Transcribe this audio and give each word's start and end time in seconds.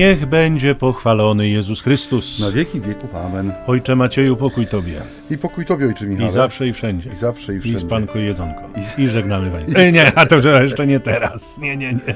Niech 0.00 0.26
będzie 0.26 0.74
pochwalony 0.74 1.48
Jezus 1.48 1.82
Chrystus. 1.82 2.40
Na 2.40 2.50
wieki 2.50 2.80
wieków. 2.80 3.14
Amen. 3.14 3.52
Ojcze 3.66 3.96
Macieju, 3.96 4.36
pokój 4.36 4.66
Tobie. 4.66 5.00
I 5.30 5.38
pokój 5.38 5.64
Tobie, 5.64 5.86
Ojcze 5.86 6.06
Michale. 6.06 6.28
I 6.28 6.32
zawsze 6.32 6.68
i 6.68 6.72
wszędzie. 6.72 7.10
I 7.12 7.16
zawsze 7.16 7.54
i 7.54 7.56
I 7.56 7.60
wszędzie. 7.60 7.80
spanko 7.80 8.18
i 8.18 8.24
jedzonko. 8.24 8.60
I 8.98 9.08
żegnamy 9.08 9.50
Państwa. 9.50 9.80
E, 9.80 9.92
Nie, 9.96 10.12
a 10.14 10.26
to 10.26 10.40
że 10.40 10.62
jeszcze 10.62 10.86
nie 10.86 11.00
teraz. 11.00 11.58
Nie, 11.58 11.76
nie, 11.76 11.92
nie. 11.92 12.14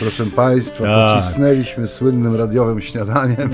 Proszę 0.00 0.26
Państwa, 0.26 0.84
Tak. 0.84 1.22
pocisnęliśmy 1.22 1.86
słynnym 1.86 2.36
radiowym 2.36 2.80
śniadaniem 2.80 3.50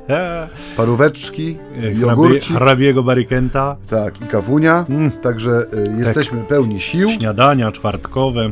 paróweczki, 0.76 1.56
jogurci, 1.94 2.52
hrabiego 2.54 3.02
Barykenta, 3.02 3.76
tak, 3.90 4.22
i 4.22 4.24
kawunia. 4.24 4.84
Mm. 4.88 5.10
Także 5.10 5.50
y, 5.50 5.98
jesteśmy 5.98 6.40
pełni 6.42 6.80
sił. 6.80 7.08
śniadania 7.08 7.72
czwartkowe. 7.72 8.50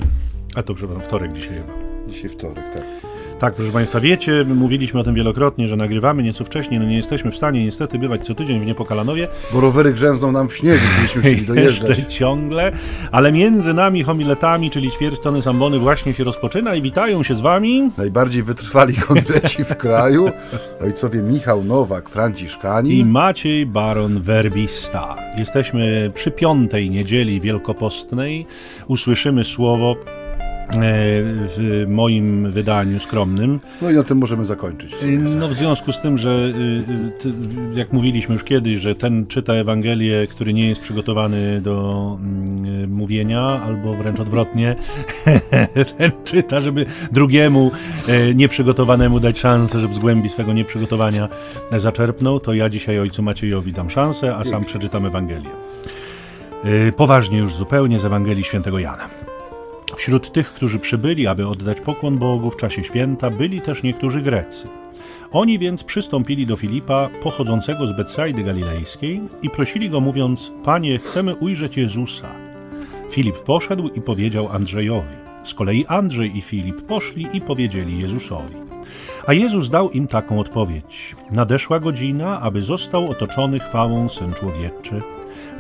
A 0.55 0.63
to 0.63 0.75
przepraszam, 0.75 1.05
wtorek 1.05 1.33
dzisiaj 1.33 1.55
chyba. 1.55 1.73
Dzisiaj 2.13 2.31
wtorek, 2.31 2.65
tak. 2.75 3.00
Tak, 3.41 3.55
proszę 3.55 3.73
Państwa, 3.73 4.01
wiecie, 4.01 4.45
mówiliśmy 4.45 5.01
o 5.01 5.05
tym 5.05 5.15
wielokrotnie, 5.15 5.69
że 5.69 5.77
nagrywamy 5.77 6.23
nieco 6.23 6.45
wcześniej, 6.45 6.81
no 6.81 6.87
nie 6.87 6.97
jesteśmy 6.97 7.31
w 7.31 7.37
stanie 7.37 7.65
niestety 7.65 7.99
bywać 7.99 8.27
co 8.27 8.35
tydzień 8.35 8.61
w 8.61 8.67
Niepokalanowie, 8.67 9.29
Bo 9.53 9.61
rowery 9.61 9.93
grzęzną 9.93 10.33
nam 10.33 10.49
w 10.49 10.57
śniegu, 10.57 10.79
gdybyśmy 10.95 11.23
chcieli 11.23 11.47
dojeżdżać. 11.55 11.89
jeszcze 11.89 12.13
ciągle, 12.13 12.73
ale 13.13 13.33
między 13.33 13.75
nami 13.75 14.03
homiletami, 14.03 14.71
czyli 14.71 14.91
ćwierć 14.91 15.21
tony 15.21 15.43
zambony 15.43 15.79
właśnie 15.79 16.15
się 16.15 16.25
rozpoczyna 16.25 16.75
i 16.75 16.83
witają 16.83 17.23
się 17.23 17.35
z 17.35 17.41
Wami 17.41 17.91
Najbardziej 17.99 18.43
wytrwali 18.43 18.95
kongleci 18.95 19.65
w 19.65 19.77
kraju. 19.77 20.31
Ojcowie 20.83 21.23
Michał 21.23 21.65
Nowak, 21.65 22.09
i 22.09 22.13
Franciszkanin. 22.13 23.09
Maciej 23.09 23.67
Baron 23.67 24.21
Werbista. 24.21 25.17
Jesteśmy 25.39 26.11
przy 26.15 26.31
piątej 26.31 26.91
niedzieli 26.91 27.41
wielkopostnej, 27.41 28.47
usłyszymy 28.89 29.45
słowo 29.45 29.97
w 31.57 31.85
moim 31.89 32.53
wydaniu 32.53 33.01
skromnym. 33.01 33.61
No 33.83 33.91
i 33.91 33.95
na 33.95 34.05
tym 34.05 34.19
możemy 34.19 34.45
zakończyć. 34.45 34.95
w 34.95 35.01
sumie. 35.01 35.19
No 35.19 35.49
w 35.49 35.55
związku 35.55 35.93
z 35.93 36.01
tym, 36.01 36.19
że 36.19 36.53
ty- 37.19 37.33
jak 37.75 37.93
mówiliśmy 37.93 38.33
już 38.35 38.45
kiedyś, 38.45 38.81
że 38.81 38.95
ten 38.95 39.27
czyta 39.27 39.53
Ewangelię, 39.53 40.27
który 40.27 40.53
nie 40.53 40.69
jest 40.69 40.81
przygotowany 40.81 41.61
do 41.61 42.17
mm, 42.21 42.91
mówienia, 42.93 43.41
albo 43.41 43.95
wręcz 43.95 44.21
odwrotnie, 44.21 44.77
ten 45.99 46.13
czyta, 46.25 46.61
żeby 46.61 46.87
drugiemu 47.13 47.71
e, 48.09 48.35
nieprzygotowanemu 48.35 49.21
dać 49.21 49.39
szansę, 49.39 49.79
żeby 49.81 49.95
z 49.95 49.99
głębi 49.99 50.29
swego 50.29 50.53
nieprzygotowania 50.53 51.29
zaczerpnął, 51.77 52.41
to 52.41 52.55
ja 52.55 52.69
dzisiaj 52.69 52.99
ojcu 52.99 53.23
Maciejowi 53.23 53.73
dam 53.73 53.91
szansę, 53.91 54.37
a 54.37 54.45
sam 54.45 54.65
przeczytam 54.65 55.07
Ewangelię. 55.07 55.51
Poważnie 56.97 57.39
już 57.39 57.55
zupełnie 57.55 57.99
z 57.99 58.05
Ewangelii 58.05 58.45
Świętego 58.45 58.79
Jana. 58.79 59.09
Wśród 59.97 60.33
tych, 60.33 60.53
którzy 60.53 60.79
przybyli, 60.79 61.27
aby 61.27 61.47
oddać 61.47 61.81
pokłon 61.81 62.19
Bogu 62.19 62.51
w 62.51 62.57
czasie 62.57 62.83
święta, 62.83 63.31
byli 63.31 63.61
też 63.61 63.83
niektórzy 63.83 64.23
Grecy. 64.23 64.69
Oni 65.33 65.59
więc 65.59 65.85
przystąpili 65.85 66.47
do 66.47 66.57
Filipa, 66.57 67.09
pochodzącego 67.23 67.87
z 67.87 67.97
Betsaidy 67.97 68.43
Galilejskiej, 68.43 69.21
i 69.43 69.51
prosili 69.51 69.91
go, 69.91 70.01
mówiąc: 70.01 70.53
Panie, 70.65 70.99
chcemy 70.99 71.35
ujrzeć 71.37 71.77
Jezusa. 71.77 72.29
Filip 73.11 73.39
poszedł 73.39 73.89
i 73.89 74.01
powiedział 74.01 74.49
Andrzejowi. 74.49 75.17
Z 75.45 75.55
kolei 75.55 75.87
Andrzej 75.87 76.39
i 76.39 76.43
Filip 76.43 76.83
poszli 76.83 77.29
i 77.33 77.41
powiedzieli 77.41 77.99
Jezusowi. 77.99 78.55
A 79.27 79.33
Jezus 79.33 79.71
dał 79.71 79.91
im 79.91 80.07
taką 80.07 80.41
odpowiedź: 80.41 81.17
Nadeszła 81.31 81.81
godzina, 81.81 82.41
aby 82.41 82.63
został 82.63 83.11
otoczony 83.11 83.61
chwałą 83.61 84.09
syn 84.09 84.35
człowieczy. 84.35 85.03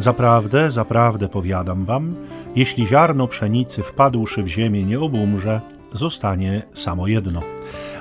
Zaprawdę, 0.00 0.70
zaprawdę 0.70 1.28
powiadam 1.28 1.84
wam, 1.84 2.14
jeśli 2.56 2.86
ziarno 2.86 3.28
pszenicy 3.28 3.82
wpadłszy 3.82 4.42
w 4.42 4.48
ziemię 4.48 4.84
nie 4.84 5.00
obumrze, 5.00 5.60
zostanie 5.92 6.62
samo 6.74 7.06
jedno. 7.06 7.40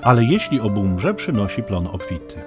Ale 0.01 0.23
jeśli 0.23 0.59
obumrze, 0.59 1.13
przynosi 1.13 1.63
plon 1.63 1.87
obfity. 1.87 2.41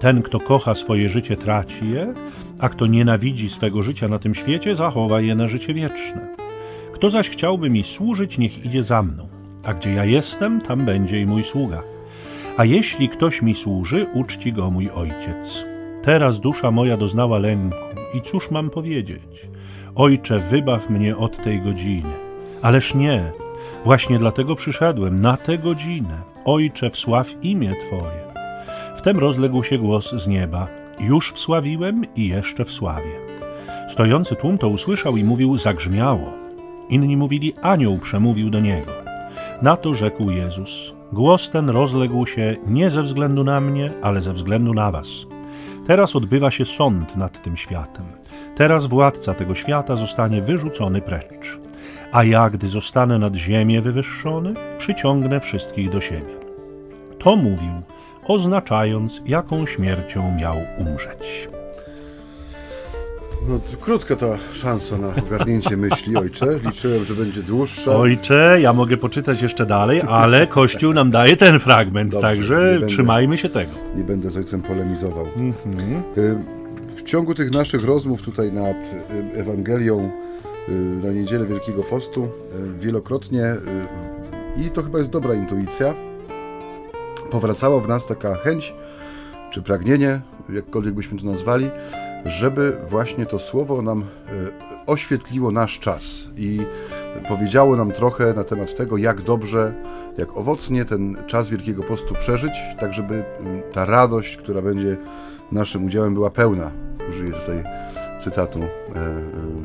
Ten, 0.00 0.22
kto 0.22 0.40
kocha 0.40 0.74
swoje 0.74 1.08
życie, 1.08 1.36
traci 1.36 1.90
je, 1.90 2.14
a 2.60 2.68
kto 2.68 2.86
nienawidzi 2.86 3.48
swego 3.48 3.82
życia 3.82 4.08
na 4.08 4.18
tym 4.18 4.34
świecie, 4.34 4.76
zachowa 4.76 5.20
je 5.20 5.34
na 5.34 5.46
życie 5.46 5.74
wieczne. 5.74 6.28
Kto 6.92 7.10
zaś 7.10 7.30
chciałby 7.30 7.70
mi 7.70 7.84
służyć, 7.84 8.38
niech 8.38 8.64
idzie 8.64 8.82
za 8.82 9.02
mną, 9.02 9.28
a 9.64 9.74
gdzie 9.74 9.92
ja 9.92 10.04
jestem, 10.04 10.60
tam 10.60 10.84
będzie 10.84 11.20
i 11.20 11.26
mój 11.26 11.44
sługa. 11.44 11.82
A 12.56 12.64
jeśli 12.64 13.08
ktoś 13.08 13.42
mi 13.42 13.54
służy, 13.54 14.06
uczci 14.14 14.52
go 14.52 14.70
mój 14.70 14.90
ojciec. 14.90 15.71
Teraz 16.02 16.40
dusza 16.40 16.70
moja 16.70 16.96
doznała 16.96 17.38
lęku 17.38 17.78
i 18.14 18.20
cóż 18.20 18.50
mam 18.50 18.70
powiedzieć? 18.70 19.48
Ojcze, 19.94 20.38
wybaw 20.38 20.90
mnie 20.90 21.16
od 21.16 21.44
tej 21.44 21.60
godziny. 21.60 22.12
Ależ 22.62 22.94
nie, 22.94 23.32
właśnie 23.84 24.18
dlatego 24.18 24.56
przyszedłem, 24.56 25.20
na 25.20 25.36
tę 25.36 25.58
godzinę. 25.58 26.22
Ojcze, 26.44 26.90
wsław 26.90 27.28
imię 27.42 27.72
Twoje. 27.86 28.32
Wtem 28.96 29.18
rozległ 29.18 29.62
się 29.62 29.78
głos 29.78 30.14
z 30.14 30.28
nieba. 30.28 30.68
Już 31.00 31.32
wsławiłem 31.32 32.02
i 32.16 32.28
jeszcze 32.28 32.64
wsławię. 32.64 33.20
Stojący 33.88 34.36
tłum 34.36 34.58
to 34.58 34.68
usłyszał 34.68 35.16
i 35.16 35.24
mówił, 35.24 35.58
zagrzmiało. 35.58 36.32
Inni 36.88 37.16
mówili, 37.16 37.52
anioł 37.62 37.96
przemówił 37.96 38.50
do 38.50 38.60
niego. 38.60 38.92
Na 39.62 39.76
to 39.76 39.94
rzekł 39.94 40.30
Jezus: 40.30 40.94
Głos 41.12 41.50
ten 41.50 41.70
rozległ 41.70 42.26
się 42.26 42.56
nie 42.66 42.90
ze 42.90 43.02
względu 43.02 43.44
na 43.44 43.60
mnie, 43.60 43.90
ale 44.02 44.20
ze 44.20 44.32
względu 44.32 44.74
na 44.74 44.90
was. 44.90 45.26
Teraz 45.86 46.16
odbywa 46.16 46.50
się 46.50 46.64
sąd 46.64 47.16
nad 47.16 47.42
tym 47.42 47.56
światem. 47.56 48.04
Teraz 48.56 48.86
władca 48.86 49.34
tego 49.34 49.54
świata 49.54 49.96
zostanie 49.96 50.42
wyrzucony 50.42 51.00
precz. 51.00 51.60
A 52.12 52.24
ja, 52.24 52.50
gdy 52.50 52.68
zostanę 52.68 53.18
nad 53.18 53.34
ziemię 53.34 53.82
wywyższony, 53.82 54.54
przyciągnę 54.78 55.40
wszystkich 55.40 55.90
do 55.90 56.00
siebie. 56.00 56.34
To 57.18 57.36
mówił, 57.36 57.72
oznaczając, 58.24 59.22
jaką 59.26 59.66
śmiercią 59.66 60.36
miał 60.38 60.56
umrzeć. 60.78 61.48
No, 63.48 63.58
krótka 63.80 64.16
ta 64.16 64.26
szansa 64.54 64.98
na 64.98 65.08
ogarnięcie 65.26 65.76
myśli, 65.76 66.16
ojcze. 66.16 66.46
Liczyłem, 66.64 67.04
że 67.04 67.14
będzie 67.14 67.42
dłuższa. 67.42 67.96
Ojcze, 67.96 68.58
ja 68.60 68.72
mogę 68.72 68.96
poczytać 68.96 69.42
jeszcze 69.42 69.66
dalej, 69.66 70.02
ale 70.08 70.46
Kościół 70.46 70.92
nam 70.92 71.10
daje 71.10 71.36
ten 71.36 71.60
fragment, 71.60 72.12
Dobrze, 72.12 72.28
także 72.28 72.56
będę. 72.56 72.86
trzymajmy 72.86 73.38
się 73.38 73.48
tego. 73.48 73.70
Nie 73.96 74.04
będę 74.04 74.30
z 74.30 74.36
ojcem 74.36 74.62
polemizował. 74.62 75.24
Y, 76.18 76.36
W 76.96 77.02
ciągu 77.02 77.34
tych 77.34 77.50
naszych 77.50 77.84
rozmów 77.84 78.22
tutaj 78.22 78.52
nad 78.52 78.76
y, 79.34 79.38
Ewangelią 79.40 80.10
y, 80.68 80.72
na 81.06 81.12
niedzielę 81.12 81.46
Wielkiego 81.46 81.82
Postu 81.82 82.28
wielokrotnie, 82.78 83.44
i 84.66 84.70
to 84.70 84.82
chyba 84.82 84.98
jest 84.98 85.10
dobra 85.10 85.34
intuicja, 85.34 85.94
powracała 87.30 87.80
w 87.80 87.88
nas 87.88 88.06
taka 88.06 88.34
chęć, 88.34 88.74
czy 89.50 89.62
pragnienie, 89.62 90.20
jakkolwiek 90.52 90.94
byśmy 90.94 91.18
to 91.18 91.26
nazwali, 91.26 91.70
żeby 92.24 92.76
właśnie 92.88 93.26
to 93.26 93.38
słowo 93.38 93.82
nam 93.82 94.00
y, 94.00 94.04
oświetliło 94.86 95.50
nasz 95.50 95.78
czas 95.78 96.02
i 96.36 96.60
powiedziało 97.28 97.76
nam 97.76 97.92
trochę 97.92 98.34
na 98.34 98.44
temat 98.44 98.76
tego, 98.76 98.96
jak 98.96 99.22
dobrze, 99.22 99.74
jak 100.18 100.36
owocnie 100.36 100.84
ten 100.84 101.16
czas 101.26 101.48
Wielkiego 101.48 101.82
Postu 101.82 102.14
przeżyć, 102.14 102.52
tak 102.80 102.94
żeby 102.94 103.14
y, 103.14 103.24
ta 103.72 103.84
radość, 103.84 104.36
która 104.36 104.62
będzie 104.62 104.96
naszym 105.52 105.84
udziałem, 105.84 106.14
była 106.14 106.30
pełna. 106.30 106.70
Użyję 107.08 107.32
tutaj 107.32 107.64
cytatu 108.24 108.60
e, 108.60 108.64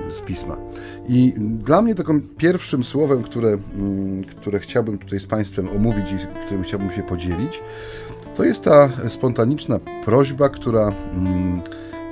e, 0.08 0.12
z 0.12 0.22
pisma. 0.22 0.58
I 1.08 1.34
dla 1.38 1.82
mnie 1.82 1.96
takim 1.96 2.30
pierwszym 2.38 2.84
słowem, 2.84 3.24
które, 3.24 3.58
mm, 3.76 4.24
które 4.24 4.60
chciałbym 4.60 4.98
tutaj 4.98 5.20
z 5.20 5.26
Państwem 5.26 5.70
omówić 5.76 6.12
i 6.12 6.46
którym 6.46 6.64
chciałbym 6.64 6.92
się 6.92 7.04
podzielić, 7.04 7.62
to 8.36 8.44
jest 8.44 8.64
ta 8.64 8.90
spontaniczna 9.08 9.80
prośba, 10.06 10.50
która 10.50 10.92
mm, 11.14 11.62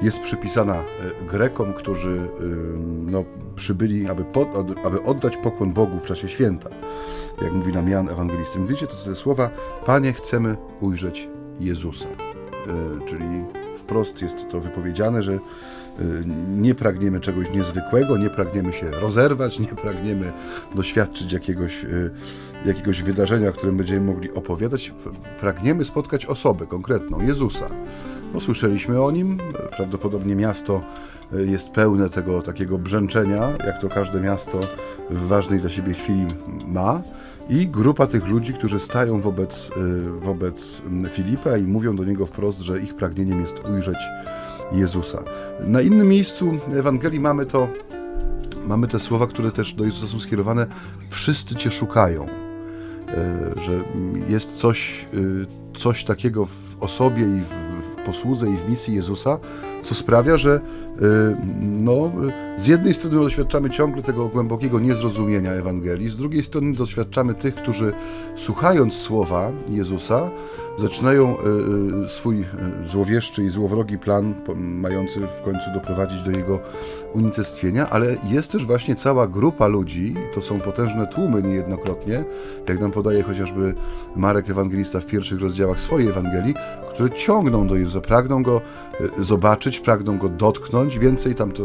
jest 0.02 0.20
przypisana 0.20 0.76
e, 0.76 1.26
Grekom, 1.26 1.74
którzy 1.74 2.10
y, 2.10 2.28
no, 3.12 3.24
przybyli, 3.56 4.08
aby, 4.10 4.24
pod, 4.24 4.56
od- 4.56 4.86
aby 4.86 5.04
oddać 5.04 5.38
pokłon 5.38 5.74
Bogu 5.74 6.00
w 6.00 6.06
czasie 6.06 6.28
święta. 6.30 6.70
Jak 7.42 7.54
mówi 7.54 7.74
nam 7.74 7.90
Jan 7.90 8.10
Ewangelista. 8.10 8.60
Widzicie, 8.60 8.88
to 8.88 8.96
te 9.06 9.16
słowa 9.16 9.50
Panie, 9.86 10.14
chcemy 10.14 10.58
ujrzeć 10.82 11.30
Jezusa. 11.60 12.08
Y, 12.08 13.06
Czyli 13.10 13.26
wprost 13.78 14.22
jest 14.22 14.50
to 14.50 14.60
wypowiedziane, 14.60 15.24
że 15.24 15.40
nie 16.48 16.76
pragniemy 16.76 17.20
czegoś 17.20 17.52
niezwykłego, 17.52 18.18
nie 18.18 18.30
pragniemy 18.30 18.74
się 18.74 18.92
rozerwać, 18.92 19.60
nie 19.60 19.68
pragniemy 19.68 20.32
doświadczyć 20.76 21.32
jakiegoś, 21.34 21.86
jakiegoś 22.66 23.04
wydarzenia, 23.04 23.50
o 23.50 23.52
którym 23.52 23.78
będziemy 23.78 24.02
mogli 24.06 24.32
opowiadać. 24.34 24.94
Pragniemy 25.40 25.86
spotkać 25.86 26.26
osobę 26.26 26.66
konkretną, 26.68 27.22
Jezusa. 27.22 27.68
No, 28.36 28.42
słyszeliśmy 28.42 29.02
o 29.02 29.12
nim, 29.12 29.38
prawdopodobnie 29.78 30.36
miasto 30.36 30.82
y, 31.34 31.46
jest 31.46 31.70
pełne 31.70 32.10
tego 32.10 32.42
takiego 32.42 32.78
brzęczenia, 32.78 33.50
jak 33.66 33.82
to 33.82 33.90
każde 33.90 34.22
miasto 34.22 34.60
w 35.10 35.28
ważnej 35.28 35.60
dla 35.60 35.70
siebie 35.70 35.94
chwili 35.94 36.26
ma. 36.68 37.02
I 37.50 37.68
grupa 37.68 38.08
tych 38.08 38.28
ludzi, 38.28 38.54
którzy 38.54 38.80
stają 38.80 39.22
wobec, 39.22 39.72
y, 39.78 40.20
wobec 40.20 40.82
Filipa 41.10 41.58
i 41.58 41.64
mówią 41.64 41.96
do 41.96 42.04
niego 42.04 42.26
wprost, 42.26 42.60
że 42.60 42.80
ich 42.80 42.96
pragnieniem 42.96 43.42
jest 43.42 43.62
ujrzeć 43.70 44.00
Jezusa. 44.72 45.24
Na 45.60 45.82
innym 45.82 46.08
miejscu 46.08 46.52
Ewangelii 46.78 47.20
mamy 47.20 47.46
to, 47.46 47.68
mamy 48.68 48.88
te 48.88 49.00
słowa, 49.00 49.28
które 49.28 49.52
też 49.52 49.74
do 49.74 49.86
Jezusa 49.86 50.08
są 50.08 50.20
skierowane. 50.20 50.68
Wszyscy 51.10 51.56
Cię 51.56 51.72
szukają. 51.72 52.26
że 53.66 53.84
jest 54.30 54.52
coś, 54.52 55.08
coś 55.74 56.04
takiego 56.04 56.46
w 56.46 56.76
osobie 56.80 57.24
i 57.24 57.42
w 57.42 57.65
posłudze 58.06 58.50
i 58.50 58.58
w 58.58 58.70
misji 58.70 58.96
Jezusa, 58.96 59.40
co 59.86 59.96
sprawia, 59.96 60.38
że 60.38 60.60
no, 61.62 62.12
z 62.58 62.68
jednej 62.68 62.94
strony 62.94 63.16
doświadczamy 63.16 63.70
ciągle 63.70 64.04
tego 64.04 64.28
głębokiego 64.28 64.80
niezrozumienia 64.80 65.52
Ewangelii, 65.52 66.10
z 66.10 66.18
drugiej 66.18 66.44
strony 66.44 66.74
doświadczamy 66.74 67.34
tych, 67.34 67.56
którzy 67.56 67.94
słuchając 68.36 68.94
słowa 68.94 69.52
Jezusa, 69.70 70.30
zaczynają 70.78 71.38
e, 71.38 71.42
e, 72.04 72.08
swój 72.08 72.46
złowieszczy 72.86 73.44
i 73.44 73.50
złowrogi 73.50 73.98
plan, 73.98 74.34
mający 74.56 75.20
w 75.20 75.42
końcu 75.42 75.72
doprowadzić 75.74 76.22
do 76.22 76.32
jego 76.32 76.60
unicestwienia, 77.14 77.90
ale 77.90 78.18
jest 78.24 78.52
też 78.52 78.66
właśnie 78.66 78.96
cała 78.96 79.28
grupa 79.28 79.68
ludzi, 79.68 80.16
to 80.34 80.42
są 80.42 80.60
potężne 80.60 81.08
tłumy 81.08 81.44
niejednokrotnie, 81.44 82.26
jak 82.68 82.80
nam 82.80 82.92
podaje 82.92 83.24
chociażby 83.24 83.74
Marek 84.16 84.50
Ewangelista 84.50 85.00
w 85.00 85.06
pierwszych 85.06 85.42
rozdziałach 85.42 85.82
swojej 85.82 86.08
Ewangelii, 86.08 86.56
które 86.90 87.10
ciągną 87.10 87.68
do 87.68 87.76
Jezusa, 87.76 88.02
pragną 88.02 88.44
go 88.44 88.62
zobaczyć, 89.20 89.75
pragną 89.80 90.18
go 90.18 90.30
dotknąć. 90.30 91.00
Więcej 91.00 91.36
tam 91.36 91.52
to 91.52 91.64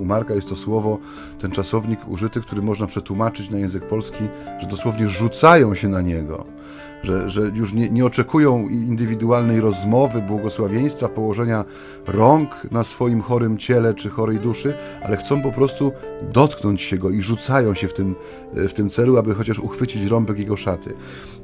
u 0.00 0.04
Marka 0.04 0.34
jest 0.34 0.48
to 0.48 0.56
słowo, 0.56 0.98
ten 1.38 1.50
czasownik 1.50 2.08
użyty, 2.08 2.40
który 2.40 2.62
można 2.62 2.86
przetłumaczyć 2.86 3.50
na 3.50 3.58
język 3.58 3.88
polski, 3.88 4.28
że 4.60 4.66
dosłownie 4.66 5.08
rzucają 5.08 5.74
się 5.74 5.88
na 5.88 6.00
niego 6.00 6.56
że, 7.02 7.30
że 7.30 7.50
już 7.54 7.72
nie, 7.72 7.90
nie 7.90 8.04
oczekują 8.04 8.68
indywidualnej 8.68 9.60
rozmowy, 9.60 10.22
błogosławieństwa, 10.22 11.08
położenia 11.08 11.64
rąk 12.06 12.66
na 12.70 12.82
swoim 12.82 13.20
chorym 13.22 13.58
ciele 13.58 13.94
czy 13.94 14.10
chorej 14.10 14.38
duszy, 14.38 14.74
ale 15.02 15.16
chcą 15.16 15.42
po 15.42 15.52
prostu 15.52 15.92
dotknąć 16.32 16.82
się 16.82 16.98
go 16.98 17.10
i 17.10 17.22
rzucają 17.22 17.74
się 17.74 17.88
w 17.88 17.94
tym, 17.94 18.14
w 18.52 18.72
tym 18.72 18.90
celu, 18.90 19.18
aby 19.18 19.34
chociaż 19.34 19.58
uchwycić 19.58 20.04
rąbek 20.04 20.38
jego 20.38 20.56
szaty. 20.56 20.94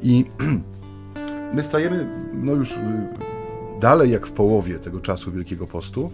I 0.02 0.24
my 1.54 1.62
stajemy 1.62 2.08
no 2.32 2.52
już 2.52 2.74
dalej 3.82 4.11
jak 4.11 4.26
w 4.26 4.32
połowie 4.32 4.79
tego 4.79 5.00
czasu 5.00 5.32
Wielkiego 5.32 5.67
Postu. 5.67 6.11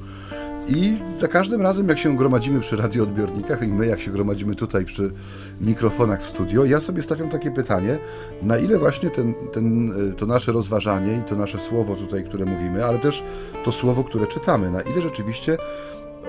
I 0.68 0.96
za 1.18 1.28
każdym 1.28 1.62
razem, 1.62 1.88
jak 1.88 1.98
się 1.98 2.16
gromadzimy 2.16 2.60
przy 2.60 2.76
radioodbiornikach 2.76 3.62
i 3.62 3.68
my, 3.68 3.86
jak 3.86 4.00
się 4.00 4.10
gromadzimy 4.10 4.54
tutaj 4.54 4.84
przy 4.84 5.12
mikrofonach 5.60 6.22
w 6.22 6.28
studio, 6.28 6.64
ja 6.64 6.80
sobie 6.80 7.02
stawiam 7.02 7.28
takie 7.28 7.50
pytanie, 7.50 7.98
na 8.42 8.58
ile 8.58 8.78
właśnie 8.78 9.10
ten, 9.10 9.34
ten, 9.52 9.92
to 10.16 10.26
nasze 10.26 10.52
rozważanie 10.52 11.18
i 11.18 11.28
to 11.28 11.36
nasze 11.36 11.58
słowo 11.58 11.94
tutaj, 11.94 12.24
które 12.24 12.44
mówimy, 12.44 12.84
ale 12.84 12.98
też 12.98 13.24
to 13.64 13.72
słowo, 13.72 14.04
które 14.04 14.26
czytamy, 14.26 14.70
na 14.70 14.80
ile 14.80 15.02
rzeczywiście 15.02 15.58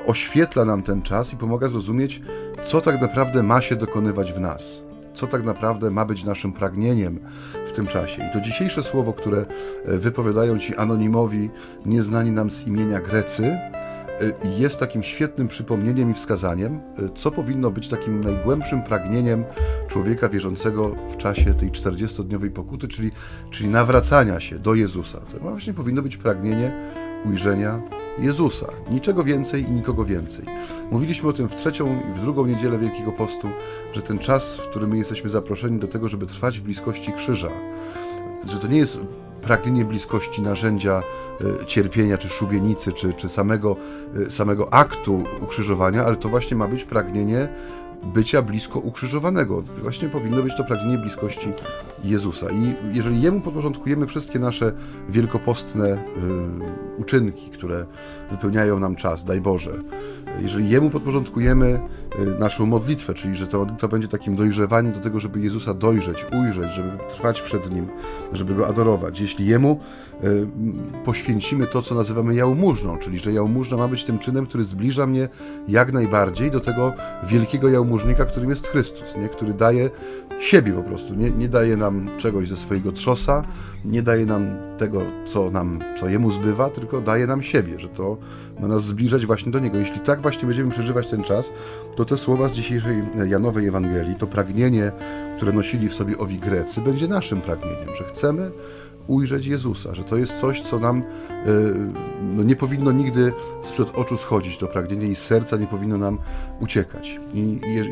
oświetla 0.06 0.66
nam 0.66 0.84
ten 0.84 1.02
czas 1.02 1.34
i 1.34 1.38
pomaga 1.38 1.68
zrozumieć, 1.68 2.22
co 2.66 2.82
tak 2.82 3.02
naprawdę 3.02 3.44
ma 3.44 3.62
się 3.62 3.76
dokonywać 3.76 4.34
w 4.34 4.40
nas 4.40 4.89
co 5.20 5.28
tak 5.28 5.44
naprawdę 5.44 5.92
ma 5.92 6.06
być 6.06 6.24
naszym 6.24 6.54
pragnieniem 6.54 7.20
w 7.68 7.72
tym 7.72 7.88
czasie. 7.88 8.24
I 8.30 8.34
to 8.34 8.42
dzisiejsze 8.42 8.84
słowo, 8.84 9.14
które 9.14 9.46
wypowiadają 9.86 10.60
ci 10.60 10.76
anonimowi, 10.76 11.50
nieznani 11.86 12.32
nam 12.32 12.50
z 12.50 12.68
imienia 12.68 13.00
Grecy, 13.00 13.58
Y, 14.22 14.34
jest 14.60 14.80
takim 14.80 15.04
świetnym 15.04 15.48
przypomnieniem 15.48 16.12
i 16.12 16.14
wskazaniem, 16.14 16.80
y, 17.00 17.10
co 17.16 17.32
powinno 17.32 17.72
być 17.72 17.88
takim 17.88 18.24
najgłębszym 18.24 18.84
pragnieniem 18.84 19.44
człowieka 19.88 20.30
wierzącego 20.30 20.96
w 21.10 21.18
czasie 21.18 21.54
tej 21.54 21.72
40-dniowej 21.72 22.50
pokuty, 22.50 22.88
czyli, 22.88 23.12
czyli 23.52 23.70
nawracania 23.70 24.40
się 24.40 24.60
do 24.60 24.74
Jezusa. 24.74 25.20
To 25.20 25.40
właśnie 25.40 25.74
powinno 25.74 26.02
być 26.02 26.18
pragnienie 26.18 26.72
ujrzenia 27.26 27.82
Jezusa. 28.20 28.68
Niczego 28.92 29.24
więcej 29.24 29.64
i 29.64 29.72
nikogo 29.72 30.06
więcej. 30.06 30.46
Mówiliśmy 30.92 31.30
o 31.30 31.34
tym 31.34 31.50
w 31.50 31.56
trzecią 31.56 32.02
i 32.10 32.20
w 32.20 32.22
drugą 32.22 32.46
niedzielę 32.46 32.78
Wielkiego 32.78 33.12
Postu, 33.12 33.48
że 33.94 34.02
ten 34.02 34.20
czas, 34.20 34.56
w 34.56 34.62
którym 34.62 34.90
my 34.90 34.98
jesteśmy 34.98 35.30
zaproszeni 35.30 35.80
do 35.80 35.88
tego, 35.88 36.10
żeby 36.10 36.26
trwać 36.26 36.60
w 36.60 36.64
bliskości 36.64 37.14
krzyża, 37.14 37.50
że 38.46 38.58
to 38.58 38.68
nie 38.68 38.78
jest 38.78 39.00
pragnienie 39.42 39.86
bliskości 39.86 40.42
narzędzia 40.42 41.04
e, 41.62 41.66
cierpienia, 41.66 42.18
czy 42.18 42.30
szubienicy, 42.30 42.94
czy, 42.94 43.14
czy 43.14 43.30
samego, 43.30 43.76
e, 44.28 44.32
samego 44.32 44.74
aktu 44.74 45.24
ukrzyżowania, 45.42 46.06
ale 46.06 46.16
to 46.16 46.30
właśnie 46.30 46.58
ma 46.58 46.68
być 46.68 46.84
pragnienie 46.84 47.50
bycia 48.04 48.42
blisko 48.42 48.80
ukrzyżowanego. 48.80 49.64
Właśnie 49.82 50.10
powinno 50.10 50.44
być 50.44 50.56
to 50.58 50.64
pragnienie 50.64 50.98
bliskości 50.98 51.54
Jezusa. 52.04 52.48
I 52.50 52.76
jeżeli 52.96 53.22
Jemu 53.22 53.42
podporządkujemy 53.42 54.08
wszystkie 54.08 54.40
nasze 54.40 54.74
wielkopostne 55.10 55.94
y, 55.94 55.98
uczynki, 56.98 57.50
które 57.50 57.86
wypełniają 58.32 58.80
nam 58.80 58.96
czas, 58.96 59.26
daj 59.26 59.42
Boże, 59.42 59.72
jeżeli 60.42 60.70
Jemu 60.70 60.90
podporządkujemy 60.90 61.82
y, 62.20 62.40
naszą 62.40 62.66
modlitwę, 62.66 63.14
czyli 63.14 63.36
że 63.36 63.48
ta 63.48 63.58
modlitwa 63.58 63.88
będzie 63.88 64.08
takim 64.08 64.36
dojrzewaniem 64.36 64.94
do 64.94 65.00
tego, 65.00 65.20
żeby 65.20 65.40
Jezusa 65.40 65.74
dojrzeć, 65.74 66.26
ujrzeć, 66.42 66.72
żeby 66.72 66.90
trwać 67.10 67.42
przed 67.42 67.72
Nim, 67.72 67.88
żeby 68.34 68.56
Go 68.56 68.68
adorować, 68.68 69.20
jeśli 69.20 69.46
Jemu 69.46 69.80
poświęcimy 71.06 71.68
to, 71.68 71.82
co 71.82 71.96
nazywamy 71.96 72.36
jałmużną, 72.36 72.98
czyli 72.98 73.20
że 73.20 73.34
jałmużna 73.34 73.78
ma 73.78 73.88
być 73.88 74.04
tym 74.04 74.20
czynem, 74.20 74.46
który 74.46 74.64
zbliża 74.64 75.08
mnie 75.08 75.30
jak 75.68 75.94
najbardziej 75.94 76.52
do 76.52 76.60
tego 76.60 76.94
wielkiego 77.28 77.70
jałmużnika, 77.70 78.26
którym 78.26 78.50
jest 78.50 78.68
Chrystus, 78.68 79.16
nie? 79.16 79.30
który 79.30 79.54
daje 79.54 79.90
siebie 80.40 80.72
po 80.72 80.84
prostu, 80.84 81.16
nie, 81.16 81.32
nie 81.32 81.50
daje 81.50 81.78
nam 81.78 82.10
czegoś 82.18 82.50
ze 82.50 82.56
swojego 82.56 82.92
trzosa, 82.92 83.44
nie 83.86 84.02
daje 84.02 84.26
nam 84.26 84.56
tego, 84.78 85.02
co 85.26 85.50
nam, 85.50 85.80
co 86.00 86.10
Jemu 86.10 86.32
zbywa, 86.32 86.70
tylko 86.70 87.02
daje 87.02 87.28
nam 87.28 87.44
siebie, 87.44 87.80
że 87.80 87.90
to 87.90 88.18
ma 88.60 88.68
nas 88.68 88.84
zbliżać 88.84 89.26
właśnie 89.26 89.52
do 89.52 89.60
Niego. 89.60 89.78
Jeśli 89.78 90.00
tak 90.00 90.22
właśnie 90.22 90.46
będziemy 90.46 90.72
przeżywać 90.72 91.08
ten 91.08 91.24
czas, 91.24 91.52
to 91.96 92.06
te 92.06 92.18
słowa 92.18 92.48
z 92.48 92.54
dzisiejszej 92.54 93.04
Janowej 93.28 93.68
Ewangelii, 93.68 94.16
to 94.16 94.28
pragnienie, 94.28 94.92
które 95.38 95.52
nosili 95.52 95.90
w 95.90 95.96
sobie 95.96 96.18
owi 96.18 96.40
Grecy, 96.40 96.82
będzie 96.82 97.08
naszym 97.08 97.42
pragnieniem, 97.42 97.96
że 97.98 98.04
chcemy 98.04 98.52
ujrzeć 99.10 99.48
Jezusa, 99.48 99.96
że 99.96 100.04
to 100.04 100.18
jest 100.18 100.40
coś, 100.40 100.62
co 100.62 100.80
nam 100.80 100.98
e, 101.00 101.04
no, 102.22 102.44
nie 102.44 102.56
powinno 102.56 102.92
nigdy 102.92 103.34
sprzed 103.64 103.98
oczu 103.98 104.18
schodzić, 104.18 104.58
to 104.58 104.68
pragnienie 104.68 105.08
i 105.08 105.16
serca 105.16 105.58
nie 105.58 105.68
powinno 105.68 105.98
nam 105.98 106.18
uciekać. 106.60 107.20
I, 107.34 107.40
i, 107.40 107.78
I, 107.78 107.92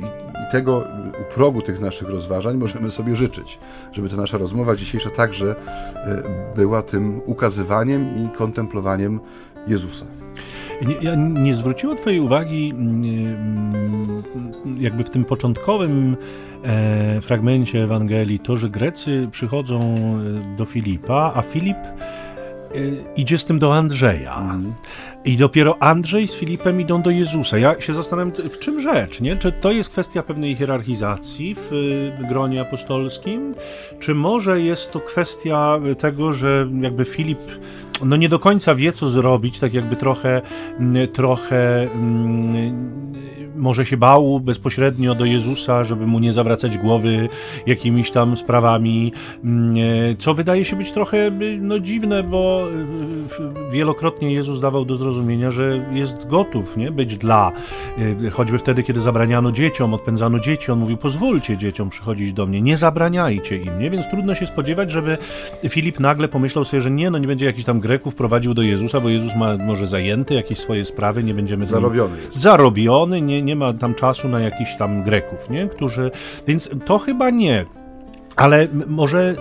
tego 0.51 0.83
u 1.21 1.33
progu 1.33 1.61
tych 1.61 1.79
naszych 1.79 2.09
rozważań 2.09 2.57
możemy 2.57 2.91
sobie 2.91 3.15
życzyć, 3.15 3.59
żeby 3.91 4.09
ta 4.09 4.15
nasza 4.15 4.37
rozmowa 4.37 4.75
dzisiejsza 4.75 5.09
także 5.09 5.55
e, 5.95 6.23
była 6.55 6.81
tym 6.81 7.21
ukazywaniem 7.25 8.17
i 8.17 8.37
kontemplowaniem 8.37 9.19
Jezusa. 9.67 10.05
Nie, 10.81 10.95
ja 11.01 11.15
nie 11.15 11.55
zwróciło 11.55 11.95
Twojej 11.95 12.19
uwagi 12.19 12.73
mm, 12.75 13.03
mm, 13.03 14.23
jakby 14.79 15.03
w 15.03 15.09
tym 15.09 15.25
początkowym 15.25 16.17
e, 16.63 17.21
fragmencie 17.21 17.83
Ewangelii 17.83 18.39
to, 18.39 18.57
że 18.57 18.69
Grecy 18.69 19.27
przychodzą 19.31 19.79
e, 19.79 20.57
do 20.57 20.65
Filipa, 20.65 21.33
a 21.35 21.41
Filip 21.41 21.77
e, 21.77 21.95
idzie 23.15 23.37
z 23.37 23.45
tym 23.45 23.59
do 23.59 23.75
Andrzeja. 23.75 24.37
Mm. 24.37 24.73
I 25.25 25.37
dopiero 25.37 25.83
Andrzej 25.83 26.27
z 26.27 26.33
Filipem 26.33 26.81
idą 26.81 27.01
do 27.01 27.09
Jezusa. 27.09 27.57
Ja 27.57 27.81
się 27.81 27.93
zastanawiam, 27.93 28.31
w 28.49 28.59
czym 28.59 28.79
rzecz, 28.79 29.21
nie? 29.21 29.35
Czy 29.35 29.51
to 29.51 29.71
jest 29.71 29.89
kwestia 29.89 30.23
pewnej 30.23 30.55
hierarchizacji 30.55 31.55
w 31.55 31.71
gronie 32.29 32.61
apostolskim, 32.61 33.55
czy 33.99 34.15
może 34.15 34.61
jest 34.61 34.91
to 34.91 34.99
kwestia 34.99 35.79
tego, 35.99 36.33
że 36.33 36.67
jakby 36.81 37.05
Filip 37.05 37.39
no 38.03 38.15
nie 38.15 38.29
do 38.29 38.39
końca 38.39 38.75
wie, 38.75 38.93
co 38.93 39.09
zrobić, 39.09 39.59
tak 39.59 39.73
jakby 39.73 39.95
trochę, 39.95 40.41
trochę 41.13 41.83
mm, 41.83 43.07
może 43.57 43.85
się 43.85 43.97
bał 43.97 44.39
bezpośrednio 44.39 45.15
do 45.15 45.25
Jezusa, 45.25 45.83
żeby 45.83 46.07
mu 46.07 46.19
nie 46.19 46.33
zawracać 46.33 46.77
głowy 46.77 47.29
jakimiś 47.65 48.11
tam 48.11 48.37
sprawami, 48.37 49.13
mm, 49.43 49.75
co 50.17 50.33
wydaje 50.33 50.65
się 50.65 50.75
być 50.75 50.91
trochę 50.91 51.31
no, 51.61 51.79
dziwne, 51.79 52.23
bo 52.23 52.67
wielokrotnie 53.71 54.33
Jezus 54.33 54.61
dawał 54.61 54.85
do 54.85 54.95
zrozumienia, 54.95 55.51
że 55.51 55.85
jest 55.93 56.27
gotów 56.27 56.77
nie? 56.77 56.91
być 56.91 57.17
dla. 57.17 57.51
Y, 58.25 58.29
choćby 58.29 58.57
wtedy, 58.59 58.83
kiedy 58.83 59.01
zabraniano 59.01 59.51
dzieciom, 59.51 59.93
odpędzano 59.93 60.39
dzieci, 60.39 60.71
on 60.71 60.79
mówił, 60.79 60.97
pozwólcie 60.97 61.57
dzieciom 61.57 61.89
przychodzić 61.89 62.33
do 62.33 62.45
mnie, 62.45 62.61
nie 62.61 62.77
zabraniajcie 62.77 63.57
im, 63.57 63.79
nie? 63.79 63.89
Więc 63.89 64.09
trudno 64.09 64.35
się 64.35 64.45
spodziewać, 64.45 64.91
żeby 64.91 65.17
Filip 65.69 65.99
nagle 65.99 66.27
pomyślał 66.27 66.65
sobie, 66.65 66.81
że 66.81 66.91
nie, 66.91 67.09
no 67.09 67.17
nie 67.17 67.27
będzie 67.27 67.45
jakiś 67.45 67.65
tam 67.65 67.79
Greków 67.87 68.15
prowadził 68.15 68.53
do 68.53 68.61
Jezusa, 68.61 69.01
bo 69.01 69.09
Jezus 69.09 69.35
ma 69.35 69.57
może 69.57 69.87
zajęty 69.87 70.33
jakieś 70.33 70.57
swoje 70.57 70.85
sprawy, 70.85 71.23
nie 71.23 71.33
będziemy... 71.33 71.65
Zarobiony 71.65 72.17
jest. 72.17 72.35
Zarobiony, 72.35 73.21
nie, 73.21 73.41
nie 73.41 73.55
ma 73.55 73.73
tam 73.73 73.95
czasu 73.95 74.29
na 74.29 74.39
jakichś 74.39 74.75
tam 74.75 75.03
Greków, 75.03 75.49
nie? 75.49 75.67
Którzy... 75.67 76.11
Więc 76.47 76.69
to 76.85 76.97
chyba 76.99 77.29
nie. 77.29 77.65
Ale 78.35 78.67
może... 78.87 79.35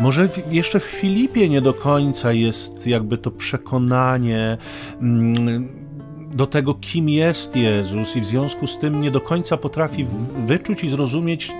Może 0.00 0.28
jeszcze 0.50 0.80
w 0.80 0.84
Filipie 0.84 1.48
nie 1.48 1.60
do 1.60 1.74
końca 1.74 2.32
jest 2.32 2.86
jakby 2.86 3.18
to 3.18 3.30
przekonanie. 3.30 4.58
Do 6.30 6.46
tego, 6.46 6.74
kim 6.74 7.08
jest 7.08 7.56
Jezus, 7.56 8.16
i 8.16 8.20
w 8.20 8.26
związku 8.26 8.66
z 8.66 8.78
tym 8.78 9.00
nie 9.00 9.10
do 9.10 9.20
końca 9.20 9.56
potrafi 9.56 10.06
wyczuć 10.46 10.84
i 10.84 10.88
zrozumieć 10.88 11.52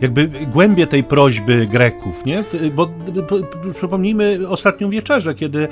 jakby 0.00 0.28
głębie 0.28 0.86
tej 0.86 1.04
prośby 1.04 1.66
Greków, 1.66 2.24
nie? 2.24 2.44
Bo, 2.74 2.86
bo 3.30 3.72
przypomnijmy 3.74 4.48
ostatnią 4.48 4.90
wieczerzę, 4.90 5.34
kiedy, 5.34 5.68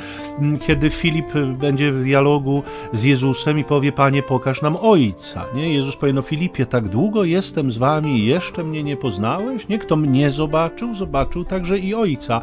kiedy 0.66 0.90
Filip 0.90 1.26
będzie 1.58 1.92
w 1.92 2.02
dialogu 2.02 2.62
z 2.92 3.02
Jezusem 3.02 3.58
i 3.58 3.64
powie: 3.64 3.92
Panie, 3.92 4.22
pokaż 4.22 4.62
nam 4.62 4.76
Ojca. 4.76 5.44
Nie? 5.54 5.74
Jezus 5.74 5.96
powie: 5.96 6.12
No, 6.12 6.22
Filipie, 6.22 6.66
tak 6.66 6.88
długo 6.88 7.24
jestem 7.24 7.70
z 7.70 7.78
wami 7.78 8.18
i 8.18 8.26
jeszcze 8.26 8.64
mnie 8.64 8.82
nie 8.84 8.96
poznałeś? 8.96 9.68
Nie? 9.68 9.78
Kto 9.78 9.96
mnie 9.96 10.30
zobaczył, 10.30 10.94
zobaczył 10.94 11.44
także 11.44 11.78
i 11.78 11.94
Ojca. 11.94 12.40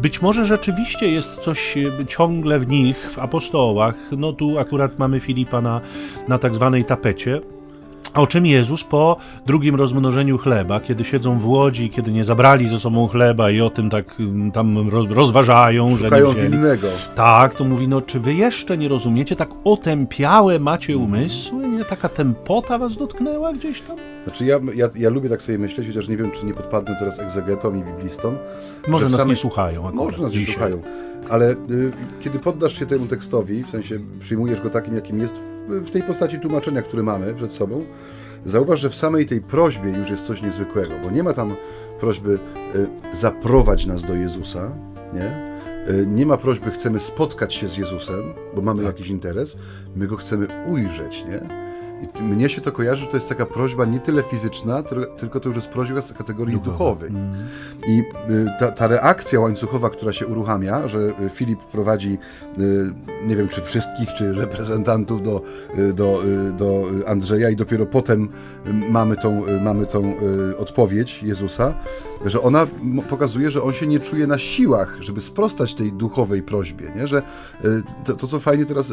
Być 0.00 0.22
może 0.22 0.46
rzeczywiście 0.46 1.08
jest 1.08 1.38
coś 1.38 1.74
ciągle 2.08 2.60
w 2.60 2.70
nich, 2.70 3.10
w 3.10 3.18
apostołach. 3.18 3.94
No 4.16 4.32
tu 4.32 4.58
akurat 4.58 4.98
mamy 4.98 5.20
Filipa 5.20 5.37
na, 5.62 5.80
na 6.28 6.38
tak 6.38 6.54
zwanej 6.54 6.84
tapecie. 6.84 7.40
O 8.14 8.26
czym 8.26 8.46
Jezus 8.46 8.84
po 8.84 9.16
drugim 9.46 9.74
rozmnożeniu 9.74 10.38
chleba, 10.38 10.80
kiedy 10.80 11.04
siedzą 11.04 11.38
w 11.38 11.46
łodzi, 11.46 11.90
kiedy 11.90 12.12
nie 12.12 12.24
zabrali 12.24 12.68
ze 12.68 12.78
sobą 12.78 13.08
chleba 13.08 13.50
i 13.50 13.60
o 13.60 13.70
tym 13.70 13.90
tak 13.90 14.20
mm, 14.20 14.52
tam 14.52 14.88
rozważają, 15.10 15.96
Szukają 15.96 16.32
że 16.32 16.42
nie 16.42 16.48
winnego. 16.48 16.88
Tak, 17.14 17.54
to 17.54 17.64
mówi, 17.64 17.88
no 17.88 18.00
czy 18.00 18.20
wy 18.20 18.34
jeszcze 18.34 18.78
nie 18.78 18.88
rozumiecie, 18.88 19.36
tak 19.36 19.48
otępiałe 19.64 20.58
macie 20.58 20.96
umysły, 20.96 21.68
nie? 21.68 21.84
Taka 21.84 22.08
tempota 22.08 22.78
was 22.78 22.96
dotknęła 22.96 23.52
gdzieś 23.52 23.80
tam? 23.80 23.96
Znaczy 24.24 24.44
ja, 24.44 24.60
ja, 24.74 24.88
ja 24.96 25.10
lubię 25.10 25.28
tak 25.28 25.42
sobie 25.42 25.58
myśleć, 25.58 25.86
chociaż 25.86 26.08
nie 26.08 26.16
wiem, 26.16 26.30
czy 26.30 26.46
nie 26.46 26.54
podpadnę 26.54 26.96
teraz 26.98 27.18
egzegetom 27.18 27.78
i 27.78 27.82
biblistom. 27.82 28.36
Może 28.88 29.08
nas 29.08 29.26
nie 29.26 29.36
słuchają 29.36 29.92
Może 29.92 30.22
nas 30.22 30.32
dzisiaj. 30.32 30.46
nie 30.46 30.52
słuchają, 30.52 30.82
ale 31.30 31.52
y, 31.52 31.92
kiedy 32.20 32.38
poddasz 32.38 32.78
się 32.78 32.86
temu 32.86 33.06
tekstowi, 33.06 33.64
w 33.64 33.70
sensie 33.70 33.98
przyjmujesz 34.20 34.60
go 34.60 34.70
takim, 34.70 34.94
jakim 34.94 35.18
jest 35.18 35.34
w, 35.34 35.86
w 35.86 35.90
tej 35.90 36.02
postaci 36.02 36.40
tłumaczenia, 36.40 36.82
który 36.82 37.02
mamy 37.02 37.34
przed 37.34 37.52
sobą, 37.52 37.84
zauważ, 38.44 38.80
że 38.80 38.90
w 38.90 38.94
samej 38.94 39.26
tej 39.26 39.40
prośbie 39.40 39.90
już 39.90 40.10
jest 40.10 40.26
coś 40.26 40.42
niezwykłego, 40.42 40.94
bo 41.02 41.10
nie 41.10 41.22
ma 41.22 41.32
tam 41.32 41.56
prośby 42.00 42.38
y, 42.74 43.16
zaprowadź 43.16 43.86
nas 43.86 44.04
do 44.04 44.14
Jezusa, 44.14 44.70
nie? 45.14 45.48
Y, 45.94 46.06
nie 46.06 46.26
ma 46.26 46.36
prośby 46.36 46.70
chcemy 46.70 47.00
spotkać 47.00 47.54
się 47.54 47.68
z 47.68 47.76
Jezusem, 47.76 48.34
bo 48.54 48.62
mamy 48.62 48.78
tak. 48.78 48.86
jakiś 48.86 49.08
interes, 49.08 49.56
my 49.96 50.06
go 50.06 50.16
chcemy 50.16 50.46
ujrzeć, 50.66 51.24
nie? 51.24 51.67
I 52.02 52.22
mnie 52.22 52.48
się 52.48 52.60
to 52.60 52.72
kojarzy, 52.72 53.04
że 53.04 53.10
to 53.10 53.16
jest 53.16 53.28
taka 53.28 53.46
prośba 53.46 53.84
nie 53.84 54.00
tyle 54.00 54.22
fizyczna, 54.22 54.82
tylko 55.16 55.40
to 55.40 55.48
już 55.48 55.56
jest 55.56 55.68
prośba 55.68 56.02
z 56.02 56.12
kategorii 56.12 56.60
duchowej. 56.60 57.10
Mm. 57.10 57.34
I 57.88 57.98
y, 58.30 58.46
ta, 58.58 58.72
ta, 58.72 58.86
reakcja 58.86 59.40
łańcuchowa, 59.40 59.90
która 59.90 60.12
się 60.12 60.26
uruchamia, 60.26 60.88
że 60.88 60.98
y, 60.98 61.30
Filip 61.30 61.60
prowadzi, 61.60 62.18
y, 62.58 62.92
nie 63.26 63.36
wiem 63.36 63.48
czy 63.48 63.62
wszystkich, 63.62 64.08
czy 64.08 64.32
reprezentantów 64.32 65.22
do, 65.22 65.42
do, 65.94 66.22
do 66.58 66.84
Andrzeja 67.06 67.50
i 67.50 67.56
dopiero 67.56 67.86
potem 67.86 68.28
mamy 68.90 69.16
tą, 69.16 69.42
mamy 69.62 69.86
tą 69.86 70.14
odpowiedź 70.58 71.22
Jezusa, 71.22 71.74
że 72.24 72.40
ona 72.40 72.66
pokazuje, 73.08 73.50
że 73.50 73.62
on 73.62 73.72
się 73.72 73.86
nie 73.86 74.00
czuje 74.00 74.26
na 74.26 74.38
siłach, 74.38 74.96
żeby 75.00 75.20
sprostać 75.20 75.74
tej 75.74 75.92
duchowej 75.92 76.42
prośbie, 76.42 76.92
nie? 76.96 77.06
że 77.06 77.22
to, 78.04 78.14
to 78.14 78.26
co 78.26 78.40
fajnie 78.40 78.64
teraz 78.64 78.92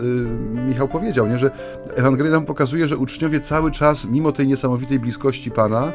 Michał 0.68 0.88
powiedział, 0.88 1.28
nie? 1.28 1.38
że 1.38 1.52
Ewangelia 1.96 2.32
nam 2.32 2.46
pokazuje, 2.46 2.88
że 2.88 2.95
że 2.96 3.00
uczniowie 3.00 3.40
cały 3.40 3.72
czas, 3.72 4.06
mimo 4.06 4.32
tej 4.32 4.48
niesamowitej 4.48 5.00
bliskości 5.00 5.52
Pana, 5.52 5.92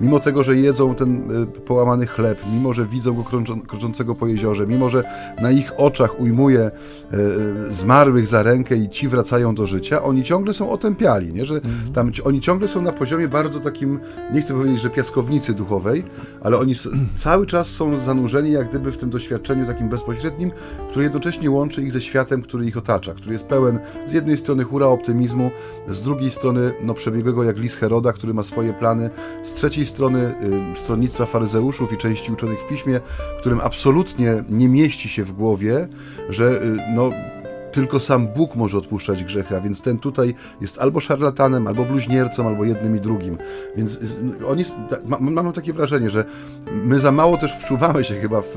mimo 0.00 0.20
tego, 0.20 0.44
że 0.44 0.56
jedzą 0.56 0.94
ten 0.94 1.42
y, 1.42 1.46
połamany 1.46 2.06
chleb, 2.06 2.40
mimo 2.52 2.72
że 2.72 2.86
widzą 2.86 3.14
go 3.14 3.24
kroczącego 3.66 4.14
po 4.14 4.26
jeziorze, 4.26 4.66
mimo 4.66 4.90
że 4.90 5.04
na 5.42 5.50
ich 5.50 5.72
oczach 5.76 6.20
ujmuje 6.20 6.60
y, 6.60 7.16
y, 7.16 7.72
zmarłych 7.74 8.26
za 8.26 8.42
rękę 8.42 8.76
i 8.76 8.88
ci 8.88 9.08
wracają 9.08 9.54
do 9.54 9.66
życia, 9.66 10.02
oni 10.02 10.24
ciągle 10.24 10.54
są 10.54 10.70
otępiali, 10.70 11.32
nie? 11.32 11.46
że 11.46 11.54
mhm. 11.54 11.92
tam 11.94 12.12
oni 12.24 12.40
ciągle 12.40 12.68
są 12.68 12.80
na 12.80 12.92
poziomie 12.92 13.28
bardzo 13.28 13.60
takim, 13.60 14.00
nie 14.32 14.40
chcę 14.40 14.54
powiedzieć, 14.54 14.80
że 14.80 14.90
piaskownicy 14.90 15.54
duchowej, 15.54 16.04
ale 16.42 16.58
oni 16.58 16.74
cały 17.16 17.46
czas 17.46 17.68
są 17.68 17.98
zanurzeni 17.98 18.52
jak 18.52 18.68
gdyby 18.68 18.92
w 18.92 18.96
tym 18.96 19.10
doświadczeniu 19.10 19.66
takim 19.66 19.88
bezpośrednim, 19.88 20.50
które 20.90 21.04
jednocześnie 21.04 21.50
łączy 21.50 21.82
ich 21.82 21.92
ze 21.92 22.00
światem, 22.00 22.42
który 22.42 22.66
ich 22.66 22.76
otacza, 22.76 23.14
który 23.14 23.32
jest 23.32 23.44
pełen 23.44 23.78
z 24.06 24.12
jednej 24.12 24.36
strony 24.36 24.64
hura 24.64 24.86
optymizmu, 24.86 25.50
z 25.88 26.02
drugiej 26.02 26.30
strony 26.44 26.72
no, 26.80 26.94
przebiegłego 26.94 27.44
jak 27.44 27.58
lis 27.58 27.74
Heroda, 27.74 28.12
który 28.12 28.34
ma 28.34 28.42
swoje 28.42 28.72
plany, 28.72 29.10
z 29.42 29.52
trzeciej 29.54 29.86
strony 29.86 30.34
y, 30.74 30.76
stronnictwa 30.76 31.26
faryzeuszów 31.26 31.92
i 31.92 31.96
części 31.96 32.32
uczonych 32.32 32.60
w 32.60 32.68
piśmie, 32.68 33.00
którym 33.40 33.60
absolutnie 33.60 34.44
nie 34.50 34.68
mieści 34.68 35.08
się 35.08 35.24
w 35.24 35.32
głowie, 35.32 35.88
że 36.28 36.62
y, 36.62 36.76
no, 36.94 37.10
tylko 37.72 38.00
sam 38.00 38.28
Bóg 38.28 38.56
może 38.56 38.78
odpuszczać 38.78 39.24
grzechy, 39.24 39.56
a 39.56 39.60
więc 39.60 39.82
ten 39.82 39.98
tutaj 39.98 40.34
jest 40.60 40.78
albo 40.78 41.00
szarlatanem, 41.00 41.66
albo 41.66 41.84
bluźniercą, 41.84 42.48
albo 42.48 42.64
jednym 42.64 42.96
i 42.96 43.00
drugim. 43.00 43.38
Więc 43.76 43.94
y, 43.94 44.46
oni, 44.46 44.64
mam 45.20 45.52
takie 45.52 45.72
wrażenie, 45.72 46.10
że 46.10 46.24
my 46.84 47.00
za 47.00 47.12
mało 47.12 47.36
też 47.36 47.52
wczuwamy 47.58 48.04
się 48.04 48.20
chyba 48.20 48.40
w, 48.40 48.56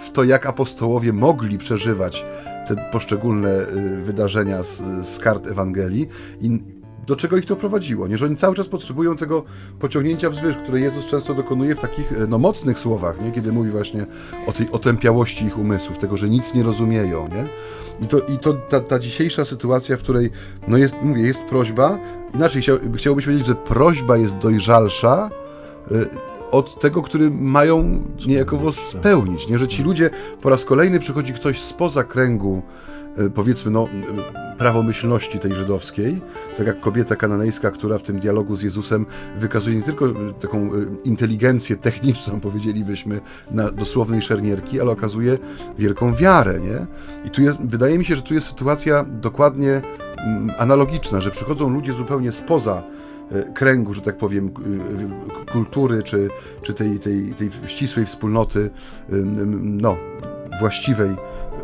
w 0.00 0.10
to, 0.10 0.24
jak 0.24 0.46
apostołowie 0.46 1.12
mogli 1.12 1.58
przeżywać 1.58 2.24
te 2.68 2.76
poszczególne 2.92 3.66
wydarzenia 4.04 4.62
z, 4.62 4.82
z 5.06 5.18
kart 5.18 5.46
Ewangelii 5.46 6.08
i 6.40 6.60
do 7.06 7.16
czego 7.16 7.36
ich 7.36 7.46
to 7.46 7.56
prowadziło. 7.56 8.08
Nie, 8.08 8.18
że 8.18 8.26
oni 8.26 8.36
cały 8.36 8.56
czas 8.56 8.68
potrzebują 8.68 9.16
tego 9.16 9.44
pociągnięcia 9.78 10.30
wzwyż, 10.30 10.56
które 10.56 10.80
Jezus 10.80 11.06
często 11.06 11.34
dokonuje 11.34 11.74
w 11.74 11.80
takich 11.80 12.12
no, 12.28 12.38
mocnych 12.38 12.78
słowach, 12.78 13.20
nie? 13.24 13.32
kiedy 13.32 13.52
mówi 13.52 13.70
właśnie 13.70 14.06
o 14.46 14.52
tej 14.52 14.70
otępiałości 14.70 15.44
ich 15.44 15.58
umysłów, 15.58 15.98
tego, 15.98 16.16
że 16.16 16.28
nic 16.28 16.54
nie 16.54 16.62
rozumieją. 16.62 17.28
Nie? 17.28 17.44
I 18.04 18.06
to, 18.06 18.20
i 18.20 18.38
to 18.38 18.52
ta, 18.52 18.80
ta 18.80 18.98
dzisiejsza 18.98 19.44
sytuacja, 19.44 19.96
w 19.96 20.00
której, 20.00 20.30
no 20.68 20.76
jest, 20.76 20.94
mówię, 21.02 21.22
jest 21.22 21.44
prośba, 21.44 21.98
inaczej 22.34 22.62
chciał, 22.62 23.14
powiedzieć, 23.14 23.46
że 23.46 23.54
prośba 23.54 24.16
jest 24.16 24.36
dojrzalsza, 24.38 25.30
y, 25.92 26.29
od 26.50 26.80
tego, 26.80 27.02
który 27.02 27.30
mają 27.30 28.02
niejakowo 28.26 28.72
spełnić. 28.72 29.48
Nie, 29.48 29.58
że 29.58 29.68
ci 29.68 29.82
ludzie 29.82 30.10
po 30.42 30.50
raz 30.50 30.64
kolejny 30.64 30.98
przychodzi 30.98 31.32
ktoś 31.32 31.60
spoza 31.60 32.04
kręgu 32.04 32.62
E, 33.16 33.30
powiedzmy, 33.30 33.70
no, 33.70 33.88
prawomyślności 34.58 35.38
tej 35.38 35.54
żydowskiej, 35.54 36.20
tak 36.56 36.66
jak 36.66 36.80
kobieta 36.80 37.16
kananejska, 37.16 37.70
która 37.70 37.98
w 37.98 38.02
tym 38.02 38.18
dialogu 38.18 38.56
z 38.56 38.62
Jezusem 38.62 39.06
wykazuje 39.38 39.76
nie 39.76 39.82
tylko 39.82 40.06
taką 40.40 40.58
e, 40.58 40.68
inteligencję 41.04 41.76
techniczną, 41.76 42.40
powiedzielibyśmy, 42.50 43.20
na 43.50 43.70
dosłownej 43.70 44.22
szermierki, 44.22 44.80
ale 44.80 44.90
okazuje 44.90 45.38
wielką 45.78 46.14
wiarę, 46.14 46.60
nie? 46.60 46.86
I 47.26 47.30
tu 47.30 47.42
jest, 47.42 47.58
wydaje 47.60 47.98
mi 47.98 48.04
się, 48.04 48.16
że 48.16 48.22
tu 48.22 48.34
jest 48.34 48.46
sytuacja 48.46 49.04
dokładnie 49.04 49.82
mm, 50.16 50.52
analogiczna, 50.58 51.20
że 51.20 51.30
przychodzą 51.30 51.68
ludzie 51.68 51.92
zupełnie 51.92 52.32
spoza 52.32 52.82
e, 52.82 53.09
kręgu, 53.54 53.94
że 53.94 54.00
tak 54.00 54.16
powiem, 54.16 54.50
kultury, 55.52 56.02
czy, 56.02 56.28
czy 56.62 56.74
tej, 56.74 56.98
tej, 56.98 57.34
tej 57.34 57.50
ścisłej 57.66 58.06
wspólnoty, 58.06 58.70
no, 59.62 59.96
właściwej 60.60 61.10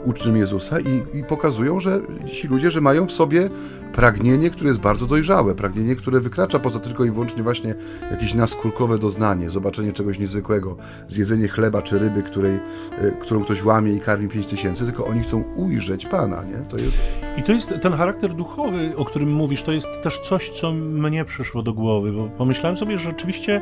uczniem 0.04 0.36
Jezusa 0.36 0.80
i, 0.80 1.18
i, 1.18 1.24
pokazują, 1.24 1.80
że 1.80 2.00
ci 2.32 2.48
ludzie, 2.48 2.70
że 2.70 2.80
mają 2.80 3.06
w 3.06 3.12
sobie 3.12 3.50
pragnienie, 3.92 4.50
które 4.50 4.68
jest 4.68 4.80
bardzo 4.80 5.06
dojrzałe, 5.06 5.54
pragnienie, 5.54 5.96
które 5.96 6.20
wykracza 6.20 6.58
poza 6.58 6.78
tylko 6.78 7.04
i 7.04 7.10
wyłącznie 7.10 7.42
właśnie 7.42 7.74
jakieś 8.10 8.34
naskórkowe 8.34 8.98
doznanie, 8.98 9.50
zobaczenie 9.50 9.92
czegoś 9.92 10.18
niezwykłego, 10.18 10.76
zjedzenie 11.08 11.48
chleba 11.48 11.82
czy 11.82 11.98
ryby, 11.98 12.22
której, 12.22 12.60
e, 12.98 13.12
którą 13.20 13.44
ktoś 13.44 13.64
łamie 13.64 13.92
i 13.92 14.00
karmi 14.00 14.28
pięć 14.28 14.46
tysięcy, 14.46 14.84
tylko 14.84 15.06
oni 15.06 15.20
chcą 15.20 15.44
ujrzeć 15.56 16.06
Pana, 16.06 16.42
nie? 16.42 16.58
To 16.68 16.78
jest... 16.78 16.98
I 17.38 17.42
to 17.42 17.52
jest 17.52 17.74
ten 17.82 17.92
charakter 17.92 18.32
duchowy, 18.32 18.92
o 18.96 19.04
którym 19.04 19.32
mówisz, 19.32 19.62
to 19.62 19.72
jest 19.72 19.88
też 20.02 20.18
coś, 20.18 20.50
co 20.50 20.72
mnie 20.72 21.24
przyszło 21.24 21.62
do 21.62 21.72
głowy, 21.72 22.12
bo 22.12 22.24
pomyślałem 22.24 22.76
sobie, 22.76 22.98
że 22.98 23.04
rzeczywiście 23.04 23.60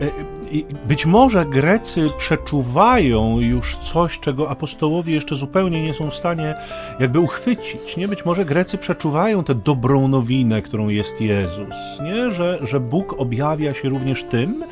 e, 0.00 0.86
być 0.88 1.06
może 1.06 1.44
Grecy 1.44 2.08
przeczuwają 2.18 3.40
już 3.40 3.76
coś, 3.76 4.20
czego 4.20 4.50
apostołowie 4.50 5.14
jeszcze 5.14 5.36
zupełnie 5.36 5.82
nie 5.82 5.94
są 5.94 6.10
w 6.10 6.14
stanie 6.14 6.54
jakby 7.00 7.20
uchwycić, 7.20 7.96
nie? 7.96 8.08
Być 8.08 8.24
może 8.24 8.44
Grecy 8.44 8.78
przeczuwają 8.78 9.44
tę 9.44 9.54
dobrą 9.66 10.08
nowinę, 10.08 10.62
którą 10.62 10.88
jest 10.88 11.20
Jezus, 11.20 12.00
nie? 12.04 12.30
Że, 12.30 12.58
że 12.62 12.80
Bóg 12.80 13.20
objawia 13.20 13.74
się 13.74 13.88
również 13.88 14.24
tym, 14.24 14.64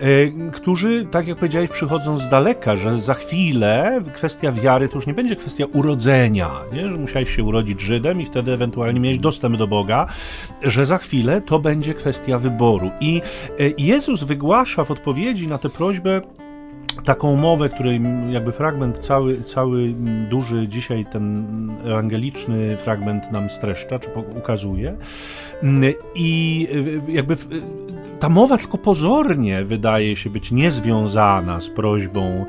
e, 0.00 0.50
którzy, 0.50 1.06
tak 1.10 1.28
jak 1.28 1.38
powiedziałeś, 1.38 1.70
przychodzą 1.70 2.18
z 2.18 2.28
daleka, 2.28 2.76
że 2.76 2.98
za 2.98 3.14
chwilę 3.14 4.00
kwestia 4.14 4.52
wiary 4.52 4.88
to 4.88 4.96
już 4.96 5.06
nie 5.06 5.14
będzie 5.14 5.36
kwestia 5.36 5.64
urodzenia, 5.72 6.50
nie? 6.72 6.88
że 6.88 6.96
musiałeś 6.96 7.36
się 7.36 7.44
urodzić 7.44 7.80
Żydem 7.80 8.20
i 8.20 8.26
wtedy 8.26 8.52
ewentualnie 8.52 9.00
mieć 9.00 9.18
dostęp 9.18 9.56
do 9.56 9.66
Boga, 9.66 10.06
że 10.62 10.86
za 10.86 10.98
chwilę 10.98 11.40
to 11.40 11.58
będzie 11.58 11.94
kwestia 11.94 12.38
wyboru. 12.38 12.90
I 13.00 13.22
e, 13.58 13.64
Jezus 13.78 14.22
wygłasza 14.22 14.84
w 14.84 14.90
odpowiedzi 14.90 15.48
na 15.48 15.58
tę 15.58 15.68
prośbę 15.68 16.20
taką 17.04 17.36
mowę, 17.36 17.68
której 17.68 18.00
jakby 18.30 18.52
fragment 18.52 18.98
cały, 18.98 19.42
cały 19.42 19.94
duży 20.30 20.68
dzisiaj 20.68 21.06
ten 21.12 21.46
ewangeliczny 21.84 22.76
fragment 22.76 23.32
nam 23.32 23.50
streszcza, 23.50 23.98
czy 23.98 24.08
ukazuje. 24.38 24.96
I 26.14 26.68
jakby 27.08 27.36
ta 28.20 28.28
mowa 28.28 28.58
tylko 28.58 28.78
pozornie 28.78 29.64
wydaje 29.64 30.16
się 30.16 30.30
być 30.30 30.52
niezwiązana 30.52 31.60
z 31.60 31.68
prośbą 31.68 32.46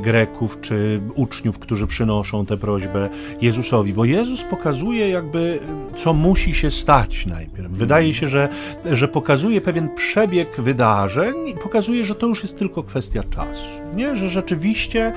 Greków 0.00 0.60
czy 0.60 1.00
uczniów, 1.14 1.58
którzy 1.58 1.86
przynoszą 1.86 2.46
tę 2.46 2.56
prośbę 2.56 3.08
Jezusowi, 3.40 3.92
bo 3.92 4.04
Jezus 4.04 4.44
pokazuje 4.44 5.08
jakby, 5.08 5.58
co 5.96 6.12
musi 6.12 6.54
się 6.54 6.70
stać 6.70 7.26
najpierw. 7.26 7.70
Wydaje 7.70 8.14
się, 8.14 8.28
że, 8.28 8.48
że 8.92 9.08
pokazuje 9.08 9.60
pewien 9.60 9.88
przebieg 9.94 10.60
wydarzeń 10.60 11.48
i 11.48 11.54
pokazuje, 11.54 12.04
że 12.04 12.14
to 12.14 12.26
już 12.26 12.42
jest 12.42 12.58
tylko 12.58 12.82
kwestia 12.82 13.22
czasu. 13.22 13.67
Nie? 13.94 14.16
Że 14.16 14.28
rzeczywiście 14.28 15.12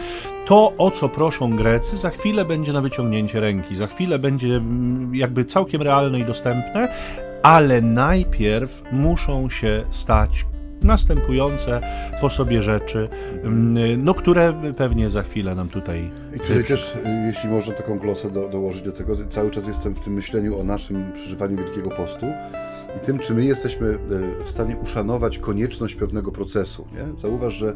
to, 0.46 0.74
o 0.77 0.91
co 0.91 1.10
proszą 1.10 1.55
Grecy, 1.55 1.98
za 1.98 2.10
chwilę 2.10 2.46
będzie 2.46 2.74
na 2.74 2.81
wyciągnięcie 2.81 3.39
ręki, 3.39 3.75
za 3.75 3.88
chwilę 3.88 4.20
będzie 4.20 4.55
mm, 4.55 5.15
jakby 5.15 5.46
całkiem 5.46 5.81
realne 5.81 6.20
i 6.20 6.25
dostępne, 6.25 6.93
ale 7.43 7.81
najpierw 7.81 8.84
muszą 8.91 9.50
się 9.50 9.84
stać 9.91 10.46
następujące 10.84 11.81
po 12.22 12.29
sobie 12.29 12.62
rzeczy, 12.62 13.10
mm, 13.43 14.03
no, 14.03 14.13
które 14.13 14.53
pewnie 14.77 15.10
za 15.10 15.24
chwilę 15.24 15.55
nam 15.55 15.70
tutaj. 15.70 16.12
I 16.36 16.39
tutaj 16.39 16.63
też, 16.63 16.98
jeśli 17.25 17.50
można 17.50 17.74
taką 17.74 18.00
glosę 18.00 18.31
do, 18.31 18.50
dołożyć 18.50 18.81
do 18.81 18.91
tego, 18.91 19.17
cały 19.29 19.51
czas 19.51 19.67
jestem 19.67 19.96
w 19.96 20.00
tym 20.00 20.13
myśleniu 20.13 20.60
o 20.60 20.63
naszym 20.63 21.12
przeżywaniu 21.13 21.58
Wielkiego 21.58 21.89
Postu 21.89 22.25
i 22.98 23.00
tym, 23.00 23.20
czy 23.20 23.34
my 23.34 23.46
jesteśmy 23.46 23.98
e, 24.42 24.44
w 24.44 24.52
stanie 24.52 24.78
uszanować 24.78 25.40
konieczność 25.40 25.96
pewnego 25.96 26.32
procesu. 26.32 26.88
Nie? 26.94 27.20
Zauważ, 27.20 27.54
że 27.54 27.76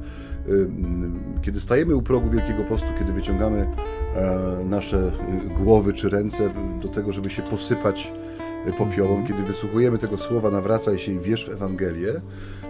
kiedy 1.42 1.60
stajemy 1.60 1.96
u 1.96 2.02
progu 2.02 2.30
Wielkiego 2.30 2.64
Postu, 2.64 2.88
kiedy 3.00 3.14
wyciągamy 3.14 3.68
e, 4.16 4.64
nasze 4.66 5.12
głowy 5.64 5.94
czy 5.94 6.10
ręce 6.10 6.54
do 6.82 6.88
tego, 6.88 7.14
żeby 7.14 7.30
się 7.30 7.42
posypać 7.42 8.14
popiołom, 8.78 9.28
kiedy 9.28 9.44
wysłuchujemy 9.44 9.98
tego 9.98 10.18
słowa 10.18 10.52
nawracaj 10.52 11.00
się 11.00 11.12
i 11.12 11.20
wierz 11.20 11.50
w 11.50 11.54
Ewangelię, 11.54 12.22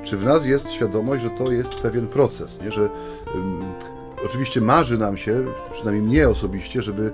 czy 0.04 0.18
w 0.18 0.25
nas 0.25 0.46
jest 0.46 0.72
świadomość, 0.72 1.24
że 1.24 1.30
to 1.30 1.52
jest 1.52 1.75
pewien 1.75 2.08
proces, 2.08 2.62
nie? 2.62 2.72
że 2.72 2.90
Oczywiście 4.25 4.62
marzy 4.62 4.98
nam 4.98 5.18
się, 5.18 5.46
przynajmniej 5.72 6.08
mnie 6.08 6.30
osobiście, 6.30 6.82
żeby 6.82 7.12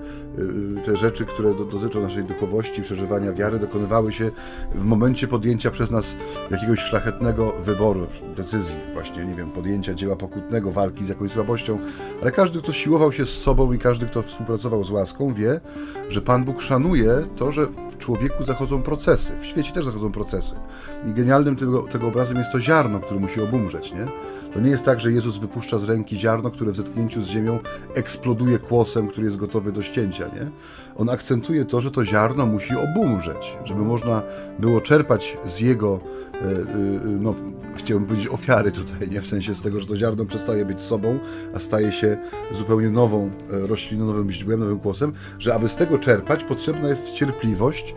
te 0.84 0.96
rzeczy, 0.96 1.26
które 1.26 1.54
dotyczą 1.54 2.00
naszej 2.00 2.24
duchowości, 2.24 2.82
przeżywania 2.82 3.32
wiary, 3.32 3.58
dokonywały 3.58 4.12
się 4.12 4.30
w 4.74 4.84
momencie 4.84 5.28
podjęcia 5.28 5.70
przez 5.70 5.90
nas 5.90 6.16
jakiegoś 6.50 6.80
szlachetnego 6.80 7.52
wyboru, 7.52 8.06
decyzji, 8.36 8.76
właśnie, 8.92 9.24
nie 9.24 9.34
wiem, 9.34 9.50
podjęcia 9.50 9.94
dzieła 9.94 10.16
pokutnego, 10.16 10.72
walki 10.72 11.04
z 11.04 11.08
jakąś 11.08 11.30
słabością. 11.30 11.78
Ale 12.22 12.32
każdy, 12.32 12.62
kto 12.62 12.72
siłował 12.72 13.12
się 13.12 13.26
z 13.26 13.42
sobą 13.42 13.72
i 13.72 13.78
każdy, 13.78 14.06
kto 14.06 14.22
współpracował 14.22 14.84
z 14.84 14.90
łaską, 14.90 15.34
wie, 15.34 15.60
że 16.08 16.20
Pan 16.20 16.44
Bóg 16.44 16.60
szanuje 16.60 17.26
to, 17.36 17.52
że 17.52 17.66
w 17.66 17.98
człowieku 17.98 18.44
zachodzą 18.44 18.82
procesy. 18.82 19.32
W 19.40 19.46
świecie 19.46 19.72
też 19.72 19.84
zachodzą 19.84 20.12
procesy. 20.12 20.54
I 21.06 21.12
genialnym 21.12 21.56
tego, 21.56 21.82
tego 21.82 22.06
obrazem 22.06 22.38
jest 22.38 22.52
to 22.52 22.60
ziarno, 22.60 23.00
które 23.00 23.20
musi 23.20 23.40
obumrzeć, 23.40 23.92
nie? 23.92 24.06
To 24.54 24.60
nie 24.60 24.70
jest 24.70 24.84
tak, 24.84 25.00
że 25.00 25.12
Jezus 25.12 25.38
wypuszcza 25.38 25.78
z 25.78 25.84
ręki 25.84 26.16
ziarno, 26.16 26.50
które 26.50 26.72
w 26.72 26.76
zetknięciu 26.76 27.22
z 27.22 27.26
ziemią 27.26 27.58
eksploduje 27.94 28.58
kłosem, 28.58 29.08
który 29.08 29.24
jest 29.24 29.36
gotowy 29.36 29.72
do 29.72 29.82
ścięcia. 29.82 30.21
Nie? 30.26 30.50
On 30.96 31.08
akcentuje 31.08 31.64
to, 31.64 31.80
że 31.80 31.90
to 31.90 32.04
ziarno 32.04 32.46
musi 32.46 32.74
obumrzeć, 32.76 33.56
żeby 33.64 33.80
można 33.82 34.22
było 34.58 34.80
czerpać 34.80 35.38
z 35.46 35.60
jego, 35.60 36.00
e, 36.34 36.38
e, 36.38 36.44
no, 37.04 37.34
chciałbym 37.76 38.08
powiedzieć, 38.08 38.28
ofiary 38.28 38.72
tutaj, 38.72 39.10
nie 39.10 39.20
w 39.20 39.26
sensie 39.26 39.54
z 39.54 39.62
tego, 39.62 39.80
że 39.80 39.86
to 39.86 39.96
ziarno 39.96 40.24
przestaje 40.24 40.64
być 40.64 40.80
sobą, 40.80 41.18
a 41.54 41.60
staje 41.60 41.92
się 41.92 42.18
zupełnie 42.54 42.90
nową 42.90 43.30
e, 43.52 43.66
rośliną, 43.66 44.06
nowym 44.06 44.30
źdźbłem, 44.30 44.60
nowym 44.60 44.78
kłosem, 44.78 45.12
że 45.38 45.54
aby 45.54 45.68
z 45.68 45.76
tego 45.76 45.98
czerpać, 45.98 46.44
potrzebna 46.44 46.88
jest 46.88 47.12
cierpliwość, 47.12 47.94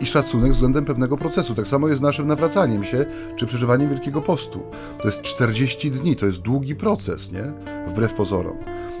i 0.00 0.06
szacunek 0.06 0.52
względem 0.52 0.84
pewnego 0.84 1.16
procesu. 1.16 1.54
Tak 1.54 1.68
samo 1.68 1.88
jest 1.88 1.98
z 1.98 2.02
naszym 2.02 2.26
nawracaniem 2.26 2.84
się, 2.84 3.06
czy 3.36 3.46
przeżywaniem 3.46 3.90
Wielkiego 3.90 4.20
Postu. 4.20 4.62
To 4.98 5.08
jest 5.08 5.22
40 5.22 5.90
dni, 5.90 6.16
to 6.16 6.26
jest 6.26 6.38
długi 6.38 6.74
proces, 6.74 7.32
nie? 7.32 7.52
Wbrew 7.86 8.14
pozorom 8.14 8.56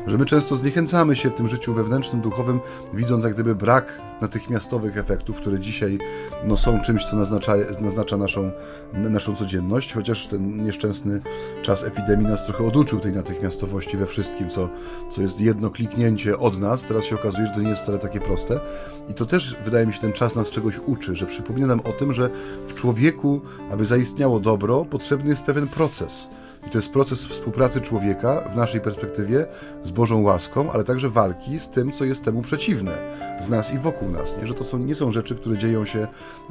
że 0.06 0.18
my 0.18 0.26
często 0.26 0.56
zniechęcamy 0.56 1.16
się 1.16 1.30
w 1.30 1.34
tym 1.34 1.48
życiu 1.48 1.74
wewnętrznym, 1.74 2.22
duchowym, 2.22 2.60
widząc 2.94 3.24
jak 3.24 3.34
gdyby 3.34 3.54
brak 3.54 4.00
natychmiastowych 4.20 4.98
efektów, 4.98 5.36
które 5.36 5.60
dzisiaj 5.60 5.98
no, 6.44 6.56
są 6.56 6.80
czymś, 6.80 7.04
co 7.04 7.16
naznacza, 7.16 7.54
naznacza 7.80 8.16
naszą, 8.16 8.50
naszą 8.92 9.36
codzienność, 9.36 9.94
chociaż 9.94 10.26
ten 10.26 10.64
nieszczęsny 10.64 11.20
czas 11.62 11.84
epidemii 11.84 12.26
nas 12.26 12.46
trochę 12.46 12.66
oduczył 12.66 13.00
tej 13.00 13.12
natychmiastowości 13.12 13.96
we 13.96 14.06
wszystkim, 14.06 14.50
co, 14.50 14.68
co 15.10 15.22
jest 15.22 15.40
jedno 15.40 15.70
kliknięcie 15.70 16.38
od 16.38 16.58
nas. 16.58 16.82
Teraz 16.82 17.04
się 17.04 17.14
okazuje, 17.14 17.46
że 17.46 17.52
to 17.52 17.60
nie 17.60 17.68
jest 17.68 17.82
wcale 17.82 17.98
takie 17.98 18.20
proste. 18.20 18.60
I 19.08 19.14
to 19.14 19.26
też, 19.26 19.56
wydaje 19.64 19.86
mi 19.86 19.92
się, 19.92 20.00
ten 20.00 20.12
czas 20.12 20.36
nas 20.36 20.50
czegoś 20.50 20.78
uczy, 20.78 21.16
że 21.16 21.26
przypomina 21.26 21.66
nam 21.66 21.80
o 21.80 21.92
tym, 21.92 22.12
że 22.12 22.30
w 22.66 22.74
człowieku, 22.74 23.40
aby 23.70 23.84
zaistniało 23.84 24.40
dobro, 24.40 24.84
potrzebny 24.84 25.30
jest 25.30 25.44
pewien 25.44 25.68
proces 25.68 26.28
i 26.66 26.70
to 26.70 26.78
jest 26.78 26.92
proces 26.92 27.24
współpracy 27.24 27.80
człowieka 27.80 28.48
w 28.52 28.56
naszej 28.56 28.80
perspektywie 28.80 29.46
z 29.82 29.90
Bożą 29.90 30.22
łaską, 30.22 30.72
ale 30.72 30.84
także 30.84 31.08
walki 31.08 31.58
z 31.58 31.68
tym, 31.68 31.92
co 31.92 32.04
jest 32.04 32.24
temu 32.24 32.42
przeciwne 32.42 32.98
w 33.46 33.50
nas 33.50 33.74
i 33.74 33.78
wokół 33.78 34.08
nas. 34.08 34.36
Nie? 34.40 34.46
Że 34.46 34.54
to 34.54 34.64
są, 34.64 34.78
nie 34.78 34.94
są 34.94 35.12
rzeczy, 35.12 35.34
które 35.34 35.58
dzieją 35.58 35.84
się 35.84 36.06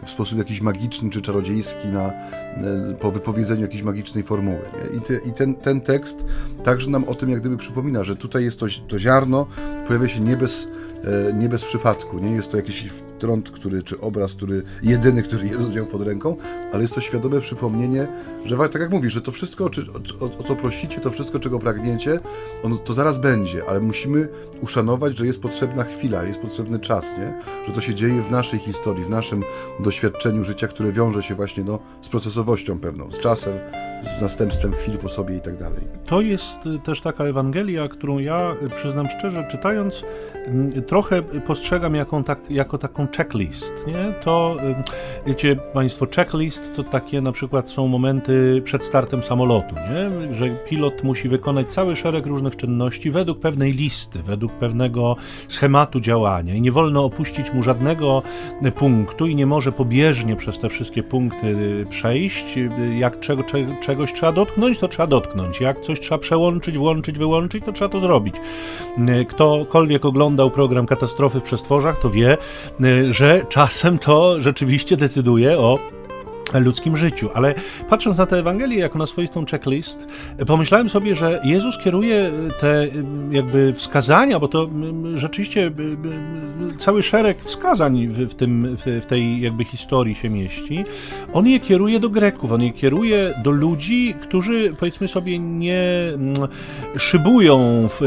w 0.06 0.10
sposób 0.10 0.38
jakiś 0.38 0.62
magiczny 0.62 1.10
czy 1.10 1.22
czarodziejski 1.22 1.88
na, 1.88 2.06
e, 2.08 2.14
po 3.00 3.12
wypowiedzeniu 3.12 3.62
jakiejś 3.62 3.84
magicznej 3.84 4.24
formuły. 4.24 4.62
Nie? 4.74 4.98
I, 4.98 5.02
te, 5.02 5.30
i 5.30 5.34
ten, 5.34 5.56
ten 5.56 5.82
tekst 5.82 6.26
także 6.64 6.90
nam 6.90 7.04
o 7.04 7.16
tym 7.16 7.30
jak 7.30 7.40
gdyby 7.40 7.58
przypomina, 7.58 8.04
że 8.04 8.16
tutaj 8.16 8.44
jest 8.44 8.60
to, 8.60 8.66
to 8.88 9.00
ziarno, 9.00 9.48
pojawia 9.88 10.08
się 10.08 10.20
nie 10.20 10.38
bez, 10.38 10.68
nie 11.34 11.50
bez 11.50 11.66
przypadku. 11.66 12.20
Nie 12.20 12.32
jest 12.32 12.52
to 12.52 12.58
jakiś 12.58 12.86
trąd, 13.20 13.52
który, 13.52 13.84
czy 13.84 14.02
obraz, 14.02 14.34
który 14.34 14.64
jedyny, 14.84 15.24
który 15.24 15.48
Jezus 15.48 15.76
miał 15.76 15.86
pod 15.86 16.02
ręką, 16.02 16.36
ale 16.74 16.82
jest 16.82 16.96
to 16.96 17.02
świadome 17.02 17.42
przypomnienie, 17.42 18.08
że 18.46 18.58
tak 18.58 18.82
jak 18.82 18.92
mówisz, 18.92 19.14
że 19.14 19.22
to 19.22 19.32
wszystko, 19.32 19.70
czy, 19.70 19.82
o, 20.20 20.26
o, 20.40 20.44
co 20.44 20.56
prosicie, 20.56 21.02
to 21.02 21.12
wszystko, 21.12 21.40
czego 21.40 21.60
pragniecie, 21.60 22.20
ono, 22.64 22.78
to 22.78 22.94
zaraz 22.94 23.18
będzie, 23.18 23.70
ale 23.70 23.80
musimy 23.80 24.28
uszanować, 24.62 25.18
że 25.18 25.26
jest 25.26 25.42
potrzebna 25.42 25.84
chwila, 25.84 26.24
jest 26.24 26.40
potrzebny 26.40 26.80
czas, 26.80 27.18
nie? 27.18 27.34
że 27.68 27.74
to 27.74 27.82
się 27.82 27.96
dzieje 27.96 28.22
w 28.22 28.32
naszej 28.32 28.60
historii, 28.60 29.04
w 29.04 29.10
naszym 29.10 29.44
doświadczeniu 29.80 30.44
życia, 30.44 30.68
które 30.68 30.92
wiąże 30.92 31.24
się 31.24 31.36
właśnie 31.36 31.64
no, 31.64 31.80
z 32.02 32.10
procesowością 32.10 32.80
pewną, 32.80 33.12
z 33.12 33.20
czasem, 33.20 33.54
z 34.08 34.22
następstwem 34.22 34.74
chwili 34.74 34.98
po 34.98 35.10
sobie 35.10 35.36
i 35.36 35.42
tak 35.42 35.58
dalej. 35.58 35.82
To 36.06 36.22
jest 36.22 36.68
y, 36.68 36.80
też 36.80 37.02
taka 37.02 37.24
Ewangelia, 37.24 37.88
którą 37.88 38.20
ja, 38.20 38.56
y, 38.64 38.70
przyznam 38.70 39.10
szczerze, 39.10 39.48
czytając, 39.52 40.04
mm, 40.48 40.84
trochę 40.84 41.22
postrzegam 41.22 41.96
jaką 41.96 42.24
tak, 42.24 42.40
jako 42.50 42.78
taką 42.78 43.08
checklist, 43.18 43.88
nie? 43.88 44.14
To, 44.24 44.58
y, 44.64 45.28
wiecie 45.28 45.56
Państwo, 45.56 46.08
checklist 46.16 46.76
to 46.76 46.84
takie 46.84 47.22
na 47.22 47.32
przykład 47.32 47.70
są 47.70 47.88
momenty 47.88 48.62
przed 48.66 48.86
startem 48.86 49.24
samolotu, 49.24 49.76
nie? 49.76 50.34
Że 50.34 50.50
pilot 50.50 51.04
musi 51.04 51.30
wykonać 51.30 51.68
cały 51.68 51.96
szereg 51.96 52.26
różnych 52.26 52.56
czynności 52.56 53.12
według 53.12 53.40
pewnej 53.40 53.74
listy, 53.74 54.24
według 54.24 54.52
pewnego 54.54 55.16
schematu 55.48 56.00
działania 56.00 56.54
i 56.54 56.62
nie 56.62 56.72
wolno 56.72 57.06
opuścić 57.06 57.54
mu 57.54 57.64
żadnego 57.64 58.22
punktu 58.76 59.28
i 59.28 59.36
nie 59.36 59.46
może 59.46 59.72
pobieżnie 59.72 60.36
przez 60.36 60.60
te 60.60 60.70
wszystkie 60.70 61.04
punkty 61.04 61.56
przejść. 61.90 62.60
Jak 62.98 63.20
czego, 63.20 63.44
czego 63.82 63.95
czegoś 63.96 64.14
trzeba 64.14 64.32
dotknąć, 64.32 64.80
to 64.80 64.88
trzeba 64.88 65.08
dotknąć. 65.08 65.62
Jak 65.62 65.82
coś 65.82 66.00
trzeba 66.00 66.18
przełączyć, 66.18 66.78
włączyć, 66.78 67.18
wyłączyć, 67.18 67.66
to 67.66 67.72
trzeba 67.72 67.90
to 67.90 68.00
zrobić. 68.00 68.36
E, 68.98 69.26
ktokolwiek 69.26 70.06
oglądał 70.06 70.52
program 70.52 70.86
Katastrofy 70.86 71.40
w 71.40 71.44
przestworzach, 71.44 72.00
to 72.00 72.10
wie, 72.10 72.38
e, 72.82 73.14
że 73.14 73.46
czasem 73.50 74.00
to 74.00 74.42
rzeczywiście 74.42 74.98
decyduje 74.98 75.60
o 75.60 75.80
ludzkim 76.64 76.98
życiu. 76.98 77.30
Ale 77.34 77.56
patrząc 77.90 78.18
na 78.18 78.26
tę 78.26 78.40
Ewangelię 78.40 78.80
jako 78.80 79.00
na 79.00 79.06
swoistą 79.06 79.46
checklist, 79.46 80.08
pomyślałem 80.48 80.90
sobie, 80.90 81.16
że 81.16 81.42
Jezus 81.44 81.78
kieruje 81.78 82.32
te 82.60 82.88
jakby 83.32 83.74
wskazania, 83.74 84.40
bo 84.40 84.48
to 84.48 84.70
rzeczywiście 85.16 85.72
cały 86.78 87.04
szereg 87.04 87.44
wskazań 87.44 88.08
w, 88.08 88.36
tym, 88.36 88.78
w 89.02 89.06
tej 89.06 89.42
jakby 89.42 89.64
historii 89.64 90.16
się 90.16 90.30
mieści. 90.30 90.86
On 91.34 91.48
je 91.48 91.60
kieruje 91.60 92.00
do 92.00 92.10
Greków, 92.10 92.52
on 92.52 92.62
je 92.62 92.74
kieruje 92.74 93.34
do 93.44 93.52
ludzi, 93.52 94.16
którzy 94.22 94.74
powiedzmy 94.80 95.08
sobie 95.08 95.40
nie 95.40 96.12
szybują 96.98 97.88
w, 97.90 98.02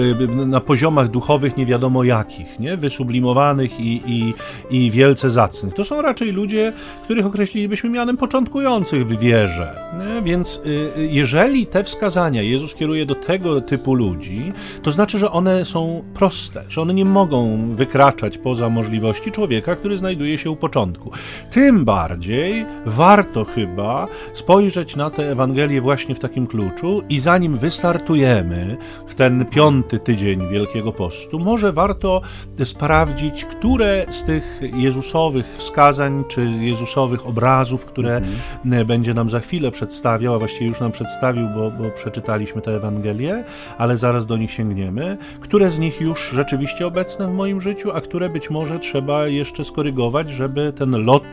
na 0.47 0.61
poziomach 0.61 1.09
duchowych 1.09 1.57
nie 1.57 1.67
wiadomo 1.67 2.05
jakich, 2.05 2.61
nie? 2.61 2.77
wysublimowanych 2.77 3.81
i, 3.81 4.03
i, 4.07 4.35
i 4.71 4.91
wielce 4.91 5.31
zacnych. 5.31 5.75
To 5.75 5.85
są 5.85 6.03
raczej 6.03 6.33
ludzie, 6.33 6.73
których 7.05 7.27
określilibyśmy 7.27 7.91
mianem 7.91 8.17
początku 8.17 8.38
początkujących 8.39 9.07
w 9.07 9.19
wierze. 9.19 9.89
Więc 10.23 10.63
jeżeli 10.97 11.67
te 11.67 11.85
wskazania 11.85 12.43
Jezus 12.43 12.75
kieruje 12.75 13.07
do 13.07 13.15
tego 13.15 13.61
typu 13.61 13.95
ludzi, 13.95 14.53
to 14.83 14.93
znaczy, 14.93 15.19
że 15.19 15.31
one 15.31 15.65
są 15.65 16.05
proste, 16.15 16.65
że 16.69 16.83
one 16.83 16.95
nie 16.95 17.05
mogą 17.05 17.69
wykraczać 17.75 18.39
poza 18.39 18.69
możliwości 18.69 19.31
człowieka, 19.31 19.77
który 19.77 19.99
znajduje 19.99 20.39
się 20.39 20.51
u 20.51 20.57
początku. 20.57 21.11
Tym 21.51 21.85
bardziej 21.85 22.67
warto 22.87 23.45
chyba 23.45 24.07
spojrzeć 24.33 24.97
na 24.97 25.11
tę 25.11 25.33
Ewangelię 25.33 25.81
właśnie 25.81 26.15
w 26.15 26.19
takim 26.19 26.47
kluczu 26.47 27.03
i 27.09 27.19
zanim 27.19 27.59
wystartujemy 27.59 28.77
w 29.07 29.15
ten 29.15 29.45
piąty 29.45 29.99
tydzień 29.99 30.49
Wielkiego 30.49 30.93
Postu, 30.93 31.39
może 31.39 31.73
warto 31.73 32.21
sprawdzić, 32.65 33.45
które 33.45 34.07
z 34.11 34.25
tych 34.25 34.61
Jezusowych 34.77 35.47
wskazań 35.55 36.25
czy 36.29 36.51
Jezusowych 36.61 37.27
obrazów, 37.27 37.85
które 37.85 38.21
mhm. 38.65 38.87
będzie 38.87 39.15
nam 39.15 39.31
za 39.31 39.41
chwilę 39.41 39.71
przedstawiał, 39.71 40.35
a 40.35 40.39
właściwie 40.39 40.67
już 40.67 40.81
nam 40.81 40.93
przedstawił, 40.93 41.49
bo, 41.55 41.71
bo 41.71 41.91
przeczytaliśmy 41.91 42.63
tę 42.63 42.77
Ewangelię, 42.77 43.45
ale 43.79 43.97
zaraz 43.97 44.27
do 44.27 44.37
nich 44.37 44.51
sięgniemy, 44.51 45.17
które 45.41 45.71
z 45.71 45.79
nich 45.79 46.01
już 46.01 46.31
rzeczywiście 46.33 46.87
obecne 46.87 47.29
w 47.29 47.33
moim 47.33 47.61
życiu, 47.61 47.93
a 47.93 48.01
które 48.01 48.29
być 48.29 48.51
może 48.51 48.79
trzeba 48.79 49.27
jeszcze 49.27 49.65
skorygować, 49.65 50.31
żeby 50.31 50.73
ten 50.73 51.05
lot, 51.05 51.25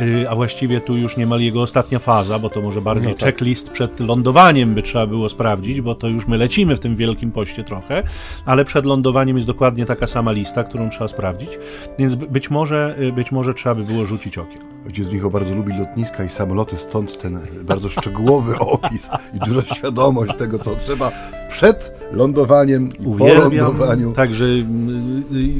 y, 0.00 0.28
a 0.28 0.34
właściwie 0.34 0.80
tu 0.80 0.96
już 0.96 1.16
niemal 1.16 1.40
jego 1.40 1.62
ostatnia 1.62 1.98
faza, 1.98 2.38
bo 2.38 2.50
to 2.50 2.60
może 2.62 2.80
bardziej 2.80 3.12
no 3.12 3.18
tak. 3.18 3.28
checklist 3.28 3.70
przed 3.70 4.00
lądowaniem 4.00 4.74
by 4.74 4.82
trzeba 4.82 5.06
było 5.06 5.28
sprawdzić, 5.28 5.80
bo 5.80 5.94
to 5.94 6.08
już 6.08 6.26
my 6.26 6.36
lecimy 6.36 6.76
w 6.76 6.80
tym 6.80 6.96
wielkim 6.96 7.32
poście 7.32 7.64
trochę, 7.64 8.02
ale 8.46 8.64
przed 8.64 8.86
lądowaniem 8.86 9.36
jest 9.36 9.46
dokładnie 9.46 9.86
taka 9.86 10.06
sama 10.06 10.32
lista, 10.32 10.64
którą 10.64 10.90
trzeba 10.90 11.08
sprawdzić, 11.08 11.50
więc 11.98 12.14
być 12.14 12.50
może, 12.50 12.96
y, 13.00 13.12
być 13.12 13.32
może 13.32 13.54
trzeba 13.54 13.74
by 13.74 13.84
było 13.84 14.04
rzucić 14.04 14.38
okiem. 14.38 14.75
Ojciec 14.86 15.10
Michał 15.10 15.30
bardzo 15.30 15.54
lubi 15.54 15.78
lotniska 15.78 16.24
i 16.24 16.28
samoloty, 16.28 16.76
stąd 16.76 17.18
ten 17.22 17.40
bardzo 17.62 17.88
szczegółowy 17.88 18.58
opis 18.74 19.10
i 19.34 19.38
duża 19.48 19.74
świadomość 19.74 20.32
tego, 20.38 20.58
co 20.58 20.74
trzeba 20.74 21.12
przed 21.48 21.92
lądowaniem 22.12 22.88
i 23.00 23.06
Uwielbiam. 23.06 23.50
po 23.50 23.56
lądowaniu. 23.56 24.12
Także 24.12 24.44
y, 24.44 24.64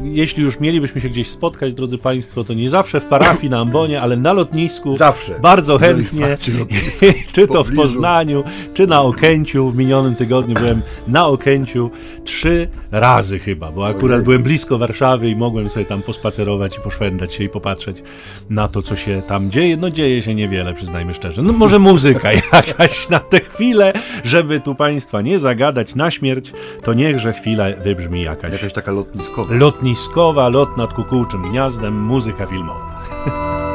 jeśli 0.05 0.43
już 0.43 0.61
mielibyśmy 0.61 1.01
się 1.01 1.09
gdzieś 1.09 1.29
spotkać, 1.29 1.73
drodzy 1.75 1.99
Państwo, 1.99 2.45
to 2.45 2.55
nie 2.55 2.71
zawsze 2.71 3.01
w 3.01 3.05
parafii 3.05 3.51
na 3.51 3.61
Ambonie, 3.61 4.01
ale 4.01 4.17
na 4.17 4.33
lotnisku. 4.33 4.97
Zawsze. 4.97 5.39
Bardzo 5.41 5.79
chętnie. 5.79 6.39
czy 7.33 7.47
to 7.47 7.65
w 7.65 7.77
Poznaniu, 7.77 8.45
czy 8.75 8.87
na 8.87 9.03
Okęciu. 9.03 9.71
W 9.71 9.77
minionym 9.77 10.15
tygodniu 10.15 10.55
byłem 10.55 10.83
na 11.09 11.27
Okęciu 11.27 11.91
trzy 12.25 12.69
razy 12.91 13.39
chyba, 13.39 13.73
bo 13.73 13.87
akurat 13.87 14.15
Ojej. 14.15 14.25
byłem 14.25 14.43
blisko 14.43 14.79
Warszawy 14.79 15.29
i 15.29 15.37
mogłem 15.37 15.71
sobie 15.71 15.87
tam 15.87 16.03
pospacerować 16.03 16.77
i 16.77 16.81
poszwędać 16.81 17.35
się 17.35 17.45
i 17.45 17.49
popatrzeć 17.49 18.03
na 18.51 18.69
to, 18.69 18.83
co 18.83 18.97
się 18.97 19.16
tam 19.23 19.51
dzieje. 19.51 19.77
No 19.77 19.91
dzieje 19.91 20.23
się 20.23 20.35
niewiele, 20.35 20.75
przyznajmy 20.75 21.15
szczerze. 21.15 21.43
No 21.43 21.53
może 21.53 21.79
muzyka 21.79 22.33
jakaś 22.53 23.09
na 23.09 23.21
tę 23.21 23.41
chwilę, 23.41 23.93
żeby 24.25 24.61
tu 24.61 24.75
Państwa 24.75 25.21
nie 25.21 25.41
zagadać 25.41 25.95
na 25.95 26.11
śmierć, 26.11 26.53
to 26.85 26.95
niechże 26.95 27.33
chwila 27.33 27.65
wybrzmi 27.85 28.23
jakaś. 28.23 28.53
Jakaś 28.53 28.73
taka 28.73 28.93
lotniskowa. 28.93 29.55
Lotniskowa, 29.55 30.49
lot 30.49 30.77
nad 30.77 30.95
kukułczym 30.95 31.43
gniazdem, 31.43 32.03
muzyka 32.03 32.47
filmowa. 32.47 33.05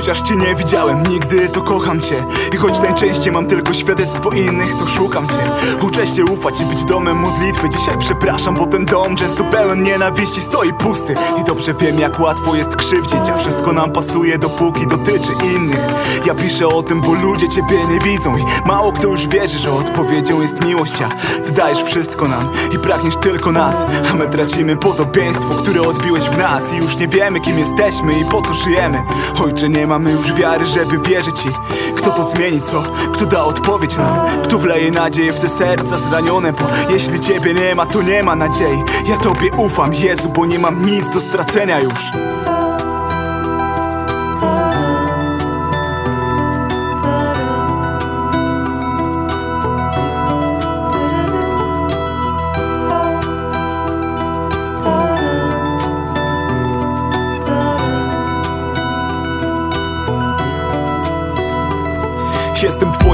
Chociaż 0.00 0.22
cię 0.22 0.36
nie 0.36 0.54
widziałem 0.54 1.02
nigdy, 1.02 1.48
to 1.48 1.60
kocham 1.60 2.00
cię. 2.00 2.24
I 2.54 2.56
choć 2.56 2.78
najczęściej 2.78 3.32
mam 3.32 3.46
tylko 3.46 3.72
świadectwo 3.72 4.30
innych, 4.30 4.68
to 4.78 4.86
szukam 4.86 5.28
cię. 5.28 5.38
Uczę 5.82 6.06
się 6.06 6.24
ufać 6.24 6.60
i 6.60 6.64
być 6.64 6.84
domem 6.84 7.16
modlitwy. 7.16 7.70
Dzisiaj 7.70 7.98
przepraszam, 7.98 8.54
bo 8.54 8.66
ten 8.66 8.84
dom 8.84 9.16
często 9.16 9.44
pełen 9.44 9.82
nienawiści 9.82 10.40
stoi 10.40 10.72
pusty. 10.72 11.14
I 11.40 11.44
dobrze 11.44 11.74
wiem, 11.74 11.98
jak 11.98 12.20
łatwo 12.20 12.56
jest 12.56 12.76
krzywdzić 12.76 13.28
A 13.34 13.36
wszystko 13.36 13.72
nam 13.72 13.92
pasuje, 13.92 14.38
dopóki 14.38 14.86
dotyczy 14.86 15.32
innych. 15.54 15.80
Ja 16.26 16.34
piszę 16.34 16.68
o 16.68 16.82
tym, 16.82 17.00
bo 17.00 17.14
ludzie 17.14 17.48
ciebie 17.48 17.86
nie 17.90 18.00
widzą. 18.00 18.36
I 18.36 18.44
mało 18.66 18.92
kto 18.92 19.08
już 19.08 19.26
wierzy, 19.26 19.58
że 19.58 19.72
odpowiedzią 19.72 20.40
jest 20.40 20.64
miłość 20.64 21.02
A 21.02 21.08
ty 21.44 21.52
dajesz 21.52 21.82
wszystko 21.82 22.28
nam 22.28 22.48
i 22.74 22.78
pragniesz 22.78 23.16
tylko 23.16 23.52
nas. 23.52 23.76
A 24.10 24.14
my 24.14 24.28
tracimy 24.28 24.76
podobieństwo, 24.76 25.54
które 25.54 25.82
odbiłeś 25.82 26.22
w 26.22 26.38
nas. 26.38 26.72
I 26.72 26.76
już 26.76 26.96
nie 26.96 27.08
wiemy, 27.08 27.40
kim 27.40 27.58
jesteśmy 27.58 28.12
i 28.12 28.24
po 28.24 28.42
co 28.42 28.54
żyjemy. 28.54 29.02
Ojcze, 29.44 29.68
nie 29.68 29.89
mamy 29.90 30.12
już 30.12 30.32
wiary, 30.32 30.66
żeby 30.66 31.08
wierzyć 31.08 31.38
ci 31.38 31.48
Kto 31.96 32.10
to 32.10 32.24
zmieni, 32.24 32.60
co? 32.60 32.82
Kto 33.12 33.26
da 33.26 33.44
odpowiedź 33.44 33.96
nam? 33.96 34.42
Kto 34.44 34.58
wleje 34.58 34.90
nadzieję 34.90 35.32
w 35.32 35.40
te 35.40 35.48
serca 35.48 35.96
zranione? 35.96 36.52
Bo 36.52 36.64
jeśli 36.90 37.20
ciebie 37.20 37.54
nie 37.54 37.74
ma, 37.74 37.86
to 37.86 38.02
nie 38.02 38.22
ma 38.22 38.36
nadziei 38.36 38.82
Ja 39.06 39.16
tobie 39.16 39.50
ufam, 39.56 39.94
Jezu, 39.94 40.28
bo 40.28 40.46
nie 40.46 40.58
mam 40.58 40.86
nic 40.86 41.14
do 41.14 41.20
stracenia 41.20 41.80
już 41.80 42.12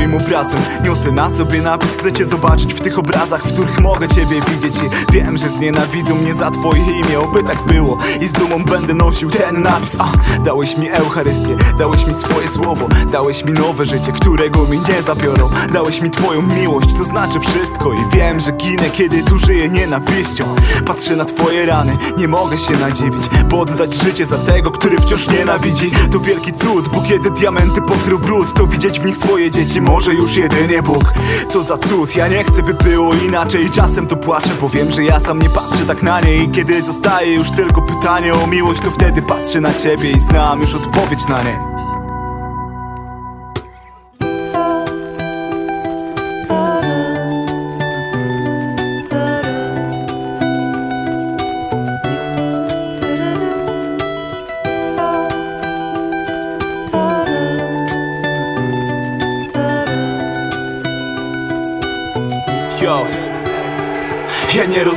Twoim 0.06 0.26
obrazem. 0.26 0.60
Niosę 0.84 1.12
na 1.12 1.30
sobie 1.30 1.62
napis, 1.62 1.90
chcę 1.90 2.12
cię 2.12 2.24
zobaczyć 2.24 2.74
w 2.74 2.80
tych 2.80 2.98
obrazach 2.98 3.46
W 3.46 3.52
których 3.52 3.80
mogę 3.80 4.08
ciebie 4.08 4.40
widzieć. 4.48 4.76
I 4.76 5.12
wiem, 5.12 5.38
że 5.38 5.48
znienawidzą 5.48 6.14
mnie 6.14 6.34
za 6.34 6.50
twoje 6.50 6.82
imię. 6.82 7.20
Oby 7.20 7.42
tak 7.42 7.62
było 7.62 7.98
i 8.20 8.26
z 8.26 8.32
dumą 8.32 8.64
będę 8.64 8.94
nosił 8.94 9.30
ten 9.30 9.62
napis. 9.62 9.96
A, 9.98 10.38
Dałeś 10.38 10.78
mi 10.78 10.90
Eucharystię, 10.90 11.56
dałeś 11.78 12.06
mi 12.06 12.14
swoje 12.14 12.48
słowo 12.48 12.88
Dałeś 13.12 13.44
mi 13.44 13.52
nowe 13.52 13.86
życie, 13.86 14.12
którego 14.12 14.64
mi 14.64 14.78
nie 14.78 15.02
zabiorą. 15.02 15.48
Dałeś 15.72 16.00
mi 16.00 16.10
twoją 16.10 16.42
miłość, 16.42 16.94
to 16.98 17.04
znaczy 17.04 17.40
wszystko. 17.40 17.92
I 17.92 18.16
wiem, 18.16 18.40
że 18.40 18.52
ginę, 18.52 18.90
kiedy 18.90 19.24
tu 19.24 19.38
żyję 19.38 19.68
nienawiścią. 19.68 20.44
Patrzę 20.86 21.16
na 21.16 21.24
twoje 21.24 21.66
rany, 21.66 21.96
nie 22.18 22.28
mogę 22.28 22.58
się 22.58 22.76
nadziwić 22.76 23.22
Bo 23.50 23.60
oddać 23.60 23.94
życie 23.94 24.26
za 24.26 24.38
tego, 24.38 24.70
który 24.70 24.96
wciąż 24.96 25.28
nienawidzi. 25.28 25.90
To 26.12 26.20
wielki 26.20 26.52
cud, 26.52 26.88
bo 26.88 27.00
kiedy 27.08 27.30
diamenty 27.30 27.82
pokrył 27.82 28.18
brud 28.18 28.54
To 28.54 28.66
widzieć 28.66 29.00
w 29.00 29.04
nich 29.04 29.16
swoje 29.16 29.50
dzieci 29.50 29.80
może 29.96 30.14
już 30.14 30.36
jedynie 30.36 30.82
Bóg. 30.82 31.12
Co 31.48 31.62
za 31.62 31.76
cud, 31.76 32.16
ja 32.16 32.28
nie 32.28 32.44
chcę 32.44 32.62
by 32.62 32.74
było 32.74 33.14
inaczej. 33.14 33.70
Czasem 33.70 34.06
to 34.06 34.16
płaczę, 34.16 34.50
bo 34.60 34.68
wiem, 34.68 34.92
że 34.92 35.04
ja 35.04 35.20
sam 35.20 35.38
nie 35.38 35.48
patrzę 35.48 35.86
tak 35.86 36.02
na 36.02 36.20
nie 36.20 36.44
I 36.44 36.50
kiedy 36.50 36.82
zostaje 36.82 37.34
już 37.34 37.50
tylko 37.50 37.82
pytanie 37.82 38.34
o 38.34 38.46
miłość 38.46 38.80
To 38.80 38.90
wtedy 38.90 39.22
patrzę 39.22 39.60
na 39.60 39.74
ciebie 39.74 40.10
i 40.10 40.20
znam 40.20 40.60
już 40.60 40.74
odpowiedź 40.74 41.28
na 41.28 41.42
nie 41.42 41.75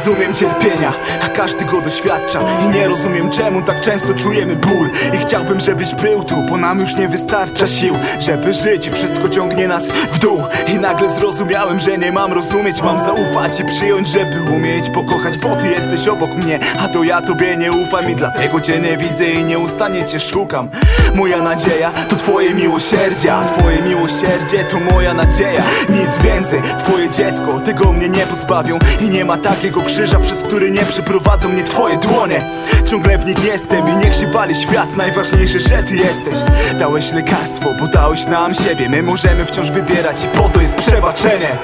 rozumiem 0.10 0.36
cierpienia, 0.36 0.94
a 1.24 1.30
każdy 1.30 1.66
go 1.66 1.82
doświadcza. 1.82 2.40
I 2.66 2.70
nie 2.70 2.88
rozumiem 2.88 3.30
czemu 3.30 3.62
tak 3.62 3.82
często 3.82 4.14
czujemy 4.14 4.56
ból. 4.56 4.90
I 5.14 5.18
chciałbym, 5.18 5.60
żebyś 5.60 5.96
był 5.96 6.24
tu, 6.24 6.36
bo 6.50 6.58
nam 6.58 6.80
już 6.80 6.96
nie 6.96 7.08
wystarcza 7.08 7.68
sił 7.68 7.96
Żeby 8.20 8.54
żyć. 8.54 8.88
I 8.88 8.92
wszystko 8.92 9.30
ciągnie 9.30 9.68
nas 9.68 9.88
w 10.12 10.20
dół. 10.20 10.44
I 10.68 10.76
nagle 10.76 11.10
zrozumiałem, 11.10 11.80
że 11.80 11.98
nie 11.98 12.12
mam 12.12 12.34
rozumieć. 12.34 12.82
Mam 12.82 13.00
zaufać 13.00 13.60
i 13.60 13.66
przyjąć, 13.66 14.08
żeby 14.08 14.42
umieć 14.56 14.90
pokochać 14.90 15.38
Bo 15.38 15.56
ty 15.56 15.68
jesteś 15.68 16.08
obok 16.08 16.36
mnie, 16.36 16.60
a 16.80 16.88
to 16.88 17.04
ja 17.04 17.22
tobie 17.22 17.58
nie 17.58 17.72
ufam 17.72 18.10
I 18.10 18.16
dlatego 18.16 18.62
cię 18.62 18.80
nie 18.80 18.98
widzę 18.98 19.26
i 19.26 19.44
nieustannie 19.44 20.06
cię 20.06 20.20
szukam. 20.20 20.70
Moja 21.16 21.42
nadzieja 21.42 21.92
to 22.10 22.16
twoje 22.16 22.54
miłosierdzie 22.54 23.34
A 23.34 23.46
twoje 23.46 23.82
miłosierdzie 23.82 24.64
to 24.64 24.80
moja 24.80 25.14
nadzieja. 25.14 25.64
Nic 25.90 26.18
więcej, 26.24 26.62
twoje 26.78 27.10
dziecko, 27.10 27.60
tego 27.60 27.94
mnie 27.94 28.10
nie 28.10 28.26
pozbawią. 28.26 28.80
I 29.02 29.10
nie 29.10 29.26
ma 29.26 29.38
tak 29.38 29.60
takiego 29.60 29.82
przez 30.08 30.44
który 30.44 30.72
nie 30.72 30.86
przeprowadzą 30.86 31.50
mnie 31.50 31.64
twoje 31.64 31.98
dłonie. 31.98 32.42
Ciągle 32.86 33.18
w 33.18 33.26
nich 33.26 33.44
jestem 33.46 33.90
i 33.90 33.98
niech 33.98 34.16
się 34.16 34.28
wali 34.28 34.56
świat. 34.56 34.98
Najważniejsze, 34.98 35.60
że 35.60 35.84
ty 35.84 35.96
jesteś. 35.96 36.38
Dałeś 36.80 37.12
lekarstwo, 37.12 37.70
bo 37.80 37.88
dałeś 37.88 38.26
nam 38.26 38.54
siebie. 38.54 38.90
My 38.90 39.04
możemy 39.04 39.46
wciąż 39.46 39.72
wybierać 39.72 40.24
i 40.24 40.38
po 40.38 40.50
to 40.50 40.62
jest 40.62 40.76
przebaczenie. 40.76 41.58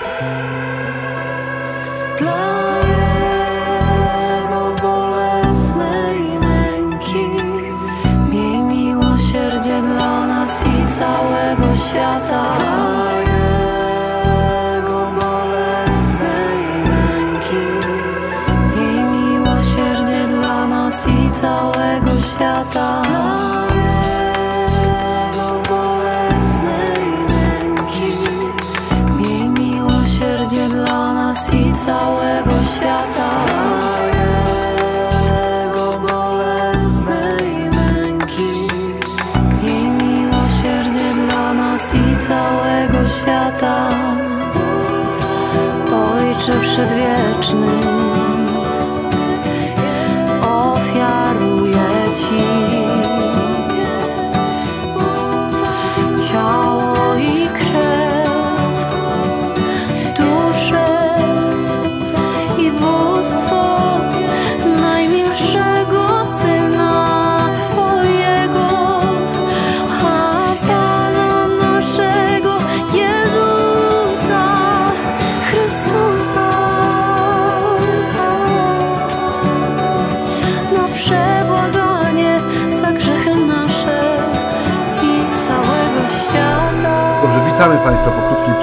Dla 2.17 2.55
jego 11.55 13.04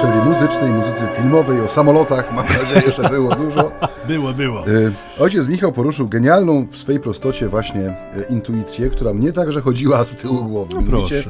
przerwie 0.03 0.25
muzycznej, 0.25 0.71
muzyce 0.71 1.07
filmowej, 1.15 1.61
o 1.61 1.67
samolotach, 1.67 2.33
mam 2.33 2.45
nadzieję, 2.45 2.93
że 2.93 3.09
było 3.09 3.35
dużo. 3.35 3.71
Było, 4.07 4.33
było. 4.33 4.67
Y, 4.67 4.93
Ojciec 5.19 5.47
Michał 5.47 5.71
poruszył 5.71 6.07
genialną 6.07 6.67
w 6.71 6.77
swej 6.77 6.99
prostocie 6.99 7.49
właśnie 7.49 7.95
y, 8.17 8.23
intuicję, 8.29 8.89
która 8.89 9.13
mnie 9.13 9.33
także 9.33 9.61
chodziła 9.61 10.05
z 10.05 10.15
tyłu 10.15 10.45
głowy. 10.45 10.75
No 10.75 10.81
proszę. 10.89 11.23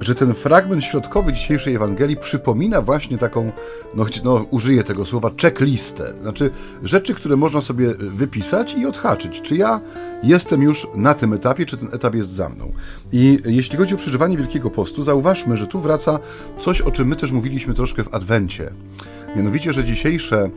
Że 0.00 0.14
ten 0.14 0.34
fragment 0.34 0.84
środkowy 0.84 1.32
dzisiejszej 1.32 1.74
Ewangelii 1.74 2.16
przypomina 2.16 2.82
właśnie 2.82 3.18
taką, 3.18 3.52
no, 3.94 4.06
no 4.24 4.46
użyję 4.50 4.84
tego 4.84 5.04
słowa, 5.04 5.30
checklistę. 5.42 6.12
Znaczy 6.22 6.50
rzeczy, 6.82 7.14
które 7.14 7.36
można 7.36 7.60
sobie 7.60 7.94
wypisać 7.94 8.74
i 8.74 8.86
odhaczyć. 8.86 9.40
Czy 9.42 9.56
ja 9.56 9.80
jestem 10.22 10.62
już 10.62 10.86
na 10.94 11.14
tym 11.14 11.32
etapie, 11.32 11.66
czy 11.66 11.76
ten 11.76 11.88
etap 11.92 12.14
jest 12.14 12.30
za 12.30 12.48
mną. 12.48 12.72
I 13.12 13.38
jeśli 13.44 13.78
chodzi 13.78 13.94
o 13.94 13.98
przeżywanie 13.98 14.36
Wielkiego 14.36 14.70
Postu, 14.70 15.02
zauważmy, 15.02 15.56
że 15.56 15.66
tu 15.66 15.80
wraca 15.80 16.18
coś, 16.58 16.80
o 16.80 16.90
czym 16.90 17.08
my 17.08 17.16
też 17.16 17.32
mówiliśmy 17.32 17.74
troszkę 17.74 18.04
w 18.04 18.14
Adwencie. 18.14 18.70
Mianowicie, 19.36 19.72
że 19.72 19.84
dzisiejsze 19.84 20.50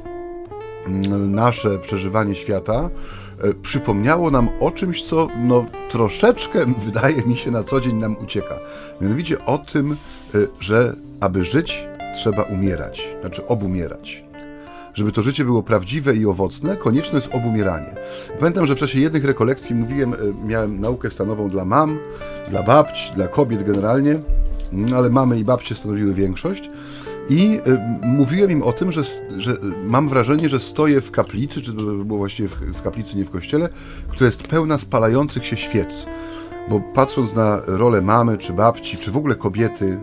mm, 0.87 1.35
nasze 1.35 1.79
przeżywanie 1.79 2.35
świata 2.35 2.89
przypomniało 3.61 4.31
nam 4.31 4.49
o 4.59 4.71
czymś, 4.71 5.03
co 5.03 5.27
no, 5.43 5.65
troszeczkę, 5.89 6.65
wydaje 6.85 7.21
mi 7.21 7.37
się, 7.37 7.51
na 7.51 7.63
co 7.63 7.81
dzień 7.81 7.95
nam 7.95 8.15
ucieka. 8.23 8.55
Mianowicie 9.01 9.45
o 9.45 9.57
tym, 9.57 9.91
e, 10.35 10.37
że 10.59 10.95
aby 11.19 11.43
żyć, 11.43 11.87
trzeba 12.15 12.43
umierać, 12.43 13.15
znaczy 13.21 13.47
obumierać. 13.47 14.23
Żeby 14.93 15.11
to 15.11 15.21
życie 15.21 15.45
było 15.45 15.63
prawdziwe 15.63 16.15
i 16.15 16.25
owocne, 16.25 16.77
konieczne 16.77 17.19
jest 17.19 17.35
obumieranie. 17.35 17.95
Pamiętam, 18.39 18.65
że 18.65 18.75
w 18.75 18.79
czasie 18.79 18.99
jednych 18.99 19.25
rekolekcji 19.25 19.75
mówiłem, 19.75 20.13
e, 20.13 20.17
miałem 20.47 20.81
naukę 20.81 21.11
stanową 21.11 21.49
dla 21.49 21.65
mam, 21.65 21.99
dla 22.49 22.63
babć, 22.63 23.11
dla 23.15 23.27
kobiet 23.27 23.63
generalnie, 23.63 24.15
no, 24.71 24.97
ale 24.97 25.09
mamy 25.09 25.39
i 25.39 25.43
babcie 25.43 25.75
stanowiły 25.75 26.13
większość. 26.13 26.69
I 27.29 27.61
y, 27.67 27.79
mówiłem 28.01 28.51
im 28.51 28.63
o 28.63 28.73
tym, 28.73 28.91
że, 28.91 29.03
że 29.37 29.51
y, 29.51 29.57
mam 29.85 30.09
wrażenie, 30.09 30.49
że 30.49 30.59
stoję 30.59 31.01
w 31.01 31.11
kaplicy, 31.11 31.61
czy 31.61 31.73
to 31.73 31.81
było 31.81 32.17
właściwie 32.19 32.49
w, 32.49 32.55
w 32.55 32.81
kaplicy, 32.81 33.17
nie 33.17 33.25
w 33.25 33.29
kościele, 33.29 33.69
która 34.07 34.25
jest 34.25 34.43
pełna 34.43 34.77
spalających 34.77 35.45
się 35.45 35.57
świec. 35.57 36.05
Bo 36.69 36.81
patrząc 36.93 37.35
na 37.35 37.61
rolę 37.65 38.01
mamy, 38.01 38.37
czy 38.37 38.53
babci, 38.53 38.97
czy 38.97 39.11
w 39.11 39.17
ogóle 39.17 39.35
kobiety, 39.35 39.99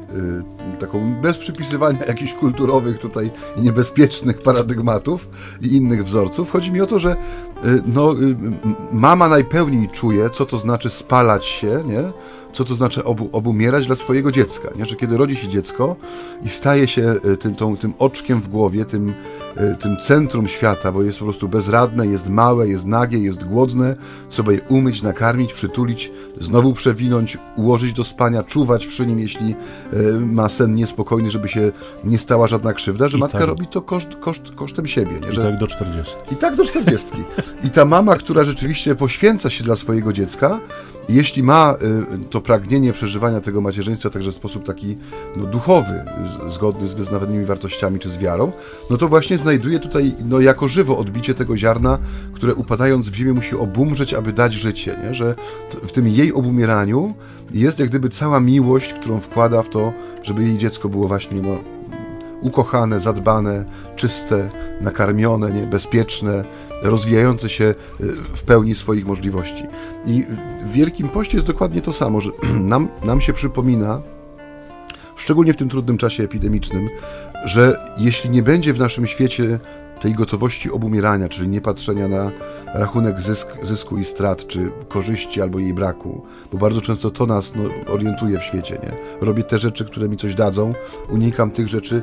y, 0.75 0.77
taką 0.81 1.21
bez 1.23 1.39
przypisywania 1.39 2.05
jakichś 2.09 2.35
kulturowych 2.35 2.99
tutaj 2.99 3.31
niebezpiecznych 3.57 4.43
paradygmatów 4.43 5.29
i 5.61 5.77
innych 5.77 6.05
wzorców, 6.05 6.51
chodzi 6.51 6.73
mi 6.73 6.81
o 6.81 6.87
to, 6.87 6.99
że 6.99 7.17
no, 7.87 8.15
mama 8.93 9.29
najpełniej 9.29 9.89
czuje, 9.89 10.31
co 10.31 10.47
to 10.47 10.59
znaczy 10.59 10.91
spalać 10.91 11.47
się, 11.47 11.83
nie? 11.87 12.13
Co 12.53 12.65
to 12.65 12.75
znaczy 12.75 13.05
obu, 13.05 13.29
obumierać 13.33 13.87
dla 13.87 13.97
swojego 13.97 14.33
dziecka. 14.33 14.69
Nie? 14.77 14.87
Że 14.87 14.97
kiedy 14.97 15.17
rodzi 15.17 15.37
się 15.37 15.49
dziecko 15.49 15.97
i 16.43 16.49
staje 16.49 16.89
się 16.89 17.15
y, 17.25 17.37
tym, 17.37 17.55
tą, 17.55 17.77
tym 17.77 17.95
oczkiem 17.99 18.41
w 18.41 18.49
głowie, 18.49 18.85
tym, 18.85 19.09
y, 19.09 19.77
tym 19.81 19.97
centrum 19.97 20.49
świata, 20.49 20.93
bo 20.93 21.03
jest 21.03 21.19
po 21.19 21.25
prostu 21.25 21.49
bezradne, 21.49 22.07
jest 22.07 22.29
małe, 22.29 22.69
jest 22.69 22.87
nagie, 22.87 23.19
jest 23.19 23.45
głodne, 23.45 23.97
trzeba 24.29 24.53
je 24.53 24.61
umyć, 24.61 25.03
nakarmić, 25.03 25.53
przytulić, 25.53 26.13
znowu 26.41 26.73
przewinąć, 26.73 27.39
ułożyć 27.57 27.93
do 27.93 28.05
spania, 28.05 28.43
czuwać 28.43 28.87
przy 28.87 29.07
nim, 29.07 29.19
jeśli 29.19 29.55
y, 29.93 30.21
ma 30.21 30.49
sen 30.49 30.75
niespokojny, 30.75 31.31
żeby 31.31 31.49
się 31.49 31.73
nie 32.05 32.19
stała 32.19 32.49
żadna 32.49 32.73
krzywda, 32.73 33.09
że 33.09 33.19
I 33.19 33.21
matka 33.21 33.39
tak. 33.39 33.49
robi 33.49 33.67
to 33.67 33.83
koszt, 33.83 34.17
koszt, 34.21 34.55
kosztem 34.55 34.87
siebie. 34.87 35.13
Nie? 35.21 35.29
I 35.29 35.33
Że, 35.33 35.43
tak 35.43 35.59
do 35.59 35.67
40. 35.67 36.15
i 36.33 36.37
tak 36.37 36.57
do 36.57 36.65
czterdziestki. 36.65 37.25
I 37.65 37.71
ta 37.71 37.85
mama, 37.85 38.17
która 38.17 38.45
rzeczywiście 38.45 38.95
poświęca 38.95 39.51
się 39.51 39.65
dla 39.65 39.77
swojego 39.77 40.13
dziecka, 40.13 40.61
jeśli 41.15 41.43
ma 41.43 41.77
y, 42.15 42.25
to 42.31 42.41
pragnienie 42.41 42.93
przeżywania 42.93 43.41
tego 43.41 43.61
macierzyństwa 43.61 44.11
także 44.11 44.33
w 44.33 44.35
sposób 44.35 44.65
taki 44.65 44.97
no, 45.37 45.47
duchowy, 45.47 46.05
zgodny 46.49 46.89
z 46.89 46.95
wyznawanymi 46.95 47.45
wartościami 47.45 47.99
czy 47.99 48.09
z 48.09 48.19
wiarą, 48.19 48.53
no 48.91 48.97
to 48.97 49.09
właśnie 49.09 49.39
znajduje 49.39 49.81
tutaj 49.81 50.15
no, 50.29 50.41
jako 50.41 50.69
żywo 50.69 50.99
odbicie 50.99 51.35
tego 51.35 51.57
ziarna, 51.57 51.99
które 52.33 52.55
upadając 52.55 53.09
w 53.09 53.15
ziemię 53.15 53.33
musi 53.33 53.57
obumrzeć, 53.57 54.15
aby 54.15 54.33
dać 54.33 54.53
życie. 54.53 54.97
Nie? 55.05 55.15
Że 55.15 55.35
w 55.83 55.93
tym 55.93 56.09
jej 56.09 56.33
obumieraniu 56.33 57.15
jest 57.51 57.79
jak 57.79 57.89
gdyby 57.89 58.09
cała 58.09 58.41
miłość, 58.41 58.95
którą 58.95 59.21
wkłada 59.21 59.63
w 59.63 59.69
to, 59.69 59.93
żeby 60.23 60.43
jej 60.43 60.59
dziecko 60.59 60.89
było 60.89 61.09
właśnie 61.09 61.43
no, 61.43 61.59
ukochane, 62.41 63.01
zadbane, 63.01 63.65
czyste, 63.97 64.51
nakarmione, 64.81 65.51
nie? 65.53 65.67
bezpieczne, 65.67 66.45
rozwijające 66.83 67.49
się 67.49 67.65
y, 67.65 67.75
w 68.37 68.43
pełni 68.43 68.75
swoich 68.75 69.07
możliwości. 69.07 69.65
I 70.07 70.27
w 70.65 70.73
Wielkim 70.73 71.09
Poście 71.09 71.37
jest 71.37 71.47
dokładnie 71.47 71.83
to 71.83 71.93
samo, 71.93 72.21
że 72.21 72.31
nam, 72.61 72.89
nam 73.05 73.21
się 73.21 73.33
przypomina, 73.33 74.03
szczególnie 75.17 75.53
w 75.53 75.57
tym 75.57 75.69
trudnym 75.69 75.99
czasie 75.99 76.23
epidemicznym, 76.23 76.89
że 77.45 77.77
jeśli 77.99 78.31
nie 78.31 78.43
będzie 78.43 78.73
w 78.73 78.79
naszym 78.79 79.07
świecie 79.07 79.59
tej 80.01 80.15
gotowości 80.15 80.71
obumierania, 80.71 81.29
czyli 81.29 81.49
nie 81.49 81.61
patrzenia 81.61 82.09
na 82.09 82.31
rachunek 82.75 83.21
zysk, 83.21 83.49
zysku 83.63 83.99
i 83.99 84.05
strat, 84.05 84.47
czy 84.47 84.71
korzyści 84.89 85.43
albo 85.43 85.59
jej 85.59 85.75
braku, 85.75 86.23
bo 86.53 86.59
bardzo 86.59 86.81
często 86.81 87.11
to 87.11 87.27
nas 87.27 87.55
no, 87.55 87.93
orientuje 87.93 88.39
w 88.39 88.43
świecie. 88.43 88.79
Nie? 88.83 88.93
Robię 89.27 89.43
te 89.43 89.59
rzeczy, 89.59 89.85
które 89.85 90.09
mi 90.09 90.17
coś 90.17 90.35
dadzą, 90.35 90.73
unikam 91.09 91.51
tych 91.51 91.69
rzeczy, 91.69 92.03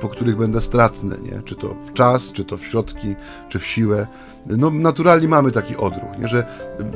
po 0.00 0.08
których 0.08 0.36
będę 0.36 0.60
stratny, 0.60 1.16
nie? 1.22 1.42
czy 1.42 1.54
to 1.54 1.74
w 1.86 1.92
czas, 1.92 2.32
czy 2.32 2.44
to 2.44 2.56
w 2.56 2.64
środki, 2.64 3.16
czy 3.48 3.58
w 3.58 3.66
siłę. 3.66 4.06
No 4.46 4.70
naturalnie 4.70 5.28
mamy 5.28 5.50
taki 5.50 5.76
odruch, 5.76 6.18
nie? 6.18 6.28
że 6.28 6.46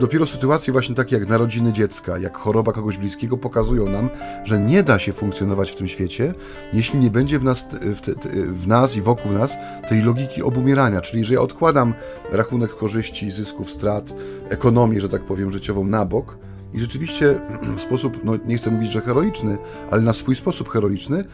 dopiero 0.00 0.26
sytuacje 0.26 0.72
właśnie 0.72 0.94
takie 0.94 1.18
jak 1.18 1.28
narodziny 1.28 1.72
dziecka, 1.72 2.18
jak 2.18 2.36
choroba 2.36 2.72
kogoś 2.72 2.98
bliskiego 2.98 3.36
pokazują 3.36 3.88
nam, 3.88 4.08
że 4.44 4.60
nie 4.60 4.82
da 4.82 4.98
się 4.98 5.12
funkcjonować 5.12 5.70
w 5.70 5.76
tym 5.76 5.88
świecie, 5.88 6.34
jeśli 6.72 6.98
nie 6.98 7.10
będzie 7.10 7.38
w 7.38 7.44
nas, 7.44 7.68
w, 7.72 8.00
te, 8.00 8.12
w 8.52 8.66
nas 8.66 8.96
i 8.96 9.02
wokół 9.02 9.32
nas 9.32 9.56
tej 9.88 10.02
logiki 10.02 10.42
obumierania, 10.42 11.00
czyli 11.00 11.24
że 11.24 11.34
ja 11.34 11.40
odkładam 11.40 11.94
rachunek 12.32 12.76
korzyści, 12.76 12.91
zysków, 13.30 13.70
strat, 13.70 14.14
ekonomię, 14.48 15.00
że 15.00 15.08
tak 15.08 15.22
powiem, 15.22 15.52
życiową 15.52 15.84
na 15.84 16.04
bok, 16.04 16.36
i 16.74 16.80
rzeczywiście 16.80 17.40
w 17.76 17.80
sposób, 17.80 18.24
no 18.24 18.32
nie 18.46 18.56
chcę 18.56 18.70
mówić, 18.70 18.92
że 18.92 19.00
heroiczny, 19.00 19.58
ale 19.90 20.02
na 20.02 20.12
swój 20.12 20.36
sposób 20.36 20.68
heroiczny, 20.68 21.24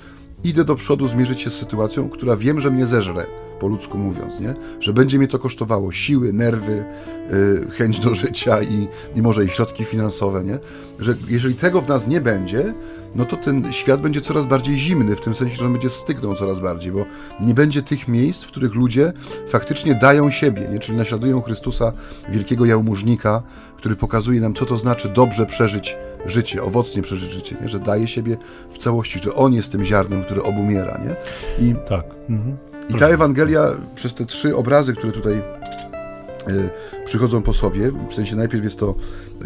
idę 0.44 0.64
do 0.64 0.74
przodu 0.74 1.06
zmierzyć 1.06 1.40
się 1.40 1.50
z 1.50 1.54
sytuacją, 1.54 2.08
która 2.08 2.36
wiem, 2.36 2.60
że 2.60 2.70
mnie 2.70 2.86
zeżre, 2.86 3.26
po 3.60 3.66
ludzku 3.68 3.98
mówiąc, 3.98 4.40
nie? 4.40 4.54
Że 4.80 4.92
będzie 4.92 5.18
mnie 5.18 5.28
to 5.28 5.38
kosztowało 5.38 5.92
siły, 5.92 6.32
nerwy, 6.32 6.84
yy, 7.30 7.70
chęć 7.70 8.00
do 8.00 8.14
życia 8.14 8.62
i, 8.62 8.88
i 9.16 9.22
może 9.22 9.44
i 9.44 9.48
środki 9.48 9.84
finansowe, 9.84 10.44
nie? 10.44 10.58
Że 10.98 11.14
jeżeli 11.28 11.54
tego 11.54 11.80
w 11.80 11.88
nas 11.88 12.08
nie 12.08 12.20
będzie, 12.20 12.74
no 13.14 13.24
to 13.24 13.36
ten 13.36 13.72
świat 13.72 14.00
będzie 14.00 14.20
coraz 14.20 14.46
bardziej 14.46 14.76
zimny, 14.76 15.16
w 15.16 15.20
tym 15.20 15.34
sensie, 15.34 15.56
że 15.56 15.66
on 15.66 15.72
będzie 15.72 15.90
stygnął 15.90 16.34
coraz 16.34 16.60
bardziej, 16.60 16.92
bo 16.92 17.04
nie 17.40 17.54
będzie 17.54 17.82
tych 17.82 18.08
miejsc, 18.08 18.44
w 18.44 18.46
których 18.46 18.74
ludzie 18.74 19.12
faktycznie 19.48 19.94
dają 19.94 20.30
siebie, 20.30 20.68
nie? 20.72 20.78
czyli 20.78 20.98
naśladują 20.98 21.42
Chrystusa, 21.42 21.92
wielkiego 22.28 22.64
jałmużnika, 22.64 23.42
który 23.76 23.96
pokazuje 23.96 24.40
nam, 24.40 24.54
co 24.54 24.66
to 24.66 24.76
znaczy 24.76 25.08
dobrze 25.08 25.46
przeżyć 25.46 25.96
życie, 26.26 26.62
owocnie 26.62 27.02
przeżyć 27.02 27.30
życie, 27.30 27.56
nie? 27.62 27.68
że 27.68 27.78
daje 27.78 28.08
siebie 28.08 28.36
w 28.70 28.78
całości, 28.78 29.20
że 29.22 29.34
On 29.34 29.52
jest 29.52 29.72
tym 29.72 29.84
ziarnem, 29.84 30.24
które 30.24 30.42
obumiera. 30.42 31.00
Nie? 31.04 31.16
I, 31.66 31.74
tak. 31.88 32.04
Mhm. 32.28 32.56
I 32.88 32.94
ta 32.94 33.08
Ewangelia 33.08 33.70
przez 33.94 34.14
te 34.14 34.26
trzy 34.26 34.56
obrazy, 34.56 34.92
które 34.92 35.12
tutaj 35.12 35.42
Y, 36.50 36.70
przychodzą 37.04 37.42
po 37.42 37.52
sobie. 37.52 37.92
W 38.10 38.14
sensie 38.14 38.36
najpierw 38.36 38.64
jest 38.64 38.78
to, 38.78 38.94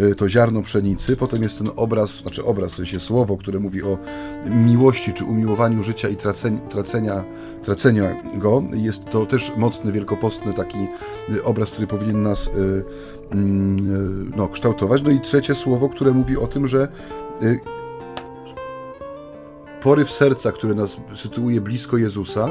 y, 0.00 0.14
to 0.14 0.28
ziarno 0.28 0.62
pszenicy, 0.62 1.16
potem 1.16 1.42
jest 1.42 1.58
ten 1.58 1.68
obraz, 1.76 2.10
znaczy 2.10 2.44
obraz, 2.44 2.72
w 2.72 2.76
sensie 2.76 3.00
słowo, 3.00 3.36
które 3.36 3.58
mówi 3.58 3.82
o 3.82 3.98
miłości 4.50 5.12
czy 5.12 5.24
umiłowaniu 5.24 5.82
życia 5.82 6.08
i 6.08 6.16
tracenia, 6.70 7.24
tracenia, 7.64 8.22
go. 8.34 8.62
Jest 8.72 9.04
to 9.04 9.26
też 9.26 9.52
mocny, 9.56 9.92
wielkopostny 9.92 10.54
taki 10.54 10.88
y, 11.30 11.44
obraz, 11.44 11.70
który 11.70 11.86
powinien 11.86 12.22
nas 12.22 12.50
mm, 13.30 14.32
no, 14.36 14.48
kształtować. 14.48 15.02
No 15.02 15.10
i 15.10 15.20
trzecie 15.20 15.54
słowo, 15.54 15.88
które 15.88 16.12
mówi 16.12 16.36
o 16.36 16.46
tym, 16.46 16.66
że 16.66 16.88
poryw 19.82 20.10
serca, 20.10 20.52
które 20.52 20.74
nas 20.74 20.96
sytuuje 21.14 21.60
blisko 21.60 21.96
Jezusa, 21.96 22.48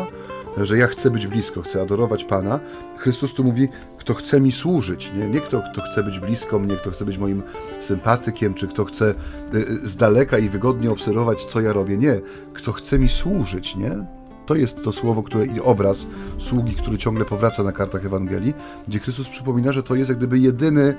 że 0.57 0.77
ja 0.77 0.87
chcę 0.87 1.11
być 1.11 1.27
blisko, 1.27 1.61
chcę 1.61 1.81
adorować 1.81 2.23
Pana. 2.23 2.59
Chrystus 2.97 3.33
tu 3.33 3.43
mówi, 3.43 3.69
kto 3.97 4.13
chce 4.13 4.41
mi 4.41 4.51
służyć, 4.51 5.11
nie, 5.15 5.29
nie 5.29 5.41
kto, 5.41 5.61
kto 5.71 5.81
chce 5.81 6.03
być 6.03 6.19
blisko 6.19 6.59
mnie, 6.59 6.75
kto 6.75 6.91
chce 6.91 7.05
być 7.05 7.17
moim 7.17 7.43
sympatykiem, 7.79 8.53
czy 8.53 8.67
kto 8.67 8.85
chce 8.85 9.13
y, 9.53 9.57
y, 9.57 9.87
z 9.87 9.95
daleka 9.95 10.37
i 10.37 10.49
wygodnie 10.49 10.91
obserwować, 10.91 11.45
co 11.45 11.61
ja 11.61 11.73
robię. 11.73 11.97
Nie, 11.97 12.21
kto 12.53 12.71
chce 12.71 12.99
mi 12.99 13.09
służyć, 13.09 13.75
nie? 13.75 14.05
To 14.45 14.55
jest 14.55 14.83
to 14.83 14.91
słowo, 14.91 15.23
które 15.23 15.45
i 15.45 15.59
obraz 15.59 16.07
sługi, 16.37 16.73
który 16.73 16.97
ciągle 16.97 17.25
powraca 17.25 17.63
na 17.63 17.71
kartach 17.71 18.05
Ewangelii, 18.05 18.53
gdzie 18.87 18.99
Chrystus 18.99 19.29
przypomina, 19.29 19.71
że 19.71 19.83
to 19.83 19.95
jest 19.95 20.09
jak 20.09 20.17
gdyby 20.17 20.39
jedyny 20.39 20.95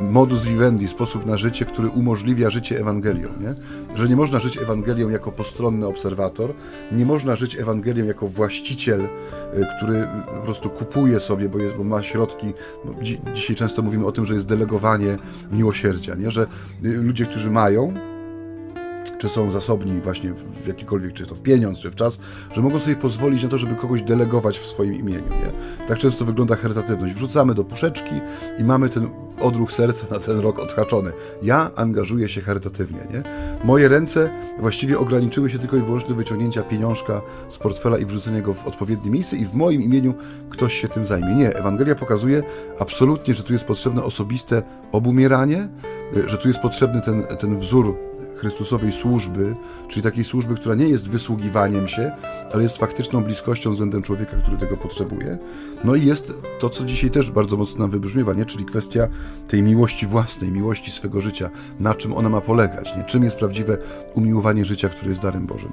modus 0.00 0.44
vivendi, 0.44 0.88
sposób 0.88 1.26
na 1.26 1.36
życie, 1.36 1.64
który 1.64 1.88
umożliwia 1.88 2.50
życie 2.50 2.80
Ewangelią. 2.80 3.28
Nie? 3.40 3.54
Że 3.96 4.08
nie 4.08 4.16
można 4.16 4.38
żyć 4.38 4.58
Ewangelią 4.58 5.08
jako 5.08 5.32
postronny 5.32 5.86
obserwator, 5.86 6.52
nie 6.92 7.06
można 7.06 7.36
żyć 7.36 7.56
Ewangelią 7.56 8.04
jako 8.04 8.28
właściciel, 8.28 9.08
który 9.76 10.08
po 10.26 10.42
prostu 10.42 10.70
kupuje 10.70 11.20
sobie, 11.20 11.48
bo, 11.48 11.58
jest, 11.58 11.76
bo 11.76 11.84
ma 11.84 12.02
środki. 12.02 12.52
No, 12.84 12.94
dzisiaj 13.34 13.56
często 13.56 13.82
mówimy 13.82 14.06
o 14.06 14.12
tym, 14.12 14.26
że 14.26 14.34
jest 14.34 14.48
delegowanie 14.48 15.18
miłosierdzia, 15.52 16.14
nie? 16.14 16.30
że 16.30 16.46
ludzie, 16.82 17.26
którzy 17.26 17.50
mają, 17.50 17.94
czy 19.22 19.28
są 19.28 19.50
zasobni 19.50 20.00
właśnie 20.00 20.32
w 20.62 20.66
jakikolwiek, 20.66 21.12
czy 21.12 21.26
to 21.26 21.34
w 21.34 21.42
pieniądz, 21.42 21.78
czy 21.78 21.90
w 21.90 21.94
czas, 21.94 22.18
że 22.52 22.62
mogą 22.62 22.80
sobie 22.80 22.96
pozwolić 22.96 23.42
na 23.42 23.48
to, 23.48 23.58
żeby 23.58 23.74
kogoś 23.74 24.02
delegować 24.02 24.58
w 24.58 24.66
swoim 24.66 24.94
imieniu. 24.94 25.28
Nie? 25.30 25.52
Tak 25.88 25.98
często 25.98 26.24
wygląda 26.24 26.56
charytatywność. 26.56 27.14
Wrzucamy 27.14 27.54
do 27.54 27.64
puszeczki 27.64 28.14
i 28.58 28.64
mamy 28.64 28.88
ten 28.88 29.08
odruch 29.40 29.72
serca 29.72 30.06
na 30.10 30.18
ten 30.18 30.38
rok 30.38 30.58
odhaczony. 30.58 31.12
Ja 31.42 31.70
angażuję 31.76 32.28
się 32.28 32.40
charytatywnie. 32.40 33.00
Nie? 33.12 33.22
Moje 33.64 33.88
ręce 33.88 34.30
właściwie 34.58 34.98
ograniczyły 34.98 35.50
się 35.50 35.58
tylko 35.58 35.76
i 35.76 35.80
wyłącznie 35.80 36.08
do 36.08 36.14
wyciągnięcia 36.14 36.62
pieniążka 36.62 37.22
z 37.48 37.58
portfela 37.58 37.98
i 37.98 38.06
wrzucenia 38.06 38.40
go 38.40 38.54
w 38.54 38.66
odpowiednie 38.66 39.10
miejsce 39.10 39.36
i 39.36 39.46
w 39.46 39.54
moim 39.54 39.82
imieniu 39.82 40.14
ktoś 40.50 40.74
się 40.74 40.88
tym 40.88 41.04
zajmie. 41.04 41.34
Nie, 41.34 41.56
Ewangelia 41.56 41.94
pokazuje 41.94 42.42
absolutnie, 42.78 43.34
że 43.34 43.42
tu 43.42 43.52
jest 43.52 43.64
potrzebne 43.64 44.02
osobiste 44.02 44.62
obumieranie, 44.92 45.68
że 46.26 46.38
tu 46.38 46.48
jest 46.48 46.60
potrzebny 46.60 47.00
ten, 47.00 47.22
ten 47.38 47.58
wzór 47.58 47.96
Chrystusowej 48.42 48.92
służby, 48.92 49.54
czyli 49.88 50.02
takiej 50.02 50.24
służby, 50.24 50.54
która 50.54 50.74
nie 50.74 50.88
jest 50.88 51.08
wysługiwaniem 51.08 51.88
się, 51.88 52.12
ale 52.52 52.62
jest 52.62 52.78
faktyczną 52.78 53.24
bliskością 53.24 53.70
względem 53.70 54.02
człowieka, 54.02 54.36
który 54.36 54.56
tego 54.56 54.76
potrzebuje. 54.76 55.38
No 55.84 55.94
i 55.94 56.06
jest 56.06 56.32
to, 56.58 56.68
co 56.68 56.84
dzisiaj 56.84 57.10
też 57.10 57.30
bardzo 57.30 57.56
mocno 57.56 57.78
nam 57.78 57.90
wybrzmiewa, 57.90 58.34
nie? 58.34 58.44
czyli 58.44 58.64
kwestia 58.64 59.08
tej 59.48 59.62
miłości 59.62 60.06
własnej, 60.06 60.52
miłości 60.52 60.90
swego 60.90 61.20
życia, 61.20 61.50
na 61.80 61.94
czym 61.94 62.14
ona 62.14 62.28
ma 62.28 62.40
polegać, 62.40 62.96
nie? 62.96 63.04
czym 63.04 63.24
jest 63.24 63.38
prawdziwe 63.38 63.78
umiłowanie 64.14 64.64
życia, 64.64 64.88
które 64.88 65.08
jest 65.08 65.22
darem 65.22 65.46
Bożym. 65.46 65.72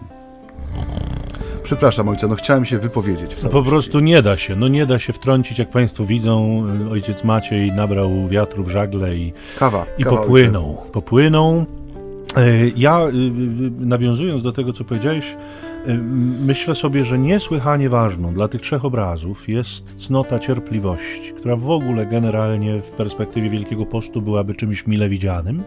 Przepraszam 1.64 2.10
ojca, 2.10 2.28
no 2.28 2.36
chciałem 2.36 2.66
się 2.66 2.78
wypowiedzieć. 2.78 3.44
No 3.44 3.50
po 3.50 3.64
prostu 3.64 4.00
nie 4.00 4.22
da 4.22 4.38
się, 4.38 4.56
no 4.56 4.68
nie 4.68 4.86
da 4.86 5.00
się 5.00 5.14
wtrącić, 5.14 5.60
jak 5.60 5.70
państwo 5.70 6.06
widzą, 6.06 6.64
ojciec 6.92 7.24
Maciej 7.24 7.72
nabrał 7.72 8.28
wiatru 8.28 8.64
w 8.64 8.70
żagle 8.70 9.16
i, 9.16 9.34
kawa, 9.60 9.86
i 9.98 10.04
kawa, 10.04 10.18
popłynął. 10.18 10.70
Ojcze. 10.70 10.92
Popłynął, 10.92 11.66
ja, 12.76 13.08
y, 13.08 13.08
y, 13.08 13.86
nawiązując 13.86 14.44
do 14.44 14.52
tego, 14.52 14.74
co 14.74 14.84
powiedziałeś, 14.84 15.26
y, 15.88 15.94
myślę 16.42 16.76
sobie, 16.76 17.06
że 17.06 17.20
niesłychanie 17.20 17.90
ważną 17.90 18.34
dla 18.34 18.48
tych 18.48 18.62
trzech 18.62 18.86
obrazów 18.86 19.50
jest 19.50 19.96
cnota 19.96 20.40
cierpliwości, 20.40 21.34
która 21.38 21.56
w 21.56 21.70
ogóle 21.70 22.06
generalnie 22.06 22.82
w 22.82 22.90
perspektywie 22.90 23.50
Wielkiego 23.50 23.86
Postu 23.86 24.22
byłaby 24.22 24.56
czymś 24.56 24.88
mile 24.88 25.10
widzianym. 25.10 25.64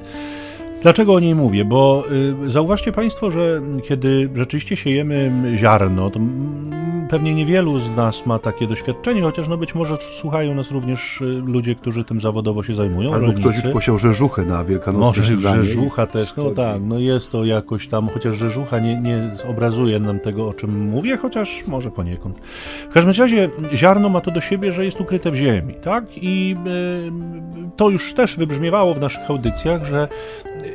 Dlaczego 0.82 1.14
o 1.14 1.20
niej 1.20 1.34
mówię? 1.34 1.64
Bo 1.64 2.04
y, 2.46 2.50
zauważcie 2.50 2.92
Państwo, 2.92 3.30
że 3.30 3.60
kiedy 3.88 4.30
rzeczywiście 4.34 4.76
siejemy 4.76 5.32
ziarno, 5.56 6.10
to 6.10 6.20
pewnie 7.10 7.34
niewielu 7.34 7.80
z 7.80 7.90
nas 7.90 8.26
ma 8.26 8.38
takie 8.38 8.66
doświadczenie, 8.66 9.22
chociaż 9.22 9.48
no 9.48 9.56
być 9.56 9.74
może 9.74 9.96
słuchają 9.96 10.54
nas 10.54 10.70
również 10.70 11.20
y, 11.20 11.24
ludzie, 11.46 11.74
którzy 11.74 12.04
tym 12.04 12.20
zawodowo 12.20 12.62
się 12.62 12.74
zajmują. 12.74 13.14
Albo 13.14 13.26
rolnicy. 13.26 13.60
ktoś 13.60 13.72
posiał 13.72 13.98
rzeżuchę 13.98 14.44
na 14.44 14.64
Wielkanocne 14.64 15.22
Może 15.22 15.36
rzeżucha 15.36 16.06
też, 16.06 16.36
no 16.36 16.50
tak, 16.50 16.82
no 16.84 16.98
jest 16.98 17.30
to 17.30 17.44
jakoś 17.44 17.88
tam, 17.88 18.08
chociaż 18.08 18.36
rzeżucha 18.36 18.78
nie, 18.78 19.00
nie 19.00 19.30
obrazuje 19.48 20.00
nam 20.00 20.20
tego, 20.20 20.48
o 20.48 20.54
czym 20.54 20.88
mówię, 20.88 21.16
chociaż 21.16 21.64
może 21.66 21.90
poniekąd. 21.90 22.38
W 22.90 22.92
każdym 22.92 23.14
razie 23.18 23.50
ziarno 23.74 24.08
ma 24.08 24.20
to 24.20 24.30
do 24.30 24.40
siebie, 24.40 24.72
że 24.72 24.84
jest 24.84 25.00
ukryte 25.00 25.30
w 25.30 25.34
ziemi, 25.34 25.74
tak? 25.82 26.04
I 26.16 26.56
y, 26.66 27.70
to 27.76 27.90
już 27.90 28.14
też 28.14 28.36
wybrzmiewało 28.36 28.94
w 28.94 29.00
naszych 29.00 29.30
audycjach, 29.30 29.84
że 29.84 30.08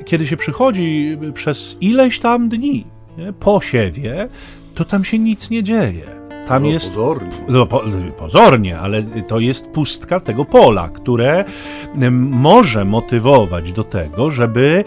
kiedy 0.05 0.27
się 0.27 0.37
przychodzi 0.37 1.17
przez 1.33 1.77
ileś 1.81 2.19
tam 2.19 2.49
dni 2.49 2.85
nie, 3.17 3.33
po 3.33 3.61
siewie, 3.61 4.29
to 4.75 4.85
tam 4.85 5.05
się 5.05 5.19
nic 5.19 5.49
nie 5.49 5.63
dzieje. 5.63 6.26
Tam 6.47 6.63
no, 6.63 6.69
jest. 6.69 6.87
Pozornie. 6.87 7.29
No, 7.47 7.65
po, 7.65 7.83
pozornie, 8.17 8.79
ale 8.79 9.03
to 9.03 9.39
jest 9.39 9.69
pustka 9.69 10.19
tego 10.19 10.45
pola, 10.45 10.89
które 10.89 11.43
może 12.11 12.85
motywować 12.85 13.73
do 13.73 13.83
tego, 13.83 14.31
żeby 14.31 14.83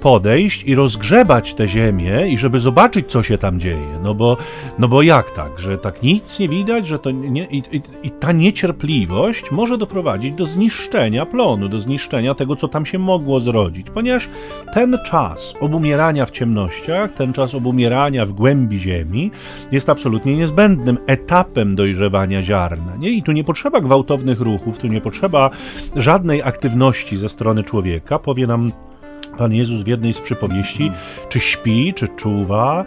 podejść 0.00 0.64
i 0.64 0.74
rozgrzebać 0.74 1.54
tę 1.54 1.68
ziemię 1.68 2.28
i 2.28 2.38
żeby 2.38 2.60
zobaczyć, 2.60 3.06
co 3.06 3.22
się 3.22 3.38
tam 3.38 3.60
dzieje. 3.60 3.98
No 4.02 4.14
bo, 4.14 4.36
no 4.78 4.88
bo 4.88 5.02
jak 5.02 5.30
tak, 5.30 5.58
że 5.58 5.78
tak 5.78 6.02
nic 6.02 6.38
nie 6.38 6.48
widać, 6.48 6.86
że 6.86 6.98
to 6.98 7.10
nie. 7.10 7.44
I, 7.44 7.62
i, 7.72 7.80
i 8.02 8.10
ta 8.10 8.32
niecierpliwość 8.32 9.50
może 9.50 9.78
doprowadzić 9.78 10.32
do 10.32 10.46
zniszczenia 10.46 11.26
plonu, 11.26 11.68
do 11.68 11.80
zniszczenia 11.80 12.34
tego, 12.34 12.56
co 12.56 12.68
tam 12.68 12.86
się 12.86 12.98
mogło 12.98 13.40
zrodzić, 13.40 13.86
ponieważ 13.90 14.28
ten 14.74 14.98
czas 15.06 15.54
obumierania 15.60 16.26
w 16.26 16.30
ciemnościach, 16.30 17.12
ten 17.12 17.32
czas 17.32 17.54
obumierania 17.54 18.26
w 18.26 18.32
głębi 18.32 18.78
ziemi 18.78 19.30
jest 19.72 19.88
absolutnie 19.88 20.36
niezbędny 20.36 20.75
niezbędnym 20.76 21.06
etapem 21.06 21.76
dojrzewania 21.76 22.42
ziarna. 22.42 22.96
Nie? 22.98 23.10
I 23.10 23.22
tu 23.22 23.32
nie 23.32 23.44
potrzeba 23.44 23.80
gwałtownych 23.80 24.40
ruchów, 24.40 24.78
tu 24.78 24.86
nie 24.86 25.00
potrzeba 25.00 25.50
żadnej 25.96 26.42
aktywności 26.42 27.16
ze 27.16 27.28
strony 27.28 27.62
człowieka, 27.62 28.18
powie 28.18 28.46
nam 28.46 28.72
Pan 29.38 29.52
Jezus 29.52 29.82
w 29.82 29.86
jednej 29.86 30.12
z 30.12 30.20
przypowieści, 30.20 30.92
czy 31.28 31.40
śpi, 31.40 31.94
czy 31.94 32.08
czuwa, 32.08 32.84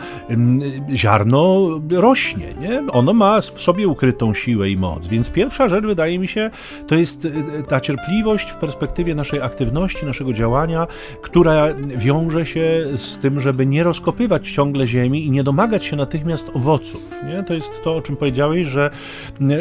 ziarno 0.93 1.69
rośnie, 1.91 2.53
nie? 2.61 2.81
Ono 2.91 3.13
ma 3.13 3.41
w 3.41 3.61
sobie 3.61 3.87
ukrytą 3.87 4.33
siłę 4.33 4.69
i 4.69 4.77
moc. 4.77 5.07
Więc 5.07 5.29
pierwsza 5.29 5.69
rzecz, 5.69 5.85
wydaje 5.85 6.19
mi 6.19 6.27
się, 6.27 6.49
to 6.87 6.95
jest 6.95 7.25
y, 7.25 7.31
ta 7.67 7.81
cierpliwość 7.81 8.49
w 8.49 8.55
perspektywie 8.55 9.15
naszej 9.15 9.41
aktywności, 9.41 10.05
naszego 10.05 10.33
działania, 10.33 10.87
która 11.21 11.73
wiąże 11.97 12.45
się 12.45 12.85
z 12.95 13.19
tym, 13.19 13.39
żeby 13.39 13.65
nie 13.65 13.83
rozkopywać 13.83 14.51
ciągle 14.51 14.87
ziemi 14.87 15.25
i 15.25 15.31
nie 15.31 15.43
domagać 15.43 15.85
się 15.85 15.95
natychmiast 15.95 16.51
owoców. 16.53 17.11
Nie? 17.27 17.43
To 17.43 17.53
jest 17.53 17.83
to, 17.83 17.95
o 17.95 18.01
czym 18.01 18.15
powiedziałeś, 18.15 18.67
że, 18.67 18.89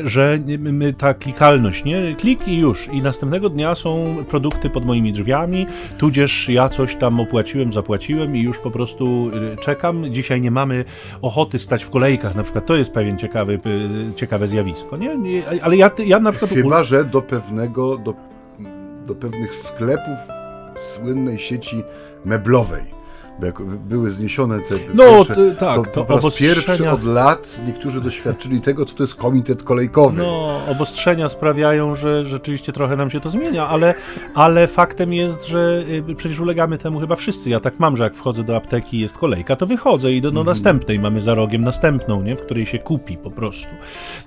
że 0.05 0.39
ta 0.99 1.15
klikalność, 1.15 1.85
nie? 1.85 2.15
Klik 2.19 2.49
i 2.49 2.59
już. 2.59 2.89
I 2.93 3.03
następnego 3.03 3.49
dnia 3.49 3.75
są 3.75 4.17
produkty 4.29 4.71
pod 4.71 4.85
moimi 4.85 5.13
drzwiami, 5.13 5.67
tudzież 5.99 6.49
ja 6.49 6.69
coś 6.79 6.97
tam 6.97 7.21
opłaciłem, 7.21 7.73
zapłaciłem 7.73 8.37
i 8.37 8.43
już 8.43 8.59
po 8.59 8.71
prostu 8.71 9.31
y, 9.53 9.57
czekam. 9.57 10.05
Dzisiaj 10.11 10.41
nie 10.41 10.51
mamy 10.51 10.85
ochoty 11.23 11.59
stać 11.59 11.85
w 11.85 11.91
kolejkach, 11.91 12.35
na 12.35 12.43
przykład 12.43 12.67
to 12.67 12.77
jest 12.77 12.93
pewien 12.93 13.19
ciekawy, 13.19 13.61
y, 14.11 14.15
ciekawe 14.15 14.49
zjawisko, 14.49 14.97
nie? 14.97 15.11
Ale 15.63 15.77
ja, 15.77 15.91
ja 16.07 16.21
na 16.21 16.31
przykład... 16.31 16.51
Chyba, 16.51 16.85
że 16.85 17.05
do 17.05 17.23
pewnego, 17.23 17.97
do, 17.97 18.15
do 19.07 19.15
pewnych 19.15 19.55
sklepów 19.55 20.19
słynnej 20.77 21.39
sieci 21.39 21.83
meblowej 22.25 22.98
Bo 23.41 23.47
jak 23.47 23.63
były 23.63 24.11
zniesione 24.11 24.61
te 24.61 24.75
No, 24.95 25.05
pierwsze, 25.05 25.35
t- 25.35 25.55
tak, 25.59 25.77
to, 25.77 25.85
to 25.93 26.05
po 26.05 26.17
raz 26.17 26.37
pierwszy 26.37 26.91
od 26.91 27.05
lat 27.05 27.61
niektórzy 27.67 28.01
doświadczyli 28.01 28.61
tego, 28.61 28.85
co 28.85 28.95
to 28.97 29.03
jest 29.03 29.15
komitet 29.15 29.63
kolejkowy. 29.63 30.23
No, 30.23 30.61
obostrzenia 30.69 31.29
sprawiają, 31.29 31.97
że 31.97 32.25
rzeczywiście 32.25 32.73
trochę 32.73 32.97
nam 32.97 33.11
się 33.11 33.21
to 33.21 33.31
zmienia, 33.31 33.67
ale, 33.69 33.95
ale 34.35 34.67
faktem 34.67 35.13
jest, 35.13 35.47
że 35.49 35.83
y, 36.09 36.15
przecież 36.15 36.41
ulegamy 36.41 36.79
temu 36.79 37.01
chyba 37.01 37.17
wszyscy. 37.17 37.51
Ja 37.51 37.61
tak 37.61 37.79
mam, 37.81 37.97
że 37.97 38.05
jak 38.05 38.15
wchodzę 38.15 38.45
do 38.45 38.57
apteki 38.57 39.01
jest 39.01 39.19
kolejka, 39.19 39.57
to 39.57 39.67
wychodzę 39.67 40.13
i 40.13 40.21
do 40.21 40.29
Mhm. 40.29 40.47
no, 40.47 40.51
następnej. 40.51 40.99
Mamy 40.99 41.21
za 41.21 41.35
rogiem 41.35 41.63
następną, 41.63 42.23
nie? 42.23 42.37
w 42.37 42.43
której 42.43 42.67
się 42.67 42.79
kupi 42.79 43.17
po 43.17 43.31
prostu. 43.31 43.69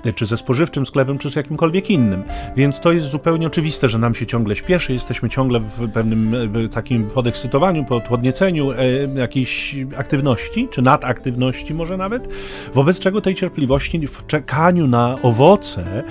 Y, 0.05 0.13
Czy 0.13 0.25
ze 0.25 0.37
spożywczym 0.37 0.85
sklepem, 0.85 1.17
czy 1.17 1.31
z 1.31 1.35
jakimkolwiek 1.35 1.89
innym. 1.89 2.23
Więc 2.55 2.79
to 2.79 2.91
jest 2.91 3.07
zupełnie 3.07 3.47
oczywiste, 3.47 3.87
że 3.87 3.97
nam 3.97 4.15
się 4.15 4.25
ciągle 4.25 4.55
śpieszy, 4.55 4.93
jesteśmy 4.93 5.29
ciągle 5.29 5.59
w 5.59 5.91
pewnym 5.93 6.33
y, 6.55 6.69
takim 6.69 7.09
podekscytowaniu, 7.09 7.85
podnieceniu 8.09 8.71
e, 8.71 9.00
jakiejś 9.15 9.75
aktywności, 9.97 10.67
czy 10.71 10.81
nadaktywności 10.81 11.73
może 11.73 11.97
nawet, 11.97 12.29
wobec 12.73 12.99
czego 12.99 13.21
tej 13.21 13.35
cierpliwości 13.35 14.07
w 14.07 14.27
czekaniu 14.27 14.87
na 14.87 15.17
owoce, 15.21 16.03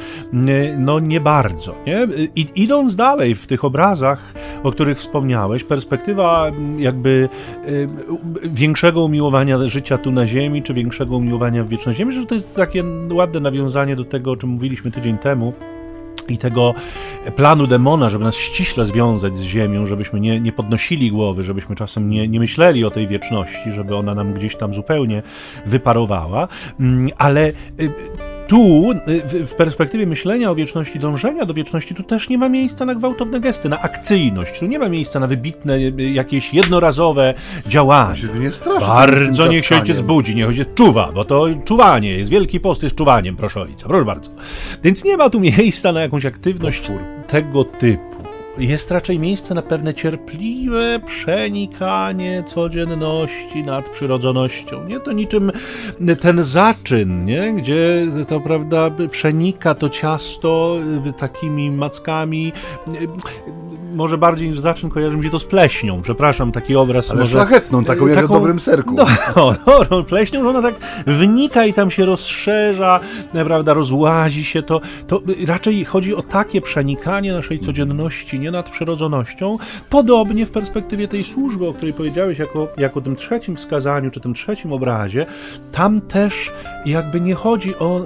no 0.78 1.00
nie 1.00 1.20
bardzo. 1.20 1.74
Nie? 1.86 2.08
I, 2.36 2.46
idąc 2.54 2.96
dalej 2.96 3.34
w 3.34 3.46
tych 3.46 3.64
obrazach, 3.64 4.34
o 4.62 4.72
których 4.72 4.98
wspomniałeś, 4.98 5.64
perspektywa 5.64 6.46
m, 6.48 6.80
jakby 6.80 7.28
y, 7.68 7.88
większego 8.44 9.04
umiłowania 9.04 9.66
życia 9.66 9.98
tu 9.98 10.12
na 10.12 10.26
ziemi, 10.26 10.62
czy 10.62 10.74
większego 10.74 11.16
umiłowania 11.16 11.64
w 11.64 11.68
wieczności. 11.68 12.02
Ja 12.02 12.06
myślę, 12.06 12.20
że 12.20 12.26
to 12.26 12.34
jest 12.34 12.56
takie 12.56 12.84
ładne 13.12 13.40
nawiązanie 13.40 13.96
do 13.96 14.04
tego, 14.04 14.30
o 14.30 14.36
czym 14.36 14.50
mówiliśmy 14.50 14.90
tydzień 14.90 15.18
temu, 15.18 15.52
i 16.28 16.38
tego 16.38 16.74
planu 17.36 17.66
demona, 17.66 18.08
żeby 18.08 18.24
nas 18.24 18.36
ściśle 18.36 18.84
związać 18.84 19.36
z 19.36 19.42
ziemią, 19.42 19.86
żebyśmy 19.86 20.20
nie, 20.20 20.40
nie 20.40 20.52
podnosili 20.52 21.10
głowy, 21.10 21.44
żebyśmy 21.44 21.76
czasem 21.76 22.10
nie, 22.10 22.28
nie 22.28 22.40
myśleli 22.40 22.84
o 22.84 22.90
tej 22.90 23.06
wieczności, 23.06 23.72
żeby 23.72 23.96
ona 23.96 24.14
nam 24.14 24.32
gdzieś 24.32 24.56
tam 24.56 24.74
zupełnie 24.74 25.22
wyparowała, 25.66 26.48
Mm, 26.80 27.10
ale 27.18 27.48
y, 27.80 27.92
tu, 28.50 28.90
y, 29.08 29.46
w- 29.46 29.54
perspektywie 29.54 30.06
myślenia 30.06 30.50
o 30.50 30.54
wieczności, 30.54 30.98
dążenia 30.98 31.44
do 31.46 31.54
wieczności, 31.54 31.94
tu 31.94 32.02
też 32.02 32.28
nie 32.28 32.38
ma 32.38 32.48
miejsca 32.48 32.84
na 32.84 32.94
gwałtowne 32.94 33.40
gesty, 33.40 33.68
na 33.68 33.78
akcyjność, 33.80 34.58
tu 34.58 34.66
nie 34.66 34.78
ma 34.78 34.88
miejsca 34.88 35.20
na 35.20 35.26
wybitne, 35.26 35.76
y, 35.76 35.92
jakieś 36.12 36.54
jednorazowe 36.54 37.34
działania. 37.66 38.16
Się 38.16 38.26
nie 38.40 38.50
straszy 38.50 38.86
Bardzo 38.86 39.46
niech 39.46 39.66
się 39.66 39.76
ojciec 39.76 40.00
budzi, 40.00 40.34
niech 40.34 40.48
ojciec 40.48 40.68
czuwa, 40.74 41.12
bo 41.14 41.24
to 41.24 41.46
czuwanie 41.64 42.10
jest, 42.12 42.30
Wielki 42.30 42.60
Post 42.60 42.82
jest 42.82 42.94
czuwaniem, 42.96 43.36
proszę 43.36 43.60
ojca, 43.60 43.86
proszę 43.88 44.04
bardzo. 44.04 44.30
Więc 44.82 45.04
nie 45.04 45.16
ma 45.16 45.30
tu 45.30 45.40
miejsca 45.58 45.92
na 45.92 46.00
jakąś 46.00 46.26
aktywność 46.26 46.78
Potwór. 46.80 47.00
tego 47.28 47.64
typu. 47.64 48.19
Jest 48.60 48.90
raczej 48.90 49.18
miejsce 49.18 49.54
na 49.54 49.62
pewne 49.62 49.94
cierpliwe 49.94 51.00
przenikanie 51.06 52.42
codzienności 52.46 53.64
nad 53.64 53.88
przyrodzonością. 53.88 54.84
Nie 54.84 55.00
to 55.00 55.12
niczym 55.12 55.52
ten 56.20 56.44
zaczyn, 56.44 57.24
nie? 57.24 57.52
gdzie 57.52 58.06
to 58.28 58.40
prawda 58.40 58.90
przenika 59.10 59.74
to 59.74 59.88
ciasto 59.88 60.78
y, 61.06 61.12
takimi 61.12 61.70
mackami. 61.70 62.52
Może 64.00 64.18
bardziej 64.18 64.48
niż 64.48 64.60
zaczyn 64.60 64.90
kojarzy 64.90 65.16
mi 65.16 65.24
się 65.24 65.30
to 65.30 65.38
z 65.38 65.44
pleśnią. 65.44 66.02
Przepraszam, 66.02 66.52
taki 66.52 66.76
obraz 66.76 67.10
Ale 67.10 67.20
może. 67.20 67.32
szlachetną, 67.32 67.84
taką 67.84 68.06
jak 68.06 68.22
na 68.22 68.28
dobrym 68.28 68.60
serku. 68.60 68.96
No, 69.36 69.54
no, 69.90 70.02
pleśnią, 70.02 70.42
że 70.42 70.48
ona 70.48 70.62
tak 70.62 70.74
wnika 71.06 71.66
i 71.66 71.72
tam 71.72 71.90
się 71.90 72.06
rozszerza, 72.06 73.00
e, 73.34 73.44
prawda, 73.44 73.74
rozłazi 73.74 74.44
się, 74.44 74.62
to, 74.62 74.80
to 75.06 75.20
raczej 75.46 75.84
chodzi 75.84 76.14
o 76.14 76.22
takie 76.22 76.60
przenikanie 76.60 77.32
naszej 77.32 77.58
codzienności, 77.58 78.38
nie 78.38 78.50
nad 78.50 78.70
przyrodzonością. 78.70 79.58
Podobnie 79.90 80.46
w 80.46 80.50
perspektywie 80.50 81.08
tej 81.08 81.24
służby, 81.24 81.68
o 81.68 81.74
której 81.74 81.94
powiedziałeś, 81.94 82.38
jako, 82.38 82.68
jako 82.76 83.00
tym 83.00 83.16
trzecim 83.16 83.56
wskazaniu, 83.56 84.10
czy 84.10 84.20
tym 84.20 84.34
trzecim 84.34 84.72
obrazie, 84.72 85.26
tam 85.72 86.00
też 86.00 86.52
jakby 86.86 87.20
nie 87.20 87.34
chodzi 87.34 87.76
o 87.76 88.00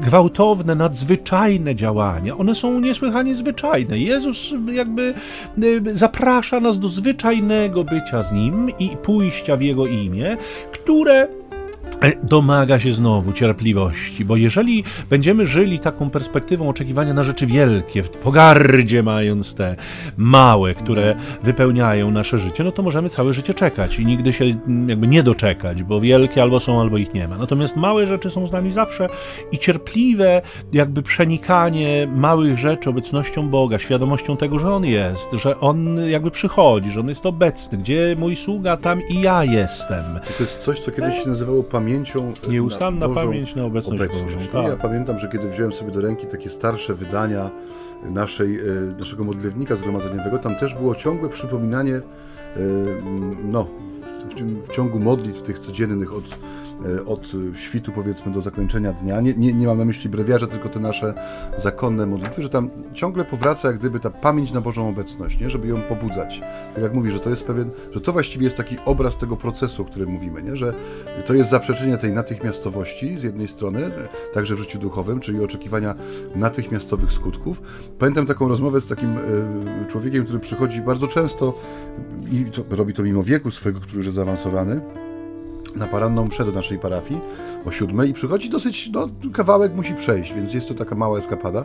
gwałtowne, 0.00 0.74
nadzwyczajne 0.74 1.74
działania. 1.74 2.36
One 2.36 2.54
są 2.54 2.80
niesłychanie 2.80 3.34
zwyczajne. 3.34 3.98
Jezus 3.98 4.54
jakby 4.78 5.14
y, 5.62 5.96
zaprasza 5.96 6.60
nas 6.60 6.78
do 6.78 6.88
zwyczajnego 6.88 7.84
bycia 7.84 8.22
z 8.22 8.32
Nim 8.32 8.70
i 8.78 8.96
pójścia 9.02 9.56
w 9.56 9.62
Jego 9.62 9.86
imię, 9.86 10.36
które 10.72 11.28
domaga 12.22 12.78
się 12.78 12.92
znowu 12.92 13.32
cierpliwości, 13.32 14.24
bo 14.24 14.36
jeżeli 14.36 14.84
będziemy 15.10 15.46
żyli 15.46 15.78
taką 15.78 16.10
perspektywą 16.10 16.68
oczekiwania 16.68 17.14
na 17.14 17.22
rzeczy 17.22 17.46
wielkie, 17.46 18.02
w 18.02 18.10
pogardzie 18.10 19.02
mając 19.02 19.54
te 19.54 19.76
małe, 20.16 20.74
które 20.74 21.14
wypełniają 21.42 22.10
nasze 22.10 22.38
życie, 22.38 22.64
no 22.64 22.72
to 22.72 22.82
możemy 22.82 23.08
całe 23.08 23.32
życie 23.32 23.54
czekać 23.54 23.98
i 23.98 24.06
nigdy 24.06 24.32
się 24.32 24.44
mm, 24.44 24.88
jakby 24.88 25.08
nie 25.08 25.22
doczekać, 25.22 25.82
bo 25.82 26.00
wielkie 26.00 26.42
albo 26.42 26.60
są, 26.60 26.80
albo 26.80 26.98
ich 26.98 27.14
nie 27.14 27.28
ma. 27.28 27.38
Natomiast 27.38 27.76
małe 27.76 28.06
rzeczy 28.06 28.30
są 28.30 28.46
z 28.46 28.52
nami 28.52 28.72
zawsze 28.72 29.08
i 29.52 29.58
cierpliwe 29.58 30.42
jakby 30.72 31.02
przenikanie 31.02 32.08
małych 32.16 32.58
rzeczy 32.58 32.90
obecnością 32.90 33.48
Boga, 33.48 33.78
świadomością 33.78 34.36
tego, 34.36 34.58
że 34.58 34.72
On 34.72 34.84
jest, 34.84 35.32
że 35.32 35.60
On 35.60 36.08
jakby 36.08 36.30
przychodzi, 36.30 36.90
że 36.90 37.00
On 37.00 37.08
jest 37.08 37.26
obecny, 37.26 37.78
gdzie 37.78 38.16
mój 38.18 38.36
sługa, 38.36 38.76
tam 38.76 39.00
i 39.08 39.20
ja 39.20 39.44
jestem. 39.44 40.04
To 40.38 40.42
jest 40.42 40.58
coś, 40.58 40.80
co 40.80 40.90
kiedyś 40.90 41.22
się 41.22 41.28
nazywało 41.28 41.62
pamięcią. 41.62 41.87
E, 41.96 42.50
Nieustanna 42.50 43.00
na 43.00 43.08
Bożą 43.08 43.26
pamięć 43.26 43.54
na 43.54 43.64
obecność 43.64 44.24
Bożą, 44.24 44.38
tak. 44.52 44.66
Ja 44.66 44.76
pamiętam, 44.76 45.18
że 45.18 45.28
kiedy 45.28 45.48
wziąłem 45.48 45.72
sobie 45.72 45.90
do 45.90 46.00
ręki 46.00 46.26
takie 46.26 46.50
starsze 46.50 46.94
wydania 46.94 47.50
naszej, 48.02 48.58
e, 48.58 48.62
naszego 48.98 49.24
modlewnika 49.24 49.76
zgromadzeniowego, 49.76 50.38
tam 50.38 50.56
też 50.56 50.74
było 50.74 50.94
ciągłe 50.94 51.28
przypominanie 51.28 51.94
e, 51.94 52.02
no, 53.44 53.66
w, 54.28 54.34
w, 54.34 54.68
w 54.68 54.70
ciągu 54.70 54.98
modlitw 54.98 55.42
tych 55.42 55.58
codziennych 55.58 56.14
od, 56.14 56.24
od 57.06 57.32
świtu 57.54 57.92
powiedzmy 57.92 58.32
do 58.32 58.40
zakończenia 58.40 58.92
dnia. 58.92 59.20
Nie, 59.20 59.34
nie, 59.34 59.52
nie 59.52 59.66
mam 59.66 59.78
na 59.78 59.84
myśli 59.84 60.10
brewiarza, 60.10 60.46
tylko 60.46 60.68
te 60.68 60.80
nasze 60.80 61.14
zakonne 61.56 62.06
modlitwy, 62.06 62.42
że 62.42 62.48
tam 62.48 62.70
ciągle 62.94 63.24
powraca 63.24 63.68
jak 63.68 63.78
gdyby 63.78 64.00
ta 64.00 64.10
pamięć 64.10 64.52
na 64.52 64.60
Bożą 64.60 64.88
obecność, 64.88 65.40
nie? 65.40 65.50
żeby 65.50 65.68
ją 65.68 65.82
pobudzać. 65.82 66.40
Tak 66.74 66.82
jak 66.82 66.94
mówi, 66.94 67.10
że 67.10 67.20
to 67.20 67.30
jest 67.30 67.44
pewien, 67.44 67.70
że 67.90 68.00
to 68.00 68.12
właściwie 68.12 68.44
jest 68.44 68.56
taki 68.56 68.76
obraz 68.84 69.16
tego 69.16 69.36
procesu, 69.36 69.82
o 69.82 69.84
którym 69.84 70.08
mówimy, 70.08 70.42
nie? 70.42 70.56
że 70.56 70.74
to 71.26 71.34
jest 71.34 71.50
zaprzeczenie 71.50 71.98
tej 71.98 72.12
natychmiastowości 72.12 73.18
z 73.18 73.22
jednej 73.22 73.48
strony, 73.48 73.90
także 74.34 74.54
w 74.54 74.58
życiu 74.58 74.78
duchowym, 74.78 75.20
czyli 75.20 75.44
oczekiwania 75.44 75.94
natychmiastowych 76.34 77.12
skutków. 77.12 77.62
Pamiętam 77.98 78.26
taką 78.26 78.48
rozmowę 78.48 78.80
z 78.80 78.88
takim 78.88 79.18
e, 79.18 79.20
człowiekiem, 79.88 80.24
który 80.24 80.38
przychodzi 80.38 80.80
bardzo 80.80 81.06
często 81.06 81.54
i 82.32 82.44
to, 82.44 82.76
robi 82.76 82.94
to 82.94 83.02
mimo 83.02 83.22
wieku 83.22 83.50
swojego, 83.50 83.80
który 83.80 83.96
już 83.96 84.06
jest 84.06 84.16
zaawansowany, 84.16 84.80
na 85.76 85.86
paranną 85.86 86.24
mszę 86.24 86.44
do 86.44 86.52
naszej 86.52 86.78
parafii 86.78 87.20
o 87.64 87.70
siódmej 87.70 88.10
i 88.10 88.14
przychodzi 88.14 88.50
dosyć, 88.50 88.90
no 88.92 89.08
kawałek 89.32 89.74
musi 89.74 89.94
przejść, 89.94 90.34
więc 90.34 90.54
jest 90.54 90.68
to 90.68 90.74
taka 90.74 90.94
mała 90.94 91.18
eskapada. 91.18 91.64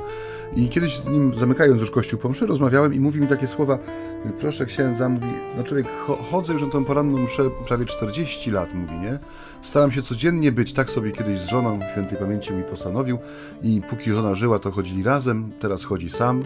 I 0.56 0.70
kiedyś 0.70 0.98
z 0.98 1.10
nim, 1.10 1.34
zamykając 1.34 1.82
już 1.82 1.92
kościół 1.92 2.20
po 2.20 2.30
mszy, 2.30 2.46
rozmawiałem 2.46 2.94
i 2.94 3.00
mówi 3.00 3.22
mi 3.22 3.28
takie 3.28 3.48
słowa, 3.48 3.78
proszę 4.40 4.66
księdza, 4.66 5.10
mówi, 5.10 5.28
no 5.58 5.64
człowiek, 5.64 5.88
cho- 6.08 6.18
chodzę 6.32 6.54
już 6.54 6.62
na 6.62 6.70
tą 6.70 6.86
poranną 6.86 7.18
mszę 7.18 7.44
prawie 7.68 7.86
40 7.86 8.52
lat, 8.52 8.74
mówi, 8.74 8.94
nie? 8.96 9.20
Staram 9.64 9.92
się 9.92 10.02
codziennie 10.02 10.52
być, 10.52 10.74
tak 10.74 10.90
sobie 10.90 11.12
kiedyś 11.12 11.40
z 11.40 11.50
żoną 11.50 11.80
świętej 11.92 12.18
pamięci 12.18 12.54
mi 12.54 12.64
postanowił 12.64 13.18
i 13.62 13.82
póki 13.90 14.12
żona 14.12 14.36
żyła, 14.36 14.60
to 14.60 14.72
chodzili 14.72 15.04
razem, 15.04 15.52
teraz 15.60 15.84
chodzi 15.84 16.10
sam. 16.10 16.44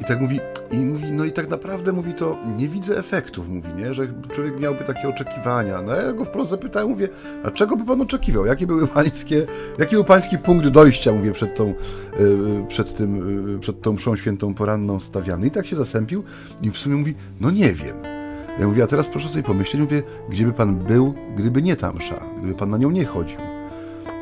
I 0.00 0.04
tak 0.04 0.20
mówi, 0.20 0.40
i 0.70 0.76
mówi, 0.76 1.12
no 1.12 1.24
i 1.24 1.32
tak 1.32 1.50
naprawdę 1.50 1.92
mówi 1.92 2.14
to, 2.14 2.36
nie 2.56 2.68
widzę 2.68 2.98
efektów, 2.98 3.48
mówi, 3.48 3.68
nie, 3.76 3.94
że 3.94 4.08
człowiek 4.34 4.60
miałby 4.60 4.84
takie 4.84 5.08
oczekiwania. 5.08 5.82
No 5.82 5.94
ja 5.94 6.12
go 6.12 6.24
wprost 6.24 6.50
zapytałem, 6.50 6.88
mówię, 6.88 7.08
a 7.44 7.50
czego 7.50 7.76
by 7.76 7.84
pan 7.84 8.00
oczekiwał? 8.00 8.46
Jakie 8.46 8.66
były 8.66 8.86
pańskie, 8.86 9.46
jaki 9.78 9.94
był 9.94 10.04
pański 10.04 10.38
punkt 10.38 10.68
dojścia, 10.68 11.12
mówię, 11.12 11.32
przed 11.32 11.54
tą, 11.54 11.74
yy, 12.18 12.66
przed 12.68 12.94
tym, 12.94 13.16
yy, 13.48 13.58
przed 13.58 13.82
tą 13.82 13.92
mszą 13.92 14.16
świętą 14.16 14.54
poranną 14.54 15.00
stawiany. 15.00 15.46
I 15.46 15.50
tak 15.50 15.66
się 15.66 15.76
zasępił 15.76 16.24
i 16.62 16.70
w 16.70 16.78
sumie 16.78 16.96
mówi, 16.96 17.14
no 17.40 17.50
nie 17.50 17.72
wiem. 17.72 18.15
Ja 18.58 18.66
mówię, 18.66 18.82
a 18.82 18.86
teraz 18.86 19.08
proszę 19.08 19.28
sobie 19.28 19.42
pomyśleć, 19.42 19.82
mówię, 19.82 20.02
gdzie 20.28 20.46
by 20.46 20.52
pan 20.52 20.76
był, 20.76 21.14
gdyby 21.36 21.62
nie 21.62 21.76
ta 21.76 21.92
msza, 21.92 22.24
gdyby 22.38 22.54
pan 22.54 22.70
na 22.70 22.78
nią 22.78 22.90
nie 22.90 23.04
chodził. 23.04 23.55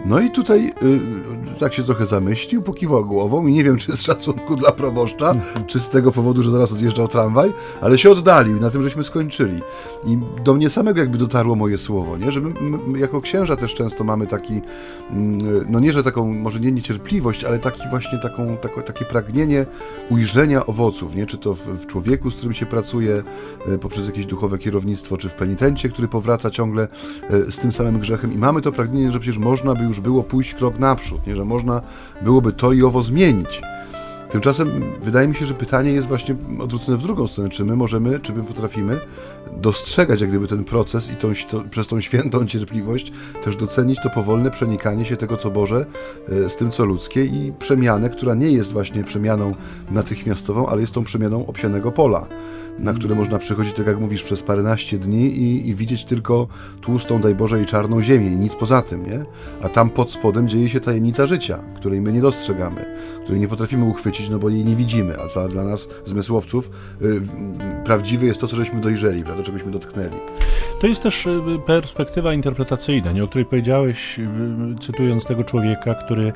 No 0.05 0.21
i 0.21 0.31
tutaj 0.31 0.73
y, 0.83 1.61
tak 1.61 1.75
się 1.75 1.83
trochę 1.83 2.07
zamyślił, 2.07 2.63
pokiwał 2.63 3.07
głową 3.07 3.47
i 3.47 3.53
nie 3.53 3.65
wiem, 3.65 3.77
czy 3.77 3.97
z 3.97 4.03
szacunku 4.03 4.57
dla 4.57 4.73
proboszcza, 4.73 5.35
czy 5.67 5.81
z 5.81 5.91
tego 5.91 6.13
powodu, 6.13 6.43
że 6.43 6.51
zaraz 6.51 6.73
odjeżdżał 6.73 7.09
tramwaj, 7.09 7.53
ale 7.81 7.99
się 7.99 8.11
oddalił 8.11 8.61
na 8.61 8.71
tym 8.71 8.83
żeśmy 8.83 9.05
skończyli. 9.05 9.61
I 10.07 10.19
do 10.45 10.55
mnie 10.55 10.71
samego 10.71 11.01
jakby 11.01 11.19
dotarło 11.19 11.57
moje 11.57 11.79
słowo, 11.79 12.19
nie? 12.19 12.33
że 12.33 12.41
my, 12.41 12.55
my 12.87 12.99
jako 12.99 13.21
księża 13.21 13.57
też 13.57 13.75
często 13.75 14.05
mamy 14.05 14.27
taki, 14.27 14.61
mm, 15.11 15.39
no 15.69 15.81
nie, 15.81 15.93
że 15.93 16.03
taką, 16.03 16.35
może 16.35 16.61
nie 16.61 16.73
niecierpliwość, 16.73 17.45
ale 17.45 17.59
taki 17.59 17.83
właśnie 17.91 18.19
taką, 18.19 18.57
tako, 18.57 18.83
takie 18.83 19.05
pragnienie 19.05 19.67
ujrzenia 20.11 20.67
owoców, 20.67 21.15
nie? 21.15 21.27
czy 21.27 21.39
to 21.39 21.55
w, 21.55 21.59
w 21.61 21.87
człowieku, 21.87 22.31
z 22.31 22.37
którym 22.37 22.55
się 22.55 22.67
pracuje, 22.67 23.23
e, 23.67 23.79
poprzez 23.79 24.07
jakieś 24.07 24.27
duchowe 24.27 24.59
kierownictwo, 24.59 25.17
czy 25.17 25.29
w 25.29 25.35
penitencie, 25.35 25.89
który 25.89 26.09
powraca 26.09 26.51
ciągle 26.51 26.89
e, 27.31 27.53
z 27.53 27.59
tym 27.59 27.73
samym 27.73 27.99
grzechem. 27.99 28.33
I 28.33 28.39
mamy 28.39 28.61
to 28.61 28.73
pragnienie, 28.73 29.13
że 29.13 29.21
przecież 29.21 29.39
można 29.39 29.75
by 29.75 29.85
już 29.85 29.94
było 30.01 30.23
pójść 30.23 30.55
krok 30.55 30.79
naprzód, 30.79 31.27
nie? 31.27 31.37
że 31.37 31.45
można 31.45 31.81
byłoby 32.23 32.53
to 32.53 32.73
i 32.73 32.83
owo 32.83 33.03
zmienić. 33.03 33.61
Tymczasem 34.35 34.93
wydaje 35.03 35.29
mi 35.29 35.35
się, 35.35 35.47
że 35.47 35.55
pytanie 35.55 35.91
jest 35.91 36.09
właśnie 36.09 36.37
odwrócone 36.61 36.99
w 36.99 37.03
drugą 37.03 37.29
stronę. 37.29 37.51
Czy 37.51 37.65
my 37.65 37.77
możemy, 37.77 38.21
czy 38.21 38.33
my 38.33 38.43
potrafimy 38.43 39.01
dostrzegać 39.57 40.21
jak 40.21 40.31
gdyby 40.31 40.47
ten 40.47 40.65
proces 40.65 41.11
i 41.11 41.17
tą, 41.17 41.33
to, 41.51 41.65
przez 41.71 41.87
tą 41.87 42.01
świętą 42.01 42.47
cierpliwość 42.47 43.13
też 43.45 43.57
docenić 43.57 43.99
to 44.03 44.11
powolne 44.11 44.51
przenikanie 44.51 45.05
się 45.05 45.17
tego, 45.17 45.37
co 45.37 45.51
Boże 45.51 45.87
e, 46.29 46.49
z 46.49 46.57
tym, 46.57 46.71
co 46.71 46.85
ludzkie 46.85 47.25
i 47.25 47.53
przemianę, 47.59 48.11
która 48.11 48.35
nie 48.35 48.53
jest 48.53 48.73
właśnie 48.73 49.05
przemianą 49.05 49.55
natychmiastową, 49.91 50.67
ale 50.67 50.81
jest 50.81 50.95
tą 50.95 51.05
przemianą 51.05 51.47
obsianego 51.47 51.93
pola 51.93 52.27
na 52.79 52.93
które 52.93 53.15
można 53.15 53.39
przechodzić, 53.39 53.75
tak 53.75 53.87
jak 53.87 54.01
mówisz, 54.01 54.23
przez 54.23 54.43
paręnaście 54.43 54.99
dni 54.99 55.27
i, 55.27 55.69
i, 55.69 55.75
widzieć 55.75 56.05
tylko 56.05 56.47
tłustą, 56.81 57.21
daj 57.21 57.35
Boże, 57.35 57.63
i 57.63 57.67
czarną 57.67 58.03
ziemię 58.03 58.27
i 58.27 58.37
nic 58.37 58.55
poza 58.55 58.83
tym, 58.83 59.07
nie? 59.07 59.25
A 59.63 59.69
tam 59.69 59.91
pod 59.91 60.11
spodem 60.11 60.49
dzieje 60.49 60.69
się 60.69 60.81
tajemnica 60.81 61.27
życia, 61.27 61.59
której 61.77 62.01
my 62.01 62.13
nie 62.13 62.21
dostrzegamy, 62.21 62.97
której 63.25 63.41
nie 63.41 63.49
potrafimy 63.49 63.85
uchwycić, 63.85 64.24
no 64.31 64.39
bo 64.39 64.49
jej 64.49 64.65
nie 64.65 64.77
widzimy, 64.77 65.15
a 65.21 65.27
dla, 65.27 65.49
dla 65.49 65.65
nas, 65.65 65.89
zmysłowców, 66.05 66.71
yy, 67.01 67.23
prawdziwe 67.85 68.27
jest 68.27 68.41
to, 68.41 68.49
co 68.49 68.57
żeśmy 68.57 68.81
dojrzeli, 68.81 69.23
prawda, 69.23 69.43
czegośmy 69.43 69.71
dotknęli. 69.71 70.17
To 70.81 70.87
jest 70.87 71.03
też 71.03 71.27
y, 71.27 71.41
perspektywa 71.67 72.35
interpretacyjna, 72.35 73.13
nie, 73.13 73.25
o 73.25 73.29
której 73.29 73.45
powiedziałeś, 73.45 74.19
y, 74.19 74.29
cytując 74.81 75.25
tego 75.25 75.45
człowieka, 75.45 75.95
który, 75.95 76.33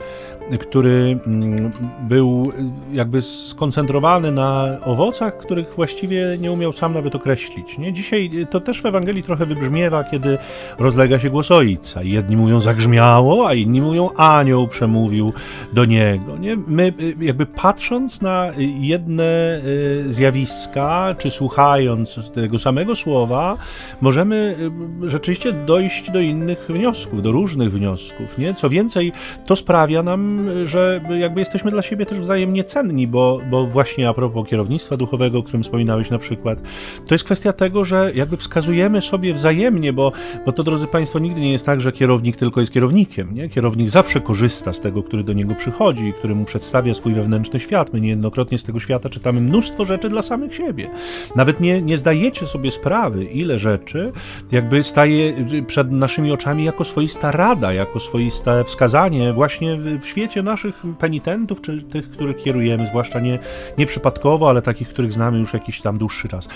który 0.61 1.19
mm, 1.27 1.73
był 2.01 2.53
jakby 2.93 3.23
skoncentrowany 3.23 4.33
na 4.33 4.77
owocach, 4.85 5.39
których 5.39 5.75
właściwie 5.75 6.37
nie 6.41 6.53
umiał 6.53 6.73
sam 6.73 6.95
nawet 6.95 7.15
określić. 7.15 7.79
Nie? 7.79 7.93
Dzisiaj 7.93 8.47
to 8.51 8.61
też 8.61 8.83
w 8.83 8.87
Ewangelii 8.87 9.23
trochę 9.23 9.47
wybrzmiewa, 9.47 10.05
kiedy 10.05 10.39
rozlega 10.79 11.19
się 11.19 11.31
głos 11.31 11.51
Ojca. 11.51 12.03
Jedni 12.03 12.37
mówią 12.37 12.61
zagrzmiało, 12.61 13.49
a 13.49 13.55
inni 13.55 13.81
mówią 13.81 14.11
anioł 14.17 14.69
przemówił 14.69 15.33
do 15.73 15.85
niego. 15.85 16.39
Nie? 16.39 16.57
My 16.57 16.93
jakby 17.21 17.47
patrząc 17.47 17.78
na 18.23 18.53
jedne 18.81 19.61
y, 20.07 20.13
zjawiska, 20.13 21.15
czy 21.19 21.31
słuchając 21.31 22.31
tego 22.31 22.59
samego 22.59 22.95
słowa, 22.95 23.57
możemy 24.01 24.57
y, 25.05 25.09
rzeczywiście 25.09 25.53
dojść 25.53 26.11
do 26.11 26.21
innych 26.21 26.67
wniosków, 26.69 27.23
do 27.23 27.33
różnych 27.33 27.73
wniosków. 27.73 28.39
Nie? 28.39 28.55
Co 28.55 28.71
więcej, 28.71 29.13
to 29.47 29.57
sprawia 29.57 30.03
nam, 30.03 30.51
że 30.65 31.01
jakby 31.19 31.41
jesteśmy 31.41 31.71
dla 31.71 31.83
siebie 31.83 32.07
też 32.07 32.19
wzajemnie 32.19 32.65
cenni, 32.65 33.07
bo, 33.07 33.41
bo 33.51 33.67
właśnie 33.67 34.09
a 34.09 34.15
propos 34.15 34.49
kierownictwa 34.49 34.97
duchowego, 34.97 35.39
o 35.39 35.43
którym 35.43 35.63
wspominałeś 35.63 36.11
na 36.11 36.19
przykład, 36.19 36.63
to 37.07 37.15
jest 37.15 37.25
kwestia 37.25 37.53
tego, 37.53 37.85
że 37.85 38.13
jakby 38.15 38.37
wskazujemy 38.37 39.03
sobie 39.03 39.35
wzajemnie, 39.35 39.93
bo, 39.93 40.13
bo 40.47 40.53
to, 40.53 40.65
drodzy 40.65 40.87
Państwo, 40.87 41.19
nigdy 41.19 41.41
nie 41.41 41.53
jest 41.53 41.67
tak, 41.67 41.81
że 41.81 41.93
kierownik 41.93 42.37
tylko 42.37 42.61
jest 42.61 42.73
kierownikiem. 42.73 43.35
Nie? 43.35 43.49
Kierownik 43.49 43.89
zawsze 43.89 44.21
korzysta 44.21 44.73
z 44.73 44.81
tego, 44.81 45.03
który 45.03 45.25
do 45.25 45.33
niego 45.33 45.55
przychodzi, 45.55 46.13
który 46.19 46.35
mu 46.35 46.45
przedstawia 46.45 46.95
swój 46.95 47.15
wewnętrzny 47.15 47.58
świat. 47.61 47.93
My 47.93 48.01
niejednokrotnie 48.01 48.59
z 48.59 48.65
tego 48.65 48.81
świata 48.81 49.09
czytamy 49.09 49.41
mnóstwo 49.41 49.85
rzeczy 49.85 50.09
dla 50.09 50.23
samych 50.23 50.55
siebie. 50.55 50.91
Nawet 51.37 51.61
nie, 51.61 51.83
nie 51.83 51.99
zdajecie 51.99 52.47
sobie 52.47 52.71
sprawy, 52.71 53.25
ile 53.25 53.59
rzeczy 53.59 54.13
jakby 54.53 54.85
staje 54.85 55.47
przed 55.67 55.93
naszymi 55.93 56.33
oczami 56.33 56.65
jako 56.65 56.85
swoista 56.85 57.33
rada, 57.33 57.73
jako 57.73 58.01
swoiste 58.01 58.65
wskazanie 58.65 59.33
właśnie 59.33 59.79
w 60.01 60.07
świecie 60.07 60.43
naszych 60.43 60.83
penitentów, 60.99 61.61
czy 61.61 61.83
tych, 61.83 62.11
których 62.11 62.37
kierujemy, 62.37 62.87
zwłaszcza 62.87 63.21
nie, 63.21 63.39
nieprzypadkowo, 63.79 64.51
ale 64.51 64.63
takich, 64.63 64.89
których 64.89 65.13
znamy 65.13 65.39
już 65.39 65.55
jakiś 65.55 65.81
tam 65.81 65.99
dłuższy 65.99 66.29
czas. 66.29 66.49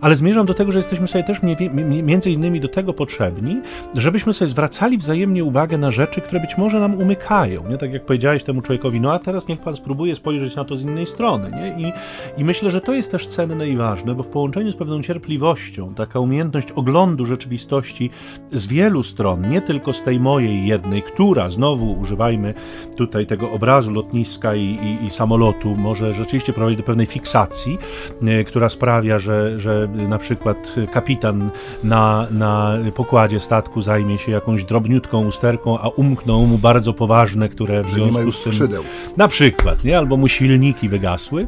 Ale 0.00 0.16
zmierzam 0.16 0.46
do 0.46 0.54
tego, 0.54 0.72
że 0.72 0.78
jesteśmy 0.78 1.08
sobie 1.08 1.24
też 1.24 1.38
między 2.02 2.30
innymi 2.30 2.60
do 2.60 2.68
tego 2.68 2.92
potrzebni, 2.92 3.60
żebyśmy 3.94 4.34
sobie 4.34 4.48
zwracali 4.48 4.98
wzajemnie 4.98 5.44
uwagę 5.44 5.78
na 5.78 5.90
rzeczy, 5.90 6.20
które 6.20 6.40
być 6.40 6.58
może 6.58 6.80
nam 6.80 6.94
umykają. 6.94 7.68
Nie 7.70 7.78
tak 7.78 7.92
jak 7.92 8.06
powiedziałeś 8.06 8.44
temu 8.44 8.62
człowiekowi, 8.62 9.00
no 9.00 9.12
a 9.12 9.18
teraz 9.18 9.48
niech 9.48 9.60
pan 9.60 9.76
spróbuje 9.76 10.16
spojrzeć 10.16 10.49
na 10.56 10.64
to 10.64 10.76
z 10.76 10.82
innej 10.82 11.06
strony. 11.06 11.50
Nie? 11.50 11.88
I, 11.88 11.92
I 12.40 12.44
myślę, 12.44 12.70
że 12.70 12.80
to 12.80 12.92
jest 12.92 13.10
też 13.10 13.26
cenne 13.26 13.68
i 13.68 13.76
ważne, 13.76 14.14
bo 14.14 14.22
w 14.22 14.28
połączeniu 14.28 14.72
z 14.72 14.76
pewną 14.76 15.02
cierpliwością, 15.02 15.94
taka 15.94 16.20
umiejętność 16.20 16.72
oglądu 16.72 17.26
rzeczywistości 17.26 18.10
z 18.52 18.66
wielu 18.66 19.02
stron, 19.02 19.50
nie 19.50 19.60
tylko 19.60 19.92
z 19.92 20.02
tej 20.02 20.20
mojej 20.20 20.66
jednej, 20.66 21.02
która 21.02 21.50
znowu 21.50 21.92
używajmy 21.92 22.54
tutaj 22.96 23.26
tego 23.26 23.50
obrazu 23.50 23.92
lotniska 23.92 24.54
i, 24.54 24.60
i, 24.62 25.06
i 25.06 25.10
samolotu, 25.10 25.76
może 25.76 26.14
rzeczywiście 26.14 26.52
prowadzić 26.52 26.78
do 26.78 26.84
pewnej 26.84 27.06
fiksacji, 27.06 27.78
e, 28.22 28.44
która 28.44 28.68
sprawia, 28.68 29.18
że, 29.18 29.60
że 29.60 29.88
na 30.08 30.18
przykład 30.18 30.74
kapitan 30.92 31.50
na, 31.84 32.26
na 32.30 32.78
pokładzie 32.94 33.40
statku 33.40 33.80
zajmie 33.80 34.18
się 34.18 34.32
jakąś 34.32 34.64
drobniutką 34.64 35.26
usterką, 35.26 35.78
a 35.78 35.88
umkną 35.88 36.46
mu 36.46 36.58
bardzo 36.58 36.92
poważne, 36.92 37.48
które 37.48 37.82
w 37.82 37.90
związku 37.90 38.32
z 38.32 38.42
tym. 38.42 38.52
Skrzydeł. 38.52 38.84
Na 39.16 39.28
przykład, 39.28 39.84
nie? 39.84 39.98
Albo 39.98 40.16
mu 40.16 40.28
silniki 40.40 40.88
wygasły. 40.88 41.46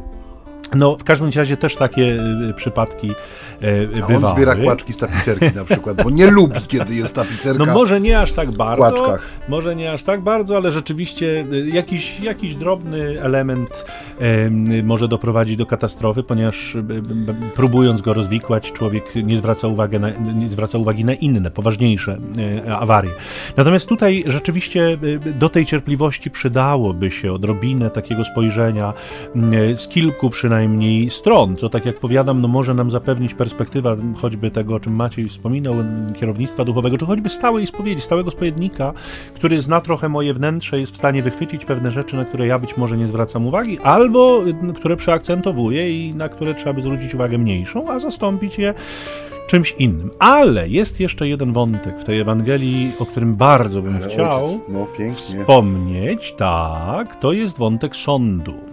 No, 0.74 0.96
w 0.96 1.04
każdym 1.04 1.30
razie 1.36 1.56
też 1.56 1.76
takie 1.76 2.02
y, 2.50 2.54
przypadki 2.54 3.12
e, 3.60 3.86
bywały. 3.86 4.26
on 4.26 4.34
zbiera 4.34 4.54
kłaczki 4.54 4.92
z 4.92 4.96
tapicerki 4.96 5.56
na 5.56 5.64
przykład, 5.64 6.02
bo 6.02 6.10
nie 6.10 6.30
lubi, 6.30 6.60
kiedy 6.68 6.94
jest 6.94 7.14
tapicerka 7.14 7.64
No 7.64 7.74
może 7.74 8.00
nie 8.00 8.20
aż 8.20 8.32
tak 8.32 8.50
bardzo, 8.50 8.82
kłaczkach. 8.82 9.28
może 9.48 9.76
nie 9.76 9.92
aż 9.92 10.02
tak 10.02 10.20
bardzo, 10.20 10.56
ale 10.56 10.70
rzeczywiście 10.70 11.46
y, 11.52 11.70
jakiś, 11.74 12.20
jakiś 12.20 12.56
drobny 12.56 13.22
element 13.22 13.84
e, 14.20 14.50
może 14.82 15.08
doprowadzić 15.08 15.56
do 15.56 15.66
katastrofy, 15.66 16.22
ponieważ 16.22 16.76
e, 16.76 16.82
próbując 17.54 18.00
go 18.00 18.14
rozwikłać, 18.14 18.72
człowiek 18.72 19.14
nie 19.14 19.36
zwraca, 19.36 19.68
uwagi 19.68 20.00
na, 20.00 20.10
nie 20.10 20.48
zwraca 20.48 20.78
uwagi 20.78 21.04
na 21.04 21.14
inne, 21.14 21.50
poważniejsze 21.50 22.18
e, 22.66 22.76
awarie. 22.76 23.10
Natomiast 23.56 23.86
tutaj 23.86 24.24
rzeczywiście 24.26 24.98
do 25.40 25.48
tej 25.48 25.66
cierpliwości 25.66 26.30
przydałoby 26.30 27.10
się 27.10 27.32
odrobinę 27.32 27.90
takiego 27.90 28.24
spojrzenia 28.24 28.92
z 29.74 29.88
kilku 29.88 30.30
przynajmniej 30.30 30.61
najmniej 30.62 31.10
stron, 31.10 31.56
co 31.56 31.68
tak 31.68 31.86
jak 31.86 31.98
powiadam, 31.98 32.40
no 32.40 32.48
może 32.48 32.74
nam 32.74 32.90
zapewnić 32.90 33.34
perspektywa 33.34 33.96
choćby 34.16 34.50
tego, 34.50 34.74
o 34.74 34.80
czym 34.80 34.92
Maciej 34.92 35.28
wspominał, 35.28 35.74
kierownictwa 36.20 36.64
duchowego, 36.64 36.98
czy 36.98 37.06
choćby 37.06 37.28
stałej 37.28 37.66
spowiedzi, 37.66 38.02
stałego 38.02 38.30
spowiednika, 38.30 38.92
który 39.34 39.62
zna 39.62 39.80
trochę 39.80 40.08
moje 40.08 40.34
wnętrze, 40.34 40.80
jest 40.80 40.92
w 40.92 40.96
stanie 40.96 41.22
wychwycić 41.22 41.64
pewne 41.64 41.92
rzeczy, 41.92 42.16
na 42.16 42.24
które 42.24 42.46
ja 42.46 42.58
być 42.58 42.76
może 42.76 42.96
nie 42.96 43.06
zwracam 43.06 43.46
uwagi, 43.46 43.78
albo 43.78 44.40
które 44.74 44.96
przeakcentowuję 44.96 46.06
i 46.06 46.14
na 46.14 46.28
które 46.28 46.54
trzeba 46.54 46.72
by 46.72 46.82
zwrócić 46.82 47.14
uwagę 47.14 47.38
mniejszą, 47.38 47.90
a 47.90 47.98
zastąpić 47.98 48.58
je 48.58 48.74
czymś 49.46 49.74
innym. 49.78 50.10
Ale 50.18 50.68
jest 50.68 51.00
jeszcze 51.00 51.28
jeden 51.28 51.52
wątek 51.52 52.00
w 52.00 52.04
tej 52.04 52.20
Ewangelii, 52.20 52.92
o 52.98 53.06
którym 53.06 53.34
bardzo 53.34 53.82
bym 53.82 53.96
Ale 53.96 54.08
chciał 54.08 54.44
ojciec, 54.44 54.60
no, 54.68 54.86
wspomnieć. 55.14 56.32
Tak, 56.32 57.16
to 57.16 57.32
jest 57.32 57.58
wątek 57.58 57.96
sądu. 57.96 58.71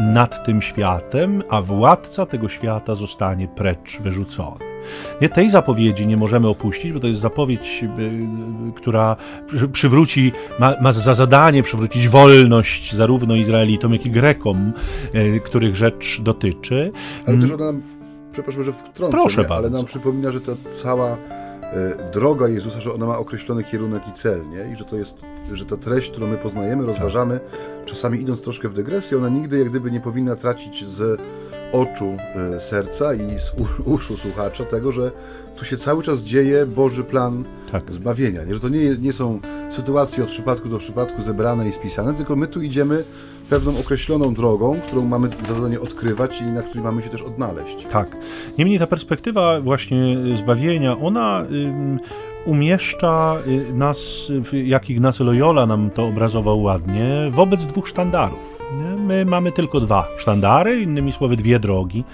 Nad 0.00 0.44
tym 0.46 0.62
światem, 0.62 1.42
a 1.50 1.62
władca 1.62 2.26
tego 2.26 2.48
świata 2.48 2.94
zostanie 2.94 3.48
precz 3.48 3.98
wyrzucony. 4.00 4.70
Nie, 5.20 5.28
tej 5.28 5.50
zapowiedzi 5.50 6.06
nie 6.06 6.16
możemy 6.16 6.48
opuścić, 6.48 6.92
bo 6.92 7.00
to 7.00 7.06
jest 7.06 7.20
zapowiedź, 7.20 7.84
y, 7.98 8.72
która 8.74 9.16
przy- 9.46 9.68
przywróci, 9.68 10.32
ma, 10.58 10.74
ma 10.80 10.92
za 10.92 11.14
zadanie 11.14 11.62
przywrócić 11.62 12.08
wolność 12.08 12.94
zarówno 12.94 13.34
Izraelitom, 13.34 13.92
jak 13.92 14.06
i 14.06 14.10
Grekom, 14.10 14.72
y, 15.14 15.40
których 15.44 15.76
rzecz 15.76 16.20
dotyczy. 16.20 16.92
Ale 17.26 17.38
też 17.38 17.50
ona 17.50 17.64
nam, 17.64 17.82
przepraszam, 18.32 18.64
że 18.64 18.72
wtrącę, 18.72 19.16
Proszę 19.16 19.42
nie? 19.42 19.48
ale 19.48 19.70
nam 19.70 19.84
przypomina, 19.84 20.30
że 20.32 20.40
ta 20.40 20.52
cała 20.82 21.16
droga 22.12 22.48
Jezusa, 22.48 22.80
że 22.80 22.92
ona 22.92 23.06
ma 23.06 23.18
określony 23.18 23.64
kierunek 23.64 24.08
i 24.08 24.12
cel, 24.12 24.48
nie? 24.48 24.72
I 24.72 24.76
że 24.76 24.84
to 24.84 24.96
jest, 24.96 25.20
że 25.52 25.66
ta 25.66 25.76
treść, 25.76 26.10
którą 26.10 26.26
my 26.26 26.36
poznajemy, 26.36 26.86
rozważamy, 26.86 27.40
czasami 27.86 28.20
idąc 28.20 28.40
troszkę 28.40 28.68
w 28.68 28.72
dygresję, 28.72 29.18
ona 29.18 29.28
nigdy 29.28 29.58
jak 29.58 29.68
gdyby 29.68 29.90
nie 29.90 30.00
powinna 30.00 30.36
tracić 30.36 30.88
z 30.88 31.20
oczu 31.72 32.16
e, 32.56 32.60
serca 32.60 33.14
i 33.14 33.38
z 33.38 33.52
uszu 33.94 34.16
słuchacza 34.16 34.64
tego, 34.64 34.92
że 34.92 35.12
tu 35.60 35.66
się 35.66 35.76
cały 35.76 36.02
czas 36.02 36.22
dzieje 36.22 36.66
Boży 36.66 37.04
plan 37.04 37.44
Tak. 37.72 37.92
zbawienia, 37.92 38.44
nie? 38.44 38.54
Że 38.54 38.60
to 38.60 38.68
nie, 38.68 38.96
nie 39.00 39.12
są 39.12 39.40
sytuacje 39.70 40.24
od 40.24 40.30
przypadku 40.30 40.68
do 40.68 40.78
przypadku 40.78 41.22
zebrane 41.22 41.68
i 41.68 41.72
spisane, 41.72 42.14
tylko 42.14 42.36
my 42.36 42.46
tu 42.46 42.62
idziemy 42.62 43.04
pewną 43.50 43.78
określoną 43.78 44.34
drogą, 44.34 44.80
którą 44.86 45.06
mamy 45.06 45.28
za 45.48 45.54
zadanie 45.54 45.80
odkrywać 45.80 46.40
i 46.40 46.44
na 46.44 46.62
której 46.62 46.84
mamy 46.84 47.02
się 47.02 47.08
też 47.08 47.22
odnaleźć. 47.22 47.86
Tak. 47.92 48.16
Niemniej 48.58 48.78
ta 48.78 48.86
perspektywa 48.86 49.60
właśnie 49.60 50.16
zbawienia, 50.38 50.96
ona 50.98 51.44
ym, 51.50 51.98
umieszcza 52.44 53.36
y, 53.46 53.74
nas, 53.74 53.98
y, 54.52 54.64
jak 54.64 54.90
Ignacy 54.90 55.24
Loyola 55.24 55.66
nam 55.66 55.90
to 55.90 56.06
obrazował 56.06 56.62
ładnie, 56.62 57.28
wobec 57.30 57.66
dwóch 57.66 57.88
sztandarów. 57.88 58.60
My 59.06 59.24
mamy 59.24 59.52
tylko 59.52 59.80
dwa 59.80 60.08
sztandary, 60.18 60.80
innymi 60.80 61.12
słowy 61.12 61.36
dwie 61.36 61.58
drogi. 61.58 62.04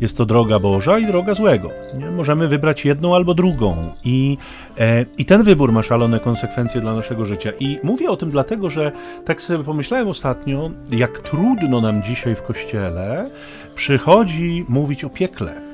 Jest 0.00 0.16
to 0.16 0.26
droga 0.26 0.58
Boża 0.58 0.98
i 0.98 1.06
droga 1.06 1.34
złego. 1.34 1.70
Możemy 2.16 2.48
wybrać 2.48 2.84
jedną 2.84 3.14
albo 3.14 3.34
drugą 3.34 3.76
i, 4.04 4.38
e, 4.78 5.04
i 5.18 5.24
ten 5.24 5.42
wybór 5.42 5.72
ma 5.72 5.82
szalone 5.82 6.20
konsekwencje 6.20 6.80
dla 6.80 6.94
naszego 6.94 7.24
życia. 7.24 7.50
I 7.60 7.78
mówię 7.82 8.10
o 8.10 8.16
tym 8.16 8.30
dlatego, 8.30 8.70
że 8.70 8.92
tak 9.24 9.42
sobie 9.42 9.64
pomyślałem 9.64 10.08
ostatnio, 10.08 10.70
jak 10.90 11.18
trudno 11.18 11.80
nam 11.80 12.02
dzisiaj 12.02 12.34
w 12.34 12.42
Kościele 12.42 13.30
przychodzi 13.74 14.64
mówić 14.68 15.04
o 15.04 15.10
piekle. 15.10 15.73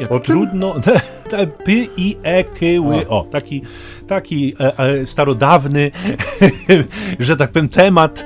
Jak 0.00 0.12
O 0.12 0.20
trudno. 0.20 0.74
P, 1.64 1.72
I, 1.96 2.16
E, 2.22 2.44
K, 2.44 2.60
ły. 2.80 3.08
O, 3.08 3.26
taki, 3.30 3.62
taki 4.06 4.54
e, 4.60 4.78
e, 4.78 5.06
starodawny, 5.06 5.90
że 7.18 7.36
tak 7.36 7.50
powiem, 7.50 7.68
temat 7.68 8.24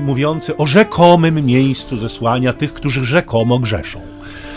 mówiący 0.00 0.56
o 0.56 0.66
rzekomym 0.66 1.46
miejscu 1.46 1.96
zesłania 1.96 2.52
tych, 2.52 2.72
którzy 2.74 3.04
rzekomo 3.04 3.58
grzeszą. 3.58 4.00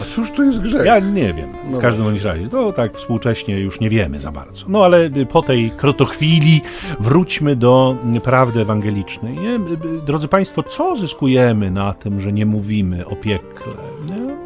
A 0.01 0.03
cóż 0.03 0.31
to 0.31 0.43
jest 0.43 0.59
grzech? 0.59 0.85
Ja 0.85 0.99
nie 0.99 1.33
wiem, 1.33 1.49
w 1.63 1.71
No 1.71 1.77
każdym 1.77 2.05
bądź 2.05 2.23
razie. 2.23 2.47
To 2.47 2.73
tak 2.73 2.97
współcześnie 2.97 3.59
już 3.59 3.79
nie 3.79 3.89
wiemy 3.89 4.19
za 4.19 4.31
bardzo. 4.31 4.65
No 4.69 4.85
ale 4.85 5.05
y, 5.05 5.25
po 5.25 5.41
tej 5.41 5.71
krotochwili 5.71 6.61
wróćmy 6.99 7.55
do 7.55 7.95
prawdy 8.23 8.61
ewangelicznej. 8.61 9.37
Nie? 9.37 9.49
Y, 9.49 9.97
y, 9.97 10.01
Drodzy 10.05 10.27
Państwo, 10.27 10.63
co 10.63 10.95
zyskujemy 10.95 11.71
na 11.71 11.93
tym, 11.93 12.21
że 12.21 12.33
nie 12.33 12.45
mówimy 12.45 13.05
o 13.05 13.15
piekle? 13.15 13.73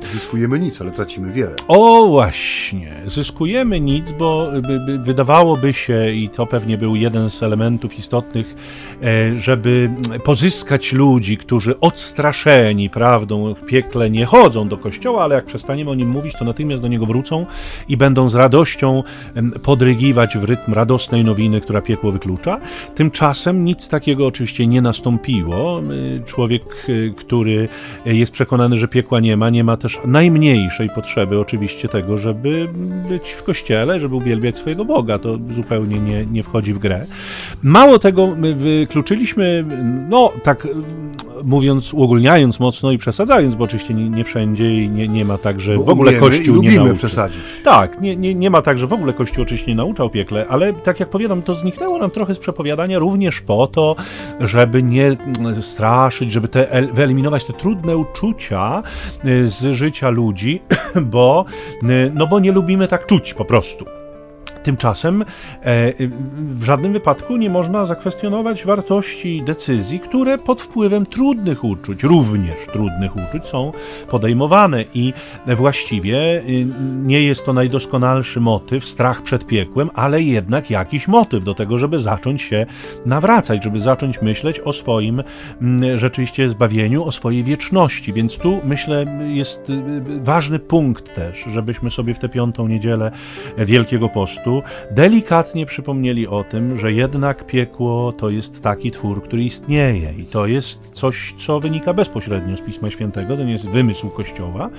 Zyskujemy 0.08 0.60
nic, 0.60 0.82
ale 0.82 0.92
tracimy 0.92 1.32
wiele. 1.32 1.56
O 1.68 2.08
właśnie, 2.08 2.92
zyskujemy 3.08 3.80
nic, 3.80 4.12
bo 4.12 4.48
by, 4.68 4.80
by, 4.80 5.00
wydawałoby 5.00 5.74
się, 5.74 6.14
i 6.14 6.30
to 6.30 6.46
pewnie 6.46 6.78
był 6.78 6.96
jeden 6.96 7.30
z 7.30 7.44
elementów 7.44 8.00
istotnych, 8.00 8.56
e, 9.04 9.40
żeby 9.40 9.90
pozyskać 10.24 10.94
ludzi, 10.94 11.38
którzy 11.38 11.80
odstraszeni 11.80 12.90
prawdą 12.90 13.56
piekle 13.56 14.10
nie 14.10 14.26
chodzą 14.26 14.68
do 14.68 14.78
kościoła, 14.78 15.24
ale 15.24 15.36
jak 15.36 15.46
przestaniemy 15.46 15.92
o 15.92 15.96
nim 15.96 16.10
mówić, 16.10 16.34
to 16.40 16.46
natychmiast 16.46 16.82
do 16.82 16.88
niego 16.88 17.06
wrócą 17.06 17.46
i 17.90 17.98
będą 17.98 18.30
z 18.30 18.36
radością 18.36 19.04
podrygiwać 19.64 20.38
w 20.38 20.44
rytm 20.44 20.74
radosnej 20.74 21.24
nowiny, 21.24 21.62
która 21.62 21.82
piekło 21.82 22.12
wyklucza. 22.12 22.60
Tymczasem 22.96 23.64
nic 23.64 23.90
takiego 23.90 24.28
oczywiście 24.28 24.68
nie 24.68 24.82
nastąpiło. 24.82 25.82
Y, 25.82 26.22
Człowiek, 26.26 26.64
y, 26.90 27.14
który 27.18 27.70
jest 28.06 28.32
przekonany, 28.32 28.78
że 28.78 28.88
piekła 28.88 29.20
nie 29.20 29.38
ma, 29.38 29.50
nie 29.50 29.64
ma 29.64 29.78
też 29.78 29.89
najmniejszej 30.06 30.90
potrzeby 30.90 31.40
oczywiście 31.40 31.88
tego, 31.88 32.18
żeby 32.18 32.68
być 33.10 33.30
w 33.30 33.44
kościele, 33.44 34.00
żeby 34.00 34.16
uwielbiać 34.16 34.58
swojego 34.58 34.86
Boga. 34.86 35.20
To 35.20 35.38
zupełnie 35.52 36.00
nie, 36.00 36.26
nie 36.26 36.44
wchodzi 36.44 36.74
w 36.74 36.80
grę. 36.80 37.06
Mało 37.64 38.00
tego, 38.00 38.36
my 38.38 38.56
wykluczyliśmy, 38.56 39.66
no 40.10 40.32
tak 40.44 40.66
y, 40.66 40.70
mówiąc, 41.44 41.94
uogólniając 41.94 42.60
mocno 42.60 42.92
i 42.92 42.98
przesadzając, 42.98 43.56
bo 43.56 43.64
oczywiście 43.64 43.94
nie, 43.94 44.10
nie 44.10 44.24
wszędzie 44.24 44.76
i 44.84 44.90
nie, 44.90 45.08
nie 45.08 45.26
ma 45.26 45.38
tak, 45.38 45.60
że 45.60 45.76
Bo 45.76 45.84
w 45.84 45.90
ogóle 45.90 46.14
Kościół 46.14 46.62
nie 46.62 46.76
nauczy. 46.76 46.94
przesadzić. 46.94 47.40
Tak, 47.64 48.02
nie, 48.02 48.16
nie, 48.16 48.36
nie 48.36 48.50
ma 48.50 48.62
tak, 48.62 48.78
że 48.78 48.88
w 48.88 48.94
ogóle 48.94 49.14
Kościół 49.14 49.42
oczywiście 49.44 49.72
nie 49.72 49.78
nauczał 49.78 50.06
o 50.06 50.10
piekle, 50.10 50.46
ale 50.50 50.74
tak 50.74 51.00
jak 51.00 51.10
powiadam, 51.10 51.42
to 51.42 51.56
zniknęło 51.56 52.00
nam 52.00 52.10
trochę 52.10 52.34
z 52.36 52.40
przepowiadania 52.40 53.00
również 53.00 53.42
po 53.42 53.68
to, 53.68 53.96
żeby 54.40 54.84
nie 54.84 55.06
mm, 55.06 55.62
straszyć, 55.64 56.32
żeby 56.32 56.48
te, 56.48 56.72
el- 56.72 56.88
wyeliminować 56.94 57.46
te 57.46 57.54
trudne 57.54 57.98
uczucia 57.98 58.84
y, 59.26 59.50
z 59.50 59.76
życia 59.80 60.10
ludzi, 60.10 60.62
bo, 61.14 61.46
y, 61.84 62.12
no 62.14 62.28
bo 62.28 62.40
nie 62.40 62.52
lubimy 62.52 62.88
tak 62.88 63.06
czuć 63.06 63.34
po 63.34 63.46
prostu. 63.46 63.99
Tymczasem 64.64 65.22
e, 65.22 65.26
w 66.38 66.64
żadnym 66.64 66.94
wypadku 66.94 67.38
nie 67.38 67.50
można 67.50 67.86
zakwestionować 67.86 68.66
wartości 68.66 69.44
decyzji, 69.46 70.00
które 70.00 70.38
pod 70.38 70.62
wpływem 70.62 71.06
trudnych 71.06 71.64
uczuć, 71.64 72.04
również 72.04 72.66
trudnych 72.74 73.16
uczuć, 73.16 73.46
są 73.46 73.72
podejmowane 74.10 74.84
i 74.94 75.14
właściwie 75.48 76.18
y, 76.18 76.68
nie 77.06 77.22
jest 77.22 77.46
to 77.46 77.54
najdoskonalszy 77.54 78.40
motyw, 78.40 78.86
strach 78.86 79.22
przed 79.22 79.48
piekłem, 79.48 79.90
ale 79.94 80.22
jednak 80.22 80.70
jakiś 80.70 81.08
motyw 81.08 81.44
do 81.44 81.54
tego, 81.54 81.78
żeby 81.78 82.00
zacząć 82.00 82.42
się 82.42 82.66
nawracać, 83.06 83.64
żeby 83.64 83.80
zacząć 83.80 84.22
myśleć 84.22 84.60
o 84.60 84.74
swoim 84.74 85.24
mm, 85.62 85.98
rzeczywiście 85.98 86.50
zbawieniu, 86.50 87.04
o 87.04 87.12
swojej 87.12 87.44
wieczności. 87.44 88.14
Więc 88.14 88.38
tu 88.38 88.62
myślę 88.64 89.06
jest 89.28 89.70
y, 89.70 89.82
ważny 90.22 90.60
punkt 90.60 91.16
też, 91.16 91.44
żebyśmy 91.52 91.90
sobie 91.90 92.14
w 92.14 92.20
tę 92.20 92.30
piątą 92.30 92.68
niedzielę 92.68 93.12
Wielkiego 93.58 94.10
Postu 94.10 94.49
delikatnie 94.92 95.66
przypomnieli 95.66 96.28
o 96.28 96.44
tym, 96.44 96.78
że 96.80 96.94
jednak 96.94 97.46
piekło 97.46 98.12
to 98.12 98.30
jest 98.30 98.62
taki 98.62 98.92
twór, 98.92 99.24
który 99.24 99.44
istnieje 99.44 100.14
i 100.18 100.26
to 100.26 100.46
jest 100.46 100.90
coś, 100.90 101.36
co 101.38 101.60
wynika 101.60 101.94
bezpośrednio 101.94 102.58
z 102.58 102.62
Pisma 102.62 102.90
Świętego, 102.90 103.38
to 103.38 103.44
nie 103.44 103.52
jest 103.52 103.70
wymysł 103.70 104.10
Kościoła, 104.10 104.70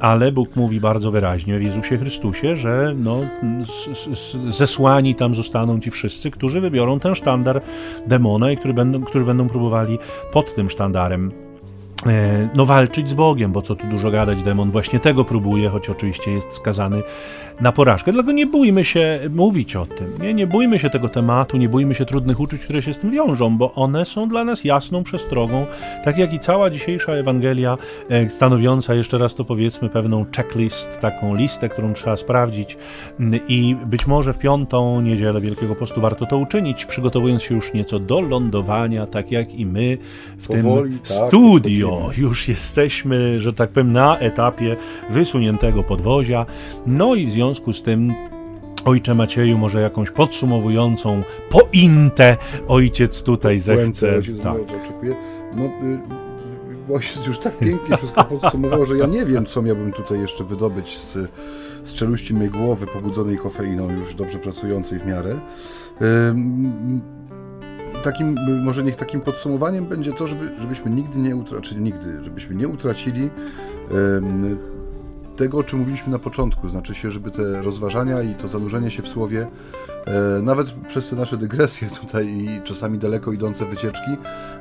ale 0.00 0.32
Bóg 0.32 0.56
mówi 0.56 0.80
bardzo 0.80 1.10
wyraźnie 1.10 1.58
w 1.58 1.62
Jezusie 1.62 1.98
Chrystusie, 1.98 2.56
że 2.56 2.94
no, 2.96 3.20
zesłani 4.48 5.14
tam 5.14 5.34
zostaną 5.34 5.80
ci 5.80 5.90
wszyscy, 5.90 6.30
którzy 6.30 6.60
wybiorą 6.60 6.98
ten 6.98 7.14
sztandar 7.14 7.62
demona 8.06 8.52
i 8.52 8.56
którzy 8.56 8.74
będą, 8.74 9.02
którzy 9.02 9.24
będą 9.24 9.48
próbowali 9.48 9.98
pod 10.32 10.54
tym 10.54 10.70
sztandarem 10.70 11.32
e, 12.06 12.48
no 12.54 12.66
walczyć 12.66 13.08
z 13.08 13.14
Bogiem, 13.14 13.52
bo 13.52 13.62
co 13.62 13.74
tu 13.74 13.86
dużo 13.86 14.10
gadać, 14.10 14.42
demon 14.42 14.70
właśnie 14.70 15.00
tego 15.00 15.24
próbuje, 15.24 15.68
choć 15.68 15.90
oczywiście 15.90 16.30
jest 16.30 16.52
skazany 16.52 17.02
na 17.60 17.72
porażkę. 17.72 18.12
Dlatego 18.12 18.32
nie 18.32 18.46
bójmy 18.46 18.84
się 18.84 19.20
mówić 19.30 19.76
o 19.76 19.86
tym, 19.86 20.12
nie? 20.22 20.34
nie 20.34 20.46
bójmy 20.46 20.78
się 20.78 20.90
tego 20.90 21.08
tematu, 21.08 21.56
nie 21.56 21.68
bójmy 21.68 21.94
się 21.94 22.04
trudnych 22.04 22.40
uczuć, 22.40 22.64
które 22.64 22.82
się 22.82 22.92
z 22.92 22.98
tym 22.98 23.10
wiążą, 23.10 23.56
bo 23.58 23.74
one 23.74 24.04
są 24.04 24.28
dla 24.28 24.44
nas 24.44 24.64
jasną 24.64 25.04
przestrogą, 25.04 25.66
tak 26.04 26.18
jak 26.18 26.32
i 26.32 26.38
cała 26.38 26.70
dzisiejsza 26.70 27.12
Ewangelia, 27.12 27.78
e, 28.10 28.30
stanowiąca, 28.30 28.94
jeszcze 28.94 29.18
raz 29.18 29.34
to 29.34 29.44
powiedzmy, 29.44 29.88
pewną 29.88 30.26
checklist, 30.36 31.00
taką 31.00 31.34
listę, 31.34 31.68
którą 31.68 31.92
trzeba 31.92 32.16
sprawdzić 32.16 32.76
mm, 33.20 33.40
i 33.48 33.76
być 33.86 34.06
może 34.06 34.32
w 34.32 34.38
piątą 34.38 35.00
niedzielę 35.00 35.40
Wielkiego 35.40 35.74
Postu 35.74 36.00
warto 36.00 36.26
to 36.26 36.36
uczynić, 36.36 36.84
przygotowując 36.84 37.42
się 37.42 37.54
już 37.54 37.72
nieco 37.72 37.98
do 37.98 38.20
lądowania, 38.20 39.06
tak 39.06 39.32
jak 39.32 39.54
i 39.54 39.66
my 39.66 39.98
w 40.38 40.46
Powoli, 40.46 40.90
tym 40.90 40.98
tak, 40.98 41.28
studio. 41.28 42.10
Już 42.16 42.48
jesteśmy, 42.48 43.40
że 43.40 43.52
tak 43.52 43.70
powiem, 43.70 43.92
na 43.92 44.18
etapie 44.18 44.76
wysuniętego 45.10 45.82
podwozia. 45.82 46.46
No 46.86 47.14
i 47.14 47.26
w 47.26 47.30
związku 47.30 47.41
z 47.72 47.82
tym 47.82 48.14
Ojcze 48.84 49.14
Macieju, 49.14 49.58
może 49.58 49.80
jakąś 49.80 50.10
podsumowującą 50.10 51.22
pointę 51.50 52.36
ojciec 52.68 53.22
tutaj 53.22 53.60
zechce. 53.60 54.06
Puentę 54.06 54.16
ojciec 54.16 54.42
Tak. 54.42 54.66
tak. 54.66 54.82
oczekuje. 54.82 55.16
No, 55.56 55.64
y, 55.64 55.68
y, 56.90 56.94
ojciec 56.94 57.26
już 57.26 57.38
tak 57.38 57.58
pięknie 57.58 57.96
wszystko 57.96 58.24
podsumował, 58.24 58.86
że 58.86 58.96
ja 58.96 59.06
nie 59.06 59.24
wiem, 59.24 59.46
co 59.46 59.62
miałbym 59.62 59.92
tutaj 59.92 60.20
jeszcze 60.20 60.44
wydobyć 60.44 60.98
z, 60.98 61.18
z 61.84 61.92
czeluści 61.92 62.34
mej 62.34 62.50
głowy, 62.50 62.86
pobudzonej 62.86 63.38
kofeiną, 63.38 63.90
już 63.90 64.14
dobrze 64.14 64.38
pracującej 64.38 64.98
w 64.98 65.06
miarę. 65.06 65.40
Ym, 66.30 67.00
Takim, 68.02 68.38
y, 68.38 68.62
może 68.64 68.82
niech 68.82 68.96
takim 68.96 69.20
podsumowaniem 69.20 69.86
będzie 69.86 70.12
to, 70.12 70.26
żeby, 70.26 70.50
żebyśmy 70.58 70.90
nigdy 70.90 71.18
nie 71.18 71.36
utracili, 71.36 71.80
nigdy, 71.80 72.24
żebyśmy 72.24 72.54
nie 72.54 72.68
utracili 72.68 73.30
tego, 75.36 75.58
o 75.58 75.62
czym 75.62 75.78
mówiliśmy 75.78 76.12
na 76.12 76.18
początku, 76.18 76.68
znaczy 76.68 76.94
się, 76.94 77.10
żeby 77.10 77.30
te 77.30 77.62
rozważania 77.62 78.22
i 78.22 78.34
to 78.34 78.48
zanurzenie 78.48 78.90
się 78.90 79.02
w 79.02 79.08
słowie, 79.08 79.46
e, 80.06 80.42
nawet 80.42 80.72
przez 80.88 81.10
te 81.10 81.16
nasze 81.16 81.36
dygresje 81.36 81.88
tutaj 82.00 82.28
i 82.28 82.60
czasami 82.64 82.98
daleko 82.98 83.32
idące 83.32 83.64
wycieczki, 83.64 84.10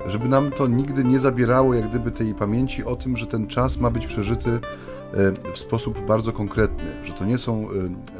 żeby 0.08 0.30
nam 0.30 0.52
to 0.52 0.68
nigdy 0.68 1.04
nie 1.04 1.20
zabierało 1.20 1.74
jak 1.74 1.90
gdyby 1.90 2.12
tej 2.12 2.34
pamięci 2.34 2.84
o 2.84 2.96
tym, 2.96 3.18
że 3.18 3.28
ten 3.28 3.48
czas 3.48 3.78
ma 3.78 3.90
być 3.90 4.08
przeżyty 4.08 4.50
e, 4.50 4.60
w 5.54 5.58
sposób 5.58 6.06
bardzo 6.06 6.34
konkretny, 6.34 6.86
że 7.04 7.14
to 7.14 7.26
nie 7.26 7.38
są, 7.38 7.68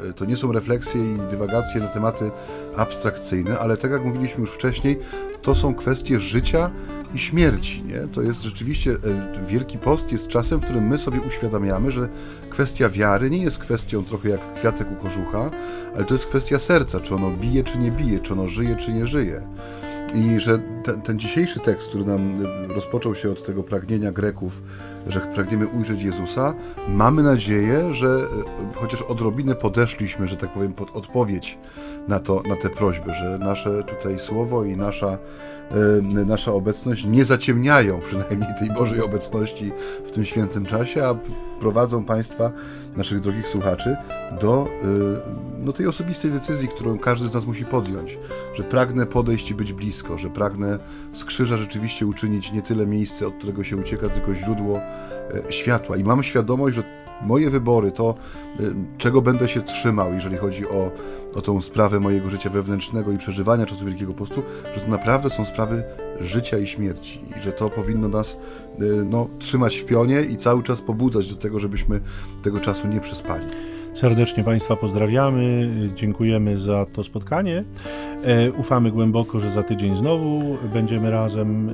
e, 0.08 0.12
to 0.12 0.24
nie 0.24 0.36
są 0.36 0.52
refleksje 0.52 1.14
i 1.14 1.18
dywagacje 1.30 1.80
na 1.80 1.88
tematy 1.88 2.30
abstrakcyjne, 2.76 3.58
ale 3.58 3.76
tak 3.76 3.90
jak 3.90 4.04
mówiliśmy 4.04 4.40
już 4.40 4.50
wcześniej, 4.50 4.98
to 5.42 5.54
są 5.54 5.74
kwestie 5.74 6.20
życia 6.20 6.70
i 7.14 7.18
śmierci. 7.18 7.82
Nie? 7.82 7.98
To 8.12 8.22
jest 8.22 8.42
rzeczywiście, 8.42 8.90
e, 8.90 9.46
Wielki 9.46 9.78
Post 9.78 10.12
jest 10.12 10.28
czasem, 10.28 10.60
w 10.60 10.64
którym 10.64 10.86
my 10.86 10.98
sobie 10.98 11.20
uświadamiamy, 11.20 11.90
że 11.90 12.08
kwestia 12.50 12.88
wiary 12.88 13.30
nie 13.30 13.42
jest 13.42 13.58
kwestią 13.58 14.04
trochę 14.04 14.28
jak 14.28 14.54
kwiatek 14.54 14.92
u 14.92 15.02
kożucha, 15.02 15.50
ale 15.94 16.04
to 16.04 16.14
jest 16.14 16.26
kwestia 16.26 16.58
serca, 16.58 17.00
czy 17.00 17.14
ono 17.14 17.30
bije, 17.30 17.64
czy 17.64 17.78
nie 17.78 17.90
bije, 17.90 18.18
czy 18.18 18.32
ono 18.32 18.48
żyje, 18.48 18.76
czy 18.76 18.92
nie 18.92 19.06
żyje. 19.06 19.42
I 20.14 20.40
że 20.40 20.58
ten, 20.84 21.02
ten 21.02 21.18
dzisiejszy 21.18 21.60
tekst, 21.60 21.88
który 21.88 22.04
nam 22.04 22.44
y, 22.44 22.74
rozpoczął 22.74 23.14
się 23.14 23.30
od 23.30 23.46
tego 23.46 23.62
pragnienia 23.62 24.12
Greków, 24.12 24.62
że 25.06 25.20
pragniemy 25.20 25.66
ujrzeć 25.66 26.02
Jezusa, 26.02 26.54
mamy 26.88 27.22
nadzieję, 27.22 27.92
że 27.92 28.06
y, 28.06 28.74
chociaż 28.74 29.02
odrobinę 29.02 29.54
podeszliśmy, 29.54 30.28
że 30.28 30.36
tak 30.36 30.50
powiem, 30.52 30.72
pod 30.72 30.96
odpowiedź 30.96 31.58
na, 32.08 32.20
to, 32.20 32.42
na 32.48 32.56
tę 32.56 32.70
prośbę, 32.70 33.14
że 33.14 33.38
nasze 33.38 33.82
tutaj 33.82 34.18
słowo 34.18 34.64
i 34.64 34.76
nasza, 34.76 35.18
y, 36.18 36.26
nasza 36.26 36.52
obecność 36.52 37.04
nie 37.04 37.24
zaciemniają 37.24 38.00
przynajmniej 38.00 38.54
tej 38.58 38.70
Bożej 38.70 39.00
obecności 39.00 39.72
w 40.06 40.10
tym 40.10 40.24
świętym 40.24 40.66
czasie, 40.66 41.06
a 41.06 41.14
prowadzą 41.62 42.04
Państwa, 42.04 42.52
naszych 42.96 43.20
drogich 43.20 43.48
słuchaczy, 43.48 43.96
do 44.40 44.66
y, 44.66 45.64
no, 45.64 45.72
tej 45.72 45.86
osobistej 45.86 46.30
decyzji, 46.30 46.68
którą 46.68 46.98
każdy 46.98 47.28
z 47.28 47.34
nas 47.34 47.46
musi 47.46 47.64
podjąć, 47.64 48.18
że 48.54 48.64
pragnę 48.64 49.06
podejść 49.06 49.50
i 49.50 49.54
być 49.54 49.72
blisko, 49.72 50.18
że 50.18 50.30
pragnę 50.30 50.78
z 51.12 51.24
krzyża 51.24 51.56
rzeczywiście 51.56 52.06
uczynić 52.06 52.52
nie 52.52 52.62
tyle 52.62 52.86
miejsce, 52.86 53.26
od 53.26 53.34
którego 53.34 53.64
się 53.64 53.76
ucieka, 53.76 54.08
tylko 54.08 54.34
źródło 54.34 54.78
e, 54.78 55.52
światła. 55.52 55.96
I 55.96 56.04
mam 56.04 56.22
świadomość, 56.22 56.76
że 56.76 56.82
moje 57.22 57.50
wybory, 57.50 57.90
to 57.90 58.14
y, 58.60 58.74
czego 58.98 59.22
będę 59.22 59.48
się 59.48 59.62
trzymał, 59.62 60.12
jeżeli 60.12 60.36
chodzi 60.36 60.68
o, 60.68 60.90
o 61.34 61.40
tą 61.40 61.60
sprawę 61.60 62.00
mojego 62.00 62.30
życia 62.30 62.50
wewnętrznego 62.50 63.12
i 63.12 63.18
przeżywania 63.18 63.66
czasu 63.66 63.86
Wielkiego 63.86 64.14
Postu, 64.14 64.42
że 64.74 64.80
to 64.80 64.88
naprawdę 64.88 65.30
są 65.30 65.44
sprawy 65.44 65.84
życia 66.22 66.58
i 66.58 66.66
śmierci 66.66 67.20
i 67.38 67.42
że 67.42 67.52
to 67.52 67.68
powinno 67.68 68.08
nas 68.08 68.38
y, 68.80 69.04
no, 69.10 69.28
trzymać 69.38 69.76
w 69.76 69.84
pionie 69.84 70.20
i 70.20 70.36
cały 70.36 70.62
czas 70.62 70.80
pobudzać 70.80 71.30
do 71.30 71.36
tego, 71.36 71.60
żebyśmy 71.60 72.00
tego 72.42 72.60
czasu 72.60 72.88
nie 72.88 73.00
przespali. 73.00 73.46
Serdecznie 73.94 74.44
Państwa 74.44 74.76
pozdrawiamy, 74.76 75.70
dziękujemy 75.94 76.58
za 76.58 76.86
to 76.92 77.04
spotkanie. 77.04 77.64
E, 78.24 78.52
ufamy 78.52 78.90
głęboko, 78.90 79.40
że 79.40 79.50
za 79.50 79.62
tydzień 79.62 79.96
znowu 79.96 80.56
będziemy 80.72 81.10
razem 81.10 81.68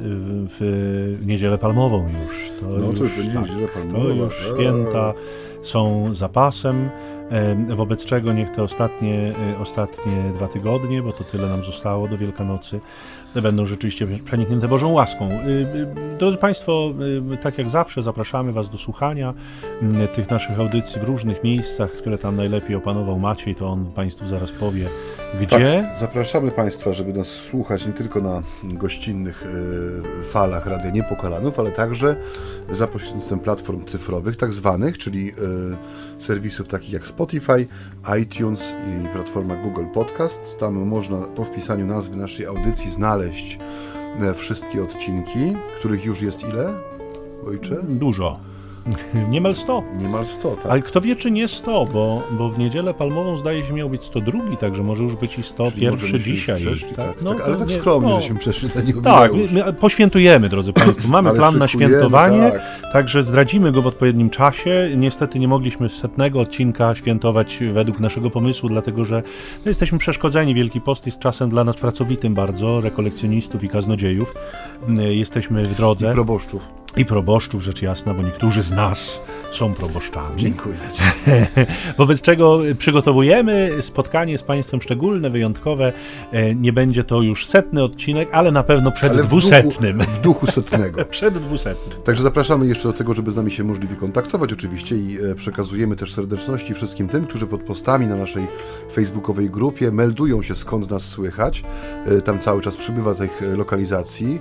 w, 0.50 1.18
niedzielę 1.26 1.58
palmową 1.58 2.06
już. 2.22 2.52
To 2.60 2.66
No 2.66 2.92
to 2.92 3.04
już, 3.04 3.16
już 3.16 3.16
będzie 3.16 3.32
tak, 3.32 3.48
niedziela 3.48 3.68
palmowa. 3.68 4.04
To 4.04 4.10
już 4.10 4.46
święta 4.54 5.14
są 5.62 6.14
zapasem. 6.14 6.88
E, 7.30 7.76
Wobec 7.76 8.04
czego 8.04 8.32
niech 8.32 8.50
te 8.50 8.62
ostatnie, 8.62 9.32
e, 9.56 9.58
ostatnie 9.58 10.12
dwa 10.34 10.48
tygodnie, 10.48 11.02
bo 11.02 11.12
to 11.12 11.24
tyle 11.24 11.48
nam 11.48 11.64
zostało 11.64 12.08
do 12.08 12.18
Wielkanocy, 12.18 12.80
będą 13.34 13.66
rzeczywiście 13.66 14.06
przeniknięte 14.24 14.68
Bożą 14.68 14.92
łaską. 14.92 15.30
Y, 15.30 15.50
y, 16.14 16.18
Drodzy 16.18 16.36
Państwo, 16.36 16.94
y, 17.32 17.36
tak 17.36 17.58
jak 17.58 17.70
zawsze 17.70 18.02
zapraszamy 18.02 18.52
Was 18.52 18.70
do 18.70 18.78
słuchania 18.78 19.34
tych 20.14 20.30
naszych 20.30 20.60
audycji 20.60 21.00
w 21.00 21.04
różnych 21.04 21.44
miejscach, 21.44 21.92
które 21.92 22.18
tam 22.18 22.36
najlepiej 22.36 22.76
opanował 22.76 23.18
Maciej, 23.18 23.54
to 23.54 23.68
on 23.68 23.86
Państwu 23.92 24.26
zaraz 24.26 24.52
powie, 24.52 24.88
gdzie. 25.40 25.84
Tak, 25.88 25.98
zapraszamy 25.98 26.50
Państwa, 26.50 26.92
żeby 26.92 27.12
nas 27.12 27.26
słuchać 27.26 27.86
nie 27.86 27.92
tylko 27.92 28.20
na 28.20 28.42
gościnnych 28.62 29.44
falach 30.24 30.66
Radia 30.66 30.90
Niepokalanów, 30.90 31.58
ale 31.58 31.70
także 31.70 32.16
za 32.70 32.86
pośrednictwem 32.86 33.40
platform 33.40 33.84
cyfrowych, 33.84 34.36
tak 34.36 34.52
zwanych, 34.52 34.98
czyli 34.98 35.32
serwisów 36.18 36.68
takich 36.68 36.92
jak 36.92 37.06
Spotify, 37.06 37.66
iTunes 38.22 38.74
i 39.04 39.08
platforma 39.08 39.56
Google 39.56 39.86
Podcasts. 39.94 40.56
Tam 40.56 40.74
można 40.74 41.16
po 41.16 41.44
wpisaniu 41.44 41.86
nazwy 41.86 42.16
naszej 42.16 42.46
audycji 42.46 42.90
znaleźć 42.90 43.17
e, 44.20 44.34
wszystkie 44.34 44.82
odcinki, 44.82 45.56
których 45.78 46.04
już 46.04 46.22
jest 46.22 46.42
ile? 46.42 46.74
Ojcze? 47.46 47.76
Dużo. 47.82 48.47
Niemal 49.30 49.54
100. 49.54 49.82
Niemal 49.98 50.26
100, 50.26 50.56
tak? 50.56 50.66
Ale 50.72 50.82
kto 50.82 51.00
wie, 51.00 51.16
czy 51.16 51.30
nie 51.30 51.48
100, 51.48 51.86
bo, 51.86 52.22
bo 52.30 52.48
w 52.48 52.58
niedzielę 52.58 52.94
palmową 52.94 53.36
zdaje 53.36 53.64
się 53.64 53.72
miał 53.72 53.90
być 53.90 54.04
102, 54.04 54.56
także 54.60 54.82
może 54.82 55.02
już 55.02 55.16
być 55.16 55.38
i 55.38 55.42
Czyli 55.42 55.42
może 55.42 55.54
101 55.54 55.94
myśmy 56.02 56.18
dzisiaj. 56.20 56.56
przeszli, 56.56 56.94
tak, 56.94 57.22
no 57.22 57.34
tak, 57.34 57.42
ale 57.42 57.56
tak 57.56 57.68
nie- 57.68 57.78
skromnie, 57.78 58.10
no. 58.10 58.20
żeśmy 58.20 58.38
przeszli 58.38 58.70
ten 58.70 58.88
jubileusz. 58.88 59.20
Tak, 59.20 59.32
my, 59.32 59.64
my 59.64 59.72
poświętujemy, 59.72 60.48
drodzy 60.48 60.72
Państwo. 60.84 61.08
Mamy 61.08 61.32
plan 61.32 61.58
na 61.58 61.68
świętowanie, 61.68 62.50
tak. 62.50 62.92
także 62.92 63.22
zdradzimy 63.22 63.72
go 63.72 63.82
w 63.82 63.86
odpowiednim 63.86 64.30
czasie. 64.30 64.90
Niestety 64.96 65.38
nie 65.38 65.48
mogliśmy 65.48 65.88
setnego 65.88 66.40
odcinka 66.40 66.94
świętować 66.94 67.58
według 67.72 68.00
naszego 68.00 68.30
pomysłu, 68.30 68.68
dlatego 68.68 69.04
że 69.04 69.22
no, 69.64 69.68
jesteśmy 69.68 69.98
przeszkodzeni. 69.98 70.54
Wielki 70.54 70.80
Post 70.80 71.06
jest 71.06 71.18
czasem 71.18 71.48
dla 71.50 71.64
nas 71.64 71.76
pracowitym 71.76 72.34
bardzo, 72.34 72.80
rekolekcjonistów 72.80 73.64
i 73.64 73.68
kaznodziejów. 73.68 74.34
Jesteśmy 75.08 75.64
w 75.64 75.74
drodze. 75.74 76.10
I 76.10 76.14
proboszczów. 76.14 76.78
I 76.98 77.04
proboszczów, 77.04 77.62
rzecz 77.62 77.82
jasna, 77.82 78.14
bo 78.14 78.22
niektórzy 78.22 78.62
z 78.62 78.72
nas 78.72 79.20
są 79.50 79.74
proboszczami. 79.74 80.36
Dziękuję. 80.36 80.76
Wobec 81.98 82.22
czego 82.22 82.60
przygotowujemy 82.78 83.70
spotkanie 83.80 84.38
z 84.38 84.42
Państwem 84.42 84.82
szczególne, 84.82 85.30
wyjątkowe. 85.30 85.92
E, 86.32 86.54
Nie 86.54 86.72
będzie 86.72 87.04
to 87.04 87.22
już 87.22 87.46
setny 87.46 87.82
odcinek, 87.82 88.28
ale 88.32 88.52
na 88.52 88.62
pewno 88.62 88.92
przed 88.92 89.12
Ale 89.12 89.22
w 89.22 89.26
dwusetnym. 89.26 89.98
Duchu, 89.98 90.10
w 90.10 90.20
duchu 90.20 90.46
setnego. 90.46 91.04
Przed 91.10 91.34
dwusetnym. 91.38 92.02
Także 92.02 92.22
zapraszamy 92.22 92.66
jeszcze 92.66 92.88
do 92.88 92.92
tego, 92.94 93.14
żeby 93.14 93.30
z 93.30 93.36
nami 93.36 93.50
się 93.50 93.64
możliwie 93.64 93.96
kontaktować 93.96 94.52
oczywiście 94.52 94.96
i 94.96 95.18
e, 95.30 95.34
przekazujemy 95.34 95.96
też 95.96 96.12
serdeczności 96.14 96.74
wszystkim 96.74 97.08
tym, 97.08 97.26
którzy 97.26 97.46
pod 97.46 97.62
postami 97.62 98.06
na 98.06 98.16
naszej 98.16 98.46
facebookowej 98.92 99.50
grupie 99.50 99.90
meldują 99.90 100.42
się 100.42 100.54
skąd 100.54 100.90
nas 100.90 101.02
słychać. 101.04 101.62
E, 102.06 102.20
Tam 102.20 102.38
cały 102.38 102.60
czas 102.62 102.76
przybywa 102.76 103.14
tych 103.14 103.42
lokalizacji. 103.56 104.40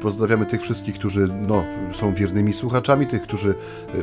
Pozdrawiamy 0.00 0.46
tych 0.46 0.62
wszystkich, 0.62 0.94
którzy 0.94 1.28
no, 1.48 1.64
są 1.92 2.14
wiernymi 2.14 2.52
słuchaczami, 2.52 3.06
tych, 3.06 3.22
którzy 3.22 3.54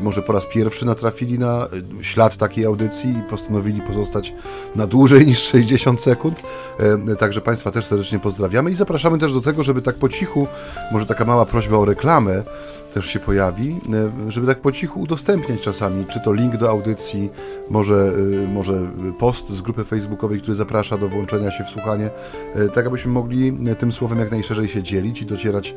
może 0.02 0.22
po 0.22 0.34
raz 0.34 0.48
pierwszy 0.48 0.86
natrafili 0.86 1.40
na 1.40 1.66
e, 1.66 2.04
ślad 2.04 2.38
takiej 2.38 2.66
audycji 2.66 3.10
i 3.10 3.30
postanowili 3.30 3.82
pozostać 3.82 4.34
na 4.76 4.88
dłużej 4.88 5.28
niż 5.28 5.40
60 5.40 6.02
sekund. 6.02 6.44
E, 6.80 7.16
Także 7.16 7.42
Państwa 7.42 7.72
też 7.72 7.86
serdecznie 7.86 8.20
pozdrawiamy 8.20 8.72
i 8.72 8.76
zapraszamy 8.76 9.18
też 9.18 9.34
do 9.34 9.42
tego, 9.42 9.64
żeby 9.64 9.82
tak 9.82 9.96
po 9.96 10.10
cichu, 10.10 10.48
może 10.92 11.06
taka 11.06 11.26
mała 11.26 11.46
prośba 11.46 11.78
o 11.78 11.86
reklamę 11.86 12.44
też 12.94 13.06
się 13.06 13.20
pojawi, 13.20 13.80
żeby 14.28 14.48
tak 14.48 14.62
po 14.62 14.72
cichu 14.72 15.02
udostępniać 15.02 15.62
czasami, 15.62 16.06
czy 16.06 16.20
to 16.20 16.34
link 16.34 16.58
do 16.58 16.70
audycji, 16.70 17.30
może, 17.70 18.14
może 18.54 18.92
post 19.20 19.50
z 19.50 19.62
grupy 19.62 19.84
facebookowej, 19.84 20.42
który 20.42 20.56
zaprasza 20.56 20.98
do 20.98 21.10
włączenia 21.10 21.52
się 21.52 21.64
w 21.64 21.70
słuchanie, 21.70 22.10
tak 22.74 22.88
abyśmy 22.88 23.12
mogli 23.12 23.58
tym 23.80 23.92
słowem 23.92 24.20
jak 24.20 24.32
najszerzej 24.32 24.68
się 24.68 24.84
dzielić 24.84 25.22
i 25.22 25.26
docierać 25.26 25.76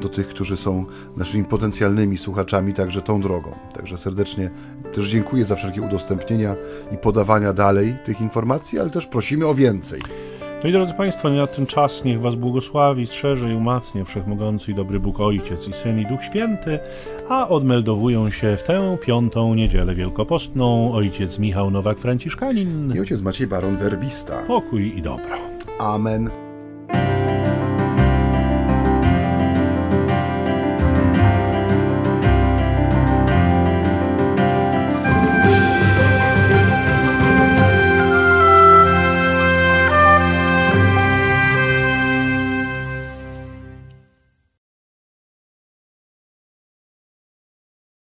do 0.00 0.08
tych, 0.08 0.28
którzy 0.28 0.56
są 0.56 0.84
naszymi 1.16 1.44
potencjalnymi 1.44 2.18
słuchaczami, 2.18 2.74
także 2.74 3.02
tą 3.02 3.20
drogą. 3.28 3.52
Także 3.74 3.98
serdecznie 3.98 4.50
też 4.94 5.08
dziękuję 5.08 5.44
za 5.44 5.56
wszelkie 5.56 5.82
udostępnienia 5.82 6.54
i 6.92 6.96
podawania 6.96 7.52
dalej 7.52 7.96
tych 8.04 8.20
informacji, 8.20 8.78
ale 8.78 8.90
też 8.90 9.06
prosimy 9.06 9.46
o 9.46 9.54
więcej. 9.54 10.00
No 10.62 10.68
i 10.68 10.72
drodzy 10.72 10.94
Państwo, 10.94 11.30
na 11.30 11.46
ten 11.46 11.66
czas 11.66 12.04
niech 12.04 12.20
Was 12.20 12.34
błogosławi, 12.34 13.06
strzeże 13.06 13.52
i 13.52 13.54
umacnie 13.54 14.04
Wszechmogący 14.04 14.70
i 14.70 14.74
dobry 14.74 15.00
Bóg 15.00 15.20
Ojciec 15.20 15.68
i 15.68 15.72
Syn 15.72 15.98
i 15.98 16.06
Duch 16.06 16.22
Święty, 16.22 16.78
a 17.28 17.48
odmeldowują 17.48 18.30
się 18.30 18.56
w 18.56 18.62
tę 18.62 18.96
piątą 19.00 19.54
niedzielę 19.54 19.94
wielkopostną 19.94 20.92
ojciec 20.92 21.38
Michał 21.38 21.70
Nowak-Franciszkanin. 21.70 22.96
I 22.96 23.00
ojciec 23.00 23.20
Maciej 23.20 23.46
Baron 23.46 23.76
Werbista. 23.76 24.42
Pokój 24.46 24.98
i 24.98 25.02
dobro. 25.02 25.36
Amen. 25.78 26.47